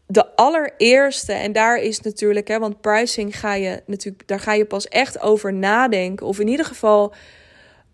de 0.07 0.37
allereerste, 0.37 1.33
en 1.33 1.53
daar 1.53 1.77
is 1.77 2.01
natuurlijk, 2.01 2.49
hè, 2.49 2.59
want 2.59 2.81
pricing 2.81 3.39
ga 3.39 3.55
je 3.55 3.83
natuurlijk, 3.87 4.29
daar 4.29 4.41
ga 4.41 4.53
je 4.53 4.65
pas 4.65 4.89
echt 4.89 5.21
over 5.21 5.53
nadenken. 5.53 6.27
Of 6.27 6.39
in 6.39 6.49
ieder 6.49 6.67
geval 6.67 7.15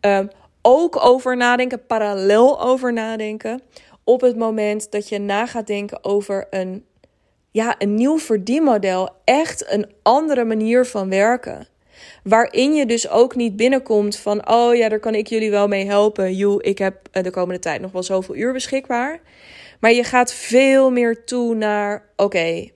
uh, 0.07 0.21
ook 0.63 1.05
over 1.05 1.37
nadenken, 1.37 1.87
parallel 1.87 2.63
over 2.63 2.93
nadenken. 2.93 3.63
Op 4.05 4.21
het 4.21 4.37
moment 4.37 4.91
dat 4.91 5.09
je 5.09 5.19
na 5.19 5.47
gaat 5.47 5.67
denken 5.67 6.05
over 6.05 6.47
een, 6.51 6.85
ja, 7.51 7.75
een 7.79 7.95
nieuw 7.95 8.19
verdienmodel, 8.19 9.09
echt 9.25 9.73
een 9.73 9.87
andere 10.03 10.45
manier 10.45 10.87
van 10.87 11.09
werken. 11.09 11.69
Waarin 12.25 12.75
je 12.75 12.87
dus 12.87 13.09
ook 13.09 13.35
niet 13.35 13.57
binnenkomt 13.57 14.17
van, 14.17 14.51
oh 14.51 14.75
ja, 14.75 14.89
daar 14.89 15.01
kan 15.01 15.15
ik 15.15 15.27
jullie 15.27 15.51
wel 15.51 15.69
mee 15.69 15.87
helpen. 15.87 16.37
Joe, 16.37 16.63
ik 16.63 16.79
heb 16.79 17.09
eh, 17.11 17.23
de 17.23 17.31
komende 17.31 17.61
tijd 17.61 17.81
nog 17.81 17.93
wel 17.93 18.03
zoveel 18.03 18.35
uur 18.35 18.53
beschikbaar. 18.53 19.21
Maar 19.81 19.93
je 19.93 20.05
gaat 20.05 20.33
veel 20.33 20.91
meer 20.91 21.25
toe 21.25 21.55
naar, 21.55 22.09
oké, 22.17 22.71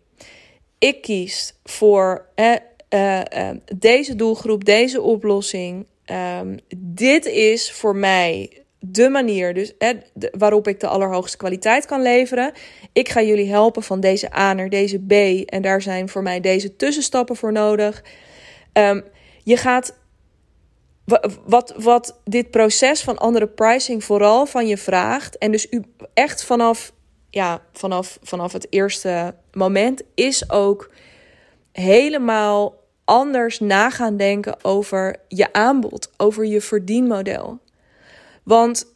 ik 0.78 1.02
kies 1.02 1.54
voor 1.64 2.26
eh, 2.34 2.54
eh, 2.88 3.56
deze 3.76 4.16
doelgroep, 4.16 4.64
deze 4.64 5.02
oplossing. 5.02 5.86
Um, 6.10 6.58
dit 6.76 7.26
is 7.26 7.72
voor 7.72 7.96
mij 7.96 8.64
de 8.78 9.08
manier 9.08 9.54
dus, 9.54 9.72
waarop 10.32 10.68
ik 10.68 10.80
de 10.80 10.86
allerhoogste 10.86 11.36
kwaliteit 11.36 11.86
kan 11.86 12.02
leveren. 12.02 12.52
Ik 12.92 13.08
ga 13.08 13.22
jullie 13.22 13.50
helpen 13.50 13.82
van 13.82 14.00
deze 14.00 14.34
A 14.34 14.52
naar 14.52 14.68
deze 14.68 14.98
B. 14.98 15.12
En 15.48 15.62
daar 15.62 15.82
zijn 15.82 16.08
voor 16.08 16.22
mij 16.22 16.40
deze 16.40 16.76
tussenstappen 16.76 17.36
voor 17.36 17.52
nodig. 17.52 18.04
Um, 18.72 19.04
je 19.42 19.56
gaat. 19.56 20.02
Wat, 21.44 21.74
wat 21.76 22.20
dit 22.24 22.50
proces 22.50 23.02
van 23.02 23.18
andere 23.18 23.46
pricing 23.46 24.04
vooral 24.04 24.46
van 24.46 24.66
je 24.66 24.76
vraagt. 24.76 25.38
En 25.38 25.50
dus 25.50 25.66
u 25.70 25.82
echt 26.14 26.44
vanaf, 26.44 26.92
ja, 27.30 27.62
vanaf, 27.72 28.18
vanaf 28.22 28.52
het 28.52 28.66
eerste 28.70 29.34
moment 29.52 30.02
is 30.14 30.50
ook 30.50 30.90
helemaal 31.72 32.83
anders 33.04 33.60
na 33.60 33.90
gaan 33.90 34.16
denken 34.16 34.64
over 34.64 35.16
je 35.28 35.52
aanbod, 35.52 36.10
over 36.16 36.46
je 36.46 36.60
verdienmodel. 36.60 37.58
Want 38.42 38.94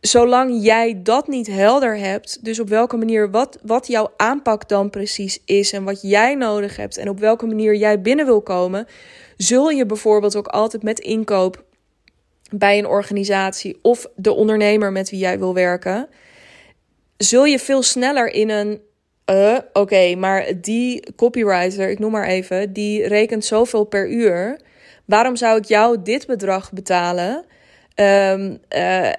zolang 0.00 0.64
jij 0.64 1.00
dat 1.02 1.28
niet 1.28 1.46
helder 1.46 1.96
hebt, 1.96 2.44
dus 2.44 2.60
op 2.60 2.68
welke 2.68 2.96
manier, 2.96 3.30
wat, 3.30 3.58
wat 3.62 3.86
jouw 3.86 4.12
aanpak 4.16 4.68
dan 4.68 4.90
precies 4.90 5.42
is 5.44 5.72
en 5.72 5.84
wat 5.84 6.02
jij 6.02 6.34
nodig 6.34 6.76
hebt 6.76 6.96
en 6.96 7.08
op 7.08 7.18
welke 7.18 7.46
manier 7.46 7.74
jij 7.74 8.00
binnen 8.00 8.26
wil 8.26 8.42
komen, 8.42 8.86
zul 9.36 9.70
je 9.70 9.86
bijvoorbeeld 9.86 10.36
ook 10.36 10.46
altijd 10.46 10.82
met 10.82 10.98
inkoop 10.98 11.64
bij 12.50 12.78
een 12.78 12.86
organisatie 12.86 13.78
of 13.82 14.06
de 14.16 14.32
ondernemer 14.32 14.92
met 14.92 15.10
wie 15.10 15.18
jij 15.18 15.38
wil 15.38 15.54
werken, 15.54 16.08
zul 17.16 17.44
je 17.44 17.58
veel 17.58 17.82
sneller 17.82 18.26
in 18.26 18.50
een 18.50 18.80
uh, 19.30 19.58
oké, 19.72 20.14
maar 20.14 20.60
die 20.60 21.14
copywriter, 21.16 21.90
ik 21.90 21.98
noem 21.98 22.10
maar 22.10 22.26
even, 22.26 22.72
die 22.72 23.06
rekent 23.06 23.44
zoveel 23.44 23.84
per 23.84 24.10
uur. 24.10 24.60
Waarom 25.04 25.36
zou 25.36 25.58
ik 25.58 25.64
jou 25.64 26.02
dit 26.02 26.26
bedrag 26.26 26.72
betalen? 26.72 27.44
Um, 27.96 28.58
uh, 28.76 29.10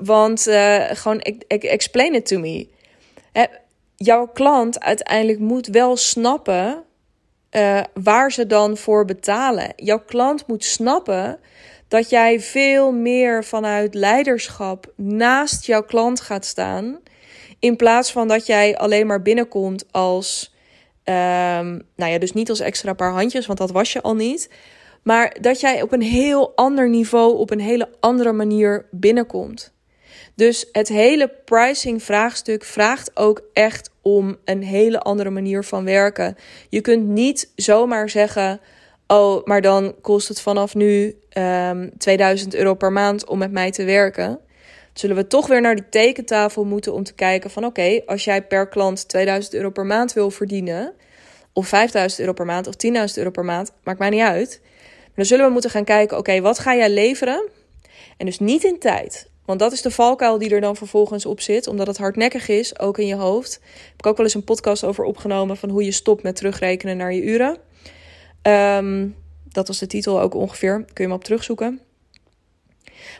want 0.00 0.46
uh, 0.46 0.84
gewoon, 0.92 1.20
explain 1.48 2.14
it 2.14 2.26
to 2.26 2.38
me. 2.38 2.68
jouw 3.96 4.26
klant 4.26 4.80
uiteindelijk 4.80 5.38
moet 5.38 5.66
wel 5.66 5.96
snappen 5.96 6.84
waar 7.94 8.32
ze 8.32 8.46
dan 8.46 8.76
voor 8.76 9.04
betalen. 9.04 9.72
Jouw 9.76 10.02
klant 10.04 10.46
moet 10.46 10.64
snappen 10.64 11.38
dat 11.88 12.10
jij 12.10 12.40
veel 12.40 12.92
meer 12.92 13.44
vanuit 13.44 13.94
leiderschap 13.94 14.92
naast 14.96 15.66
jouw 15.66 15.82
klant 15.82 16.20
gaat 16.20 16.44
staan. 16.44 16.98
In 17.58 17.76
plaats 17.76 18.12
van 18.12 18.28
dat 18.28 18.46
jij 18.46 18.76
alleen 18.76 19.06
maar 19.06 19.22
binnenkomt 19.22 19.84
als. 19.90 20.54
Um, 21.04 21.82
nou 21.96 22.12
ja, 22.12 22.18
dus 22.18 22.32
niet 22.32 22.48
als 22.48 22.60
extra 22.60 22.92
paar 22.92 23.12
handjes, 23.12 23.46
want 23.46 23.58
dat 23.58 23.70
was 23.70 23.92
je 23.92 24.02
al 24.02 24.14
niet. 24.14 24.50
Maar 25.02 25.36
dat 25.40 25.60
jij 25.60 25.82
op 25.82 25.92
een 25.92 26.02
heel 26.02 26.52
ander 26.54 26.88
niveau, 26.88 27.36
op 27.38 27.50
een 27.50 27.60
hele 27.60 27.88
andere 28.00 28.32
manier 28.32 28.86
binnenkomt. 28.90 29.72
Dus 30.34 30.68
het 30.72 30.88
hele 30.88 31.28
pricing 31.44 32.02
vraagstuk 32.02 32.64
vraagt 32.64 33.10
ook 33.14 33.42
echt 33.52 33.90
om 34.02 34.36
een 34.44 34.62
hele 34.62 35.00
andere 35.00 35.30
manier 35.30 35.64
van 35.64 35.84
werken. 35.84 36.36
Je 36.68 36.80
kunt 36.80 37.06
niet 37.06 37.52
zomaar 37.54 38.08
zeggen: 38.08 38.60
Oh, 39.06 39.44
maar 39.44 39.60
dan 39.60 39.94
kost 40.00 40.28
het 40.28 40.40
vanaf 40.40 40.74
nu 40.74 41.04
um, 41.06 41.14
ehm, 41.28 41.88
2000 41.98 42.54
euro 42.54 42.74
per 42.74 42.92
maand 42.92 43.26
om 43.26 43.38
met 43.38 43.52
mij 43.52 43.70
te 43.70 43.84
werken. 43.84 44.40
Zullen 44.98 45.16
we 45.16 45.26
toch 45.26 45.46
weer 45.46 45.60
naar 45.60 45.74
die 45.74 45.88
tekentafel 45.88 46.64
moeten 46.64 46.92
om 46.92 47.02
te 47.02 47.14
kijken 47.14 47.50
van 47.50 47.64
oké, 47.64 48.02
als 48.06 48.24
jij 48.24 48.42
per 48.42 48.68
klant 48.68 49.08
2000 49.08 49.54
euro 49.54 49.70
per 49.70 49.86
maand 49.86 50.12
wil 50.12 50.30
verdienen, 50.30 50.94
of 51.52 51.68
5000 51.68 52.20
euro 52.20 52.32
per 52.32 52.46
maand 52.46 52.66
of 52.66 52.74
10.000 52.86 53.14
euro 53.14 53.30
per 53.30 53.44
maand, 53.44 53.72
maakt 53.82 53.98
mij 53.98 54.10
niet 54.10 54.20
uit 54.20 54.60
dan 55.18 55.26
zullen 55.26 55.46
we 55.46 55.52
moeten 55.52 55.70
gaan 55.70 55.84
kijken, 55.84 56.18
oké, 56.18 56.40
wat 56.40 56.58
ga 56.58 56.74
jij 56.74 56.90
leveren? 56.90 57.48
En 58.16 58.26
dus 58.26 58.38
niet 58.38 58.64
in 58.64 58.78
tijd. 58.78 59.30
Want 59.44 59.58
dat 59.58 59.72
is 59.72 59.82
de 59.82 59.90
valkuil 59.90 60.38
die 60.38 60.50
er 60.50 60.60
dan 60.60 60.76
vervolgens 60.76 61.26
op 61.26 61.40
zit. 61.40 61.66
Omdat 61.66 61.86
het 61.86 61.98
hardnekkig 61.98 62.48
is, 62.48 62.78
ook 62.78 62.98
in 62.98 63.06
je 63.06 63.14
hoofd. 63.14 63.60
Heb 63.62 63.98
ik 63.98 64.06
ook 64.06 64.16
wel 64.16 64.26
eens 64.26 64.34
een 64.34 64.44
podcast 64.44 64.84
over 64.84 65.04
opgenomen 65.04 65.56
van 65.56 65.68
hoe 65.68 65.84
je 65.84 65.92
stopt 65.92 66.22
met 66.22 66.36
terugrekenen 66.36 66.96
naar 66.96 67.12
je 67.12 67.22
uren. 67.22 67.56
Um, 68.42 69.16
dat 69.44 69.66
was 69.68 69.78
de 69.78 69.86
titel 69.86 70.20
ook 70.20 70.34
ongeveer. 70.34 70.74
Kun 70.76 70.94
je 70.94 71.02
hem 71.02 71.12
op 71.12 71.24
terugzoeken. 71.24 71.80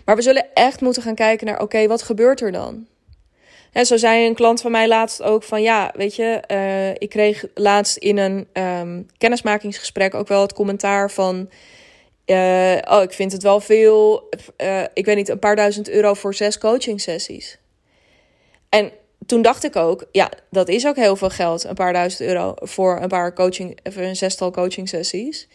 Maar 0.08 0.16
we 0.16 0.22
zullen 0.22 0.46
echt 0.54 0.80
moeten 0.80 1.02
gaan 1.02 1.14
kijken 1.14 1.46
naar, 1.46 1.60
oké, 1.60 1.86
wat 1.86 2.02
gebeurt 2.02 2.40
er 2.40 2.52
dan? 2.52 2.86
En 3.72 3.86
zo 3.86 3.96
zei 3.96 4.26
een 4.26 4.34
klant 4.34 4.60
van 4.60 4.70
mij 4.70 4.88
laatst 4.88 5.22
ook 5.22 5.42
van 5.42 5.62
ja, 5.62 5.92
weet 5.96 6.16
je, 6.16 6.42
uh, 6.52 6.90
ik 6.90 7.08
kreeg 7.08 7.44
laatst 7.54 7.96
in 7.96 8.18
een 8.18 8.48
um, 8.52 9.06
kennismakingsgesprek 9.18 10.14
ook 10.14 10.28
wel 10.28 10.40
het 10.40 10.52
commentaar 10.52 11.10
van 11.10 11.50
uh, 12.26 12.76
oh, 12.88 13.02
ik 13.02 13.12
vind 13.12 13.32
het 13.32 13.42
wel 13.42 13.60
veel. 13.60 14.28
Uh, 14.56 14.82
ik 14.94 15.04
weet 15.04 15.16
niet, 15.16 15.28
een 15.28 15.38
paar 15.38 15.56
duizend 15.56 15.88
euro 15.88 16.14
voor 16.14 16.34
zes 16.34 16.58
coaching 16.58 17.00
sessies. 17.00 17.58
En 18.68 18.90
toen 19.26 19.42
dacht 19.42 19.64
ik 19.64 19.76
ook, 19.76 20.04
ja, 20.12 20.30
dat 20.50 20.68
is 20.68 20.86
ook 20.86 20.96
heel 20.96 21.16
veel 21.16 21.30
geld. 21.30 21.64
Een 21.64 21.74
paar 21.74 21.92
duizend 21.92 22.28
euro 22.28 22.54
voor 22.56 22.98
een 23.00 23.08
paar 23.08 23.34
coaching, 23.34 23.78
even 23.82 24.04
een 24.04 24.16
zestal 24.16 24.50
coaching 24.50 24.88
sessies. 24.88 25.48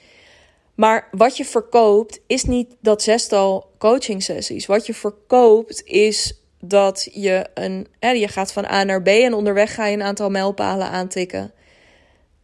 Maar 0.76 1.08
wat 1.12 1.38
je 1.38 1.46
verkoopt 1.46 2.20
is 2.28 2.44
niet 2.44 2.76
dat 2.80 3.02
zestal 3.02 3.72
coaching 3.78 4.24
sessies. 4.24 4.66
Wat 4.66 4.86
je 4.86 4.94
verkoopt 4.94 5.84
is 5.86 6.42
dat 6.60 7.10
je 7.12 7.46
een, 7.54 7.88
hè, 8.00 8.10
je 8.10 8.28
gaat 8.28 8.54
van 8.54 8.66
A 8.66 8.84
naar 8.84 9.02
B 9.02 9.08
en 9.08 9.34
onderweg 9.34 9.74
ga 9.74 9.86
je 9.86 9.94
een 9.94 10.04
aantal 10.04 10.30
mijlpalen 10.30 10.88
aantikken. 10.88 11.54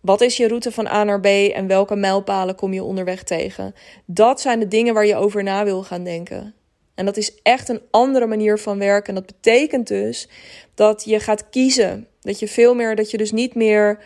Wat 0.01 0.21
is 0.21 0.37
je 0.37 0.47
route 0.47 0.71
van 0.71 0.87
A 0.87 1.03
naar 1.03 1.19
B 1.19 1.25
en 1.25 1.67
welke 1.67 1.95
mijlpalen 1.95 2.55
kom 2.55 2.73
je 2.73 2.83
onderweg 2.83 3.23
tegen? 3.23 3.75
Dat 4.05 4.41
zijn 4.41 4.59
de 4.59 4.67
dingen 4.67 4.93
waar 4.93 5.05
je 5.05 5.15
over 5.15 5.43
na 5.43 5.63
wil 5.63 5.83
gaan 5.83 6.03
denken. 6.03 6.53
En 6.95 7.05
dat 7.05 7.17
is 7.17 7.41
echt 7.41 7.69
een 7.69 7.81
andere 7.91 8.25
manier 8.25 8.59
van 8.59 8.79
werken. 8.79 9.15
En 9.15 9.23
dat 9.23 9.25
betekent 9.25 9.87
dus 9.87 10.29
dat 10.75 11.03
je 11.05 11.19
gaat 11.19 11.49
kiezen. 11.49 12.07
Dat 12.21 12.39
je 12.39 12.47
veel 12.47 12.75
meer, 12.75 12.95
dat 12.95 13.11
je 13.11 13.17
dus 13.17 13.31
niet 13.31 13.55
meer 13.55 13.99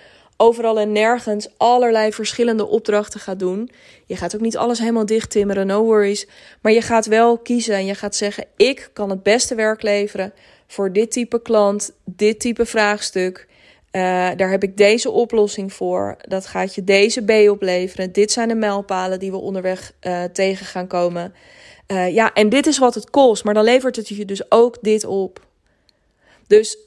overal 0.44 0.80
en 0.80 0.92
nergens 0.92 1.48
allerlei 1.58 2.14
verschillende 2.14 2.66
opdrachten 2.66 3.20
gaat 3.20 3.40
doen. 3.40 3.70
Je 4.06 4.16
gaat 4.16 4.36
ook 4.36 4.42
niet 4.42 4.58
alles 4.58 4.80
helemaal 4.80 5.06
dicht 5.06 5.30
timmeren, 5.30 5.68
no 5.68 5.84
worries. 5.84 6.28
Maar 6.62 6.72
je 6.72 6.82
gaat 6.82 7.06
wel 7.06 7.38
kiezen 7.38 7.76
en 7.76 7.86
je 7.86 7.96
gaat 7.96 8.16
zeggen: 8.16 8.46
ik 8.58 8.90
kan 8.94 9.10
het 9.10 9.24
beste 9.24 9.56
werk 9.56 9.82
leveren 9.82 10.34
voor 10.68 10.92
dit 10.92 11.12
type 11.12 11.42
klant, 11.42 11.92
dit 12.06 12.40
type 12.40 12.66
vraagstuk. 12.66 13.48
Uh, 13.92 14.02
daar 14.36 14.50
heb 14.50 14.64
ik 14.64 14.78
deze 14.78 15.12
oplossing 15.12 15.74
voor. 15.74 16.18
Dat 16.28 16.46
gaat 16.46 16.76
je 16.76 16.84
deze 16.84 17.22
B 17.22 17.50
opleveren. 17.50 18.12
Dit 18.12 18.32
zijn 18.32 18.48
de 18.48 18.56
mijlpalen 18.56 19.20
die 19.20 19.32
we 19.32 19.38
onderweg 19.38 19.92
uh, 20.02 20.24
tegen 20.24 20.66
gaan 20.66 20.88
komen. 20.88 21.34
Uh, 21.88 22.14
ja, 22.14 22.34
en 22.34 22.50
dit 22.50 22.68
is 22.68 22.78
wat 22.78 22.96
het 22.96 23.10
kost. 23.10 23.44
Maar 23.44 23.54
dan 23.54 23.64
levert 23.64 23.96
het 23.96 24.08
je 24.08 24.26
dus 24.26 24.52
ook 24.52 24.78
dit 24.82 25.06
op. 25.06 25.46
Dus 26.48 26.78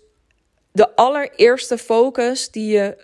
de 0.76 0.96
allereerste 0.96 1.78
focus 1.78 2.50
die 2.50 2.72
je, 2.72 2.96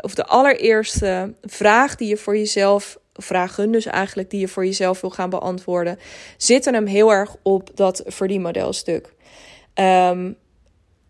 of 0.00 0.14
de 0.14 0.24
allereerste 0.24 1.34
vraag 1.42 1.96
die 1.96 2.08
je 2.08 2.16
voor 2.16 2.36
jezelf, 2.36 2.98
vragen 3.12 3.70
dus 3.70 3.86
eigenlijk, 3.86 4.30
die 4.30 4.40
je 4.40 4.48
voor 4.48 4.64
jezelf 4.64 5.00
wil 5.00 5.10
gaan 5.10 5.30
beantwoorden, 5.30 5.98
zitten 6.36 6.74
hem 6.74 6.86
heel 6.86 7.12
erg 7.12 7.36
op 7.42 7.70
dat 7.74 8.02
verdienmodelstuk. 8.06 9.12
Um, 9.74 10.36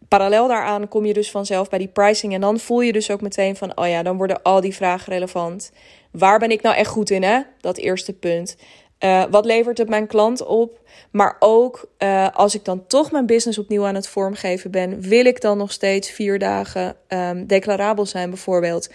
parallel 0.08 0.48
daaraan 0.48 0.88
kom 0.88 1.04
je 1.04 1.12
dus 1.12 1.30
vanzelf 1.30 1.68
bij 1.68 1.78
die 1.78 1.88
pricing. 1.88 2.34
En 2.34 2.40
dan 2.40 2.58
voel 2.58 2.80
je 2.80 2.92
dus 2.92 3.10
ook 3.10 3.20
meteen 3.20 3.56
van, 3.56 3.76
oh 3.76 3.88
ja, 3.88 4.02
dan 4.02 4.16
worden 4.16 4.42
al 4.42 4.60
die 4.60 4.74
vragen 4.74 5.12
relevant. 5.12 5.72
Waar 6.10 6.38
ben 6.38 6.50
ik 6.50 6.62
nou 6.62 6.76
echt 6.76 6.90
goed 6.90 7.10
in, 7.10 7.22
hè? 7.22 7.40
Dat 7.60 7.76
eerste 7.76 8.12
punt. 8.12 8.56
Uh, 9.00 9.24
wat 9.30 9.44
levert 9.44 9.78
het 9.78 9.88
mijn 9.88 10.06
klant 10.06 10.44
op? 10.44 10.80
Maar 11.10 11.36
ook 11.38 11.88
uh, 11.98 12.28
als 12.32 12.54
ik 12.54 12.64
dan 12.64 12.86
toch 12.86 13.10
mijn 13.10 13.26
business 13.26 13.58
opnieuw 13.58 13.86
aan 13.86 13.94
het 13.94 14.08
vormgeven 14.08 14.70
ben, 14.70 15.00
wil 15.00 15.24
ik 15.24 15.40
dan 15.40 15.58
nog 15.58 15.72
steeds 15.72 16.10
vier 16.10 16.38
dagen 16.38 16.96
um, 17.08 17.46
declarabel 17.46 18.06
zijn, 18.06 18.30
bijvoorbeeld? 18.30 18.90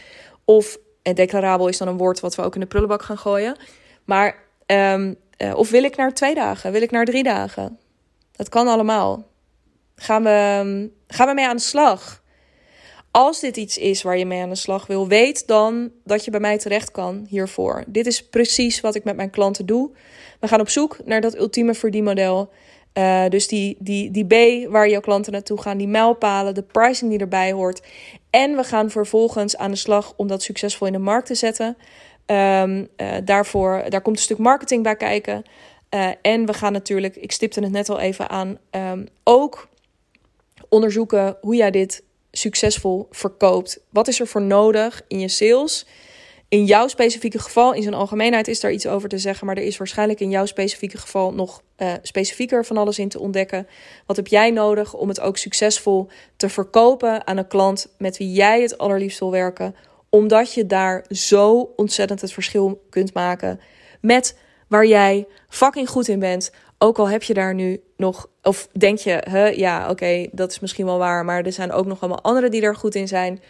Of, 0.45 0.77
en 1.01 1.15
declarabel 1.15 1.67
is 1.67 1.77
dan 1.77 1.87
een 1.87 1.97
woord 1.97 2.19
wat 2.19 2.35
we 2.35 2.41
ook 2.41 2.53
in 2.53 2.59
de 2.59 2.67
prullenbak 2.67 3.01
gaan 3.01 3.17
gooien. 3.17 3.57
Maar, 4.05 4.35
um, 4.65 5.15
uh, 5.37 5.55
of 5.55 5.69
wil 5.69 5.83
ik 5.83 5.95
naar 5.95 6.13
twee 6.13 6.35
dagen? 6.35 6.71
Wil 6.71 6.81
ik 6.81 6.91
naar 6.91 7.05
drie 7.05 7.23
dagen? 7.23 7.79
Dat 8.31 8.49
kan 8.49 8.67
allemaal. 8.67 9.27
Gaan 9.95 10.23
we, 10.23 10.29
ehm, 10.29 10.87
gaan 11.07 11.27
we 11.27 11.33
mee 11.33 11.47
aan 11.47 11.55
de 11.55 11.61
slag? 11.61 12.18
Als 13.11 13.39
dit 13.39 13.57
iets 13.57 13.77
is 13.77 14.01
waar 14.01 14.17
je 14.17 14.25
mee 14.25 14.41
aan 14.41 14.49
de 14.49 14.55
slag 14.55 14.87
wil, 14.87 15.07
weet 15.07 15.47
dan 15.47 15.91
dat 16.03 16.25
je 16.25 16.31
bij 16.31 16.39
mij 16.39 16.57
terecht 16.57 16.91
kan 16.91 17.25
hiervoor. 17.29 17.83
Dit 17.87 18.05
is 18.05 18.23
precies 18.23 18.81
wat 18.81 18.95
ik 18.95 19.03
met 19.03 19.15
mijn 19.15 19.29
klanten 19.29 19.65
doe. 19.65 19.91
We 20.39 20.47
gaan 20.47 20.59
op 20.59 20.69
zoek 20.69 20.97
naar 21.05 21.21
dat 21.21 21.37
ultieme 21.37 21.73
verdienmodel. 21.73 22.49
Uh, 22.93 23.27
dus 23.27 23.47
die, 23.47 23.77
die, 23.79 24.11
die 24.11 24.25
B 24.25 24.67
waar 24.71 24.89
jouw 24.89 24.99
klanten 24.99 25.31
naartoe 25.31 25.61
gaan, 25.61 25.77
die 25.77 25.87
mijlpalen, 25.87 26.53
de 26.53 26.63
pricing 26.63 27.11
die 27.11 27.19
erbij 27.19 27.51
hoort. 27.51 27.81
En 28.29 28.55
we 28.55 28.63
gaan 28.63 28.89
vervolgens 28.89 29.57
aan 29.57 29.71
de 29.71 29.77
slag 29.77 30.13
om 30.15 30.27
dat 30.27 30.43
succesvol 30.43 30.87
in 30.87 30.93
de 30.93 30.99
markt 30.99 31.27
te 31.27 31.35
zetten. 31.35 31.77
Um, 32.25 32.87
daarvoor, 33.23 33.83
daar 33.89 34.01
komt 34.01 34.17
een 34.17 34.23
stuk 34.23 34.37
marketing 34.37 34.83
bij 34.83 34.95
kijken. 34.95 35.43
en 36.21 36.45
we 36.45 36.53
gaan 36.53 36.73
natuurlijk, 36.73 37.15
ik 37.15 37.31
stipte 37.31 37.59
het 37.59 37.71
net 37.71 37.89
al 37.89 37.99
even 37.99 38.29
aan, 38.29 38.57
um, 38.71 39.07
ook 39.23 39.69
onderzoeken 40.69 41.37
hoe 41.41 41.55
jij 41.55 41.71
dit 41.71 42.03
succesvol 42.31 43.07
verkoopt. 43.11 43.79
Wat 43.89 44.07
is 44.07 44.19
er 44.19 44.27
voor 44.27 44.41
nodig 44.41 45.01
in 45.07 45.19
je 45.19 45.27
sales? 45.27 45.85
In 46.49 46.65
jouw 46.65 46.87
specifieke 46.87 47.39
geval, 47.39 47.73
in 47.73 47.81
zijn 47.81 47.93
algemeenheid 47.93 48.47
is 48.47 48.59
daar 48.59 48.71
iets 48.71 48.87
over 48.87 49.09
te 49.09 49.17
zeggen, 49.17 49.47
maar 49.47 49.57
er 49.57 49.63
is 49.63 49.77
waarschijnlijk 49.77 50.19
in 50.19 50.29
jouw 50.29 50.45
specifieke 50.45 50.97
geval 50.97 51.33
nog 51.33 51.61
uh, 51.77 51.93
specifieker 52.01 52.65
van 52.65 52.77
alles 52.77 52.99
in 52.99 53.09
te 53.09 53.19
ontdekken. 53.19 53.67
Wat 54.05 54.15
heb 54.15 54.27
jij 54.27 54.51
nodig 54.51 54.93
om 54.93 55.07
het 55.07 55.19
ook 55.19 55.37
succesvol 55.37 56.07
te 56.37 56.49
verkopen 56.49 57.27
aan 57.27 57.37
een 57.37 57.47
klant 57.47 57.87
met 57.97 58.17
wie 58.17 58.31
jij 58.31 58.61
het 58.61 58.77
allerliefst 58.77 59.19
wil 59.19 59.31
werken? 59.31 59.75
Omdat 60.09 60.53
je 60.53 60.65
daar 60.65 61.05
zo 61.09 61.73
ontzettend 61.75 62.21
het 62.21 62.33
verschil 62.33 62.85
kunt 62.89 63.13
maken 63.13 63.59
met 64.01 64.37
waar 64.67 64.85
jij 64.85 65.27
fucking 65.49 65.89
goed 65.89 66.07
in 66.07 66.19
bent. 66.19 66.51
Ook 66.81 66.99
al 66.99 67.09
heb 67.09 67.23
je 67.23 67.33
daar 67.33 67.53
nu 67.53 67.81
nog, 67.97 68.29
of 68.43 68.67
denk 68.71 68.97
je, 68.97 69.23
huh, 69.29 69.57
ja, 69.57 69.89
oké, 69.89 70.27
dat 70.31 70.51
is 70.51 70.59
misschien 70.59 70.85
wel 70.85 70.97
waar, 70.97 71.25
maar 71.25 71.45
er 71.45 71.51
zijn 71.51 71.71
ook 71.71 71.85
nog 71.85 71.99
allemaal 71.99 72.21
anderen 72.21 72.51
die 72.51 72.61
daar 72.61 72.75
goed 72.75 72.95
in 72.95 73.07
zijn. 73.07 73.41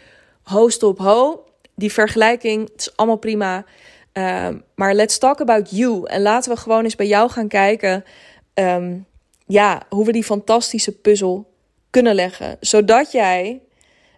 Ho, 0.42 0.68
stop, 0.68 0.98
ho. 0.98 1.44
Die 1.74 1.92
vergelijking, 1.92 2.68
het 2.68 2.80
is 2.80 2.96
allemaal 2.96 3.16
prima. 3.16 3.64
Ehm, 4.12 4.58
maar 4.74 4.94
let's 4.94 5.18
talk 5.18 5.40
about 5.40 5.70
you. 5.70 6.06
En 6.06 6.22
laten 6.22 6.52
we 6.52 6.58
gewoon 6.58 6.84
eens 6.84 6.96
bij 6.96 7.06
jou 7.06 7.30
gaan 7.30 7.48
kijken. 7.48 8.04
Ehm, 8.54 8.98
ja, 9.46 9.82
hoe 9.88 10.04
we 10.04 10.12
die 10.12 10.24
fantastische 10.24 10.92
puzzel 10.92 11.50
kunnen 11.90 12.14
leggen. 12.14 12.56
Zodat 12.60 13.12
jij 13.12 13.60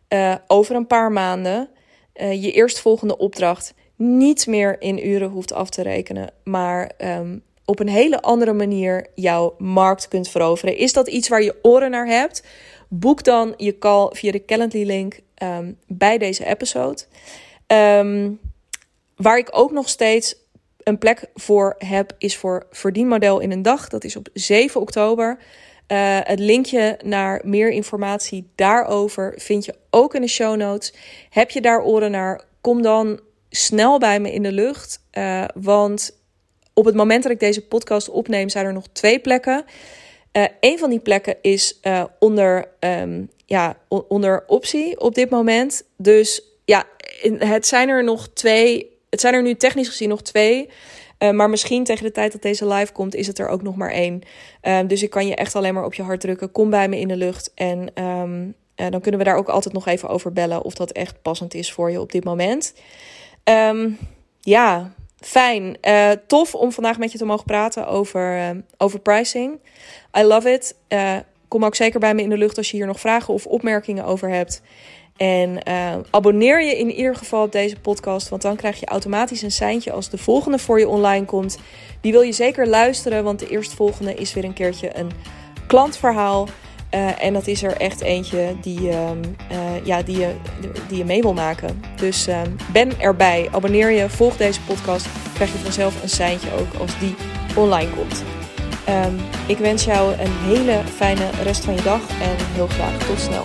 uh, 0.09 0.35
over 0.47 0.77
een 0.77 0.87
paar 0.87 1.13
maanden 1.13 1.69
uh, 2.15 2.43
je 2.43 2.53
eerstvolgende 2.53 3.19
opdracht 3.19 3.75
niet 3.97 4.47
meer 4.47 4.81
in 4.81 5.09
uren 5.09 5.29
hoeft 5.29 5.53
af 5.53 5.71
te 5.71 5.83
rekenen. 5.83 6.33
Maar 6.45 6.91
um, 6.99 7.43
op 7.73 7.81
een 7.81 7.89
hele 7.89 8.23
andere 8.23 8.53
manier 8.53 9.07
jouw 9.15 9.55
markt 9.59 10.09
kunt 10.09 10.29
veroveren. 10.29 10.77
Is 10.77 10.93
dat 10.93 11.09
iets 11.09 11.29
waar 11.29 11.43
je 11.43 11.59
oren 11.63 11.91
naar 11.91 12.07
hebt? 12.07 12.43
Boek 12.89 13.25
dan 13.25 13.55
je 13.57 13.79
call 13.79 14.09
via 14.11 14.33
de 14.33 14.45
Calendly 14.45 14.85
link 14.85 15.21
um, 15.43 15.79
bij 15.87 16.19
deze 16.19 16.45
episode. 16.45 17.03
Um, 17.67 18.41
waar 19.17 19.39
ik 19.39 19.49
ook 19.51 19.71
nog 19.71 19.89
steeds 19.89 20.35
een 20.83 20.99
plek 20.99 21.25
voor 21.35 21.75
heb, 21.79 22.13
is 22.19 22.37
voor 22.37 22.67
verdienmodel 22.71 23.41
in 23.41 23.53
een 23.53 23.63
dag. 23.63 23.89
Dat 23.89 24.05
is 24.05 24.17
op 24.17 24.29
7 24.33 24.81
oktober. 24.81 25.39
Uh, 25.89 26.19
het 26.23 26.39
linkje 26.39 26.99
naar 27.05 27.41
meer 27.45 27.71
informatie 27.71 28.51
daarover 28.55 29.35
vind 29.37 29.65
je 29.65 29.75
ook 29.91 30.15
in 30.15 30.21
de 30.21 30.29
show 30.29 30.57
notes. 30.57 30.95
Heb 31.31 31.51
je 31.51 31.61
daar 31.61 31.83
oren 31.83 32.11
naar? 32.11 32.45
Kom 32.61 32.83
dan 32.83 33.21
snel 33.51 33.99
bij 33.99 34.21
me 34.21 34.33
in 34.33 34.43
de 34.43 34.53
lucht. 34.53 35.05
Uh, 35.13 35.45
want 35.55 36.22
op 36.75 36.85
het 36.85 36.95
moment 36.95 37.23
dat 37.23 37.33
ik 37.33 37.41
deze 37.41 37.67
podcast 37.67 38.09
opneem, 38.09 38.49
zijn 38.49 38.67
er 38.67 38.73
nog 38.73 38.87
twee 38.93 39.19
plekken. 39.19 39.65
Uh, 40.33 40.45
een 40.61 40.79
van 40.79 40.91
die 40.91 41.01
plekken 41.01 41.37
is 41.43 41.79
uh, 41.83 42.05
onder, 42.19 42.69
um, 42.81 43.31
ja, 43.47 43.77
onder 43.89 44.45
optie 44.47 45.01
op 45.01 45.15
dit 45.15 45.31
moment. 45.31 45.85
Dus 45.97 46.43
ja, 46.65 46.85
het 47.39 47.67
zijn 47.67 47.89
er 47.89 48.05
nog 48.05 48.29
twee. 48.29 48.91
Het 49.11 49.21
zijn 49.21 49.35
er 49.35 49.43
nu 49.43 49.55
technisch 49.55 49.89
gezien 49.89 50.09
nog 50.09 50.23
twee. 50.23 50.69
Uh, 51.19 51.31
maar 51.31 51.51
misschien 51.51 51.85
tegen 51.85 52.05
de 52.05 52.13
tijd 52.13 52.33
dat 52.33 52.43
deze 52.43 52.67
live 52.67 52.93
komt, 52.93 53.15
is 53.15 53.27
het 53.27 53.39
er 53.39 53.49
ook 53.49 53.63
nog 53.63 53.77
maar 53.77 53.91
één. 53.91 54.23
Ehm, 54.61 54.87
dus 54.87 55.03
ik 55.03 55.11
kan 55.11 55.27
je 55.27 55.35
echt 55.35 55.57
alleen 55.57 55.75
maar 55.75 55.85
op 55.85 55.95
je 55.95 56.03
hart 56.03 56.21
drukken. 56.21 56.53
Kom 56.53 56.71
bij 56.71 56.89
me 56.89 56.99
in 56.99 57.09
de 57.09 57.17
lucht. 57.17 57.53
En 57.55 58.05
um, 58.05 58.55
dan 58.75 59.01
kunnen 59.01 59.21
we 59.21 59.27
daar 59.27 59.37
ook 59.37 59.49
altijd 59.49 59.75
nog 59.75 59.87
even 59.87 60.09
over 60.09 60.33
bellen. 60.33 60.63
Of 60.63 60.75
dat 60.75 60.91
echt 60.91 61.23
passend 61.23 61.55
is 61.55 61.73
voor 61.73 61.91
je 61.91 62.01
op 62.01 62.13
dit 62.13 62.25
moment. 62.25 62.75
Ja, 64.41 64.93
fijn. 65.27 65.77
Uh, 65.89 66.11
tof 66.27 66.55
om 66.55 66.73
vandaag 66.73 66.99
met 66.99 67.13
je 67.13 67.19
te 67.19 67.25
mogen 67.25 67.45
praten 67.45 67.87
over, 67.87 68.37
uh, 68.37 68.51
over 68.77 68.99
pricing. 68.99 69.61
I 70.19 70.23
love 70.23 70.51
it. 70.51 70.77
Uh, 70.89 71.17
kom 71.49 71.65
ook 71.65 71.75
zeker 71.75 72.01
bij 72.01 72.15
me 72.15 72.23
in 72.23 72.29
de 72.29 72.37
lucht 72.37 72.57
als 72.57 72.71
je 72.71 72.77
hier 72.77 72.87
nog 72.87 73.01
vragen 73.01 73.35
of 73.35 73.47
opmerkingen 73.47 74.05
over 74.05 74.29
hebt. 74.29 74.63
En 75.17 75.63
abonneer 76.11 76.63
je 76.63 76.79
in 76.79 76.91
ieder 76.91 77.17
geval 77.17 77.45
op 77.45 77.53
deze 77.53 77.81
podcast, 77.81 78.29
want 78.29 78.43
dan 78.43 78.57
krijg 78.57 78.81
je 78.81 78.87
automatisch 78.87 79.43
een 79.43 79.51
seintje 79.51 79.93
als 79.93 80.11
de 80.11 80.19
volgende 80.19 80.59
voor 80.59 80.79
je 80.79 80.89
online 80.89 81.25
komt. 81.25 81.59
Die 82.01 82.13
wil 82.13 82.21
je 82.21 82.33
zeker 82.33 82.69
luisteren, 82.69 83.25
want 83.25 83.39
de 83.39 83.49
eerstvolgende 83.49 84.15
is 84.15 84.35
weer 84.35 84.45
een 84.45 84.53
keertje 84.53 84.99
een 84.99 85.11
klantverhaal. 85.67 86.49
Uh, 86.95 87.25
en 87.25 87.33
dat 87.33 87.47
is 87.47 87.63
er 87.63 87.77
echt 87.77 88.01
eentje 88.01 88.55
die, 88.61 88.81
uh, 88.81 89.11
uh, 89.53 89.85
ja, 89.85 90.03
die, 90.03 90.19
je, 90.19 90.35
die 90.89 90.99
je 90.99 91.05
mee 91.05 91.23
wil 91.23 91.33
maken. 91.33 91.83
Dus 91.97 92.27
ehm, 92.27 92.51
ben 92.73 93.01
erbij. 93.01 93.49
Abonneer 93.53 93.91
je, 93.91 94.11
volg 94.11 94.37
deze 94.37 94.61
podcast. 94.61 95.07
Krijg 95.35 95.53
je 95.53 95.59
vanzelf 95.59 96.03
een 96.03 96.09
seintje 96.09 96.49
ook 96.53 96.81
als 96.81 96.99
die 96.99 97.15
online 97.57 97.91
komt. 97.91 98.23
Um, 98.89 99.21
ik 99.47 99.59
wens 99.59 99.85
jou 99.85 100.13
een 100.13 100.33
hele 100.33 100.81
fijne 100.97 101.31
rest 101.43 101.65
van 101.65 101.75
je 101.75 101.83
dag 101.83 102.01
en 102.09 102.37
heel 102.55 102.67
graag 102.67 103.07
tot 103.07 103.21
snel. 103.21 103.45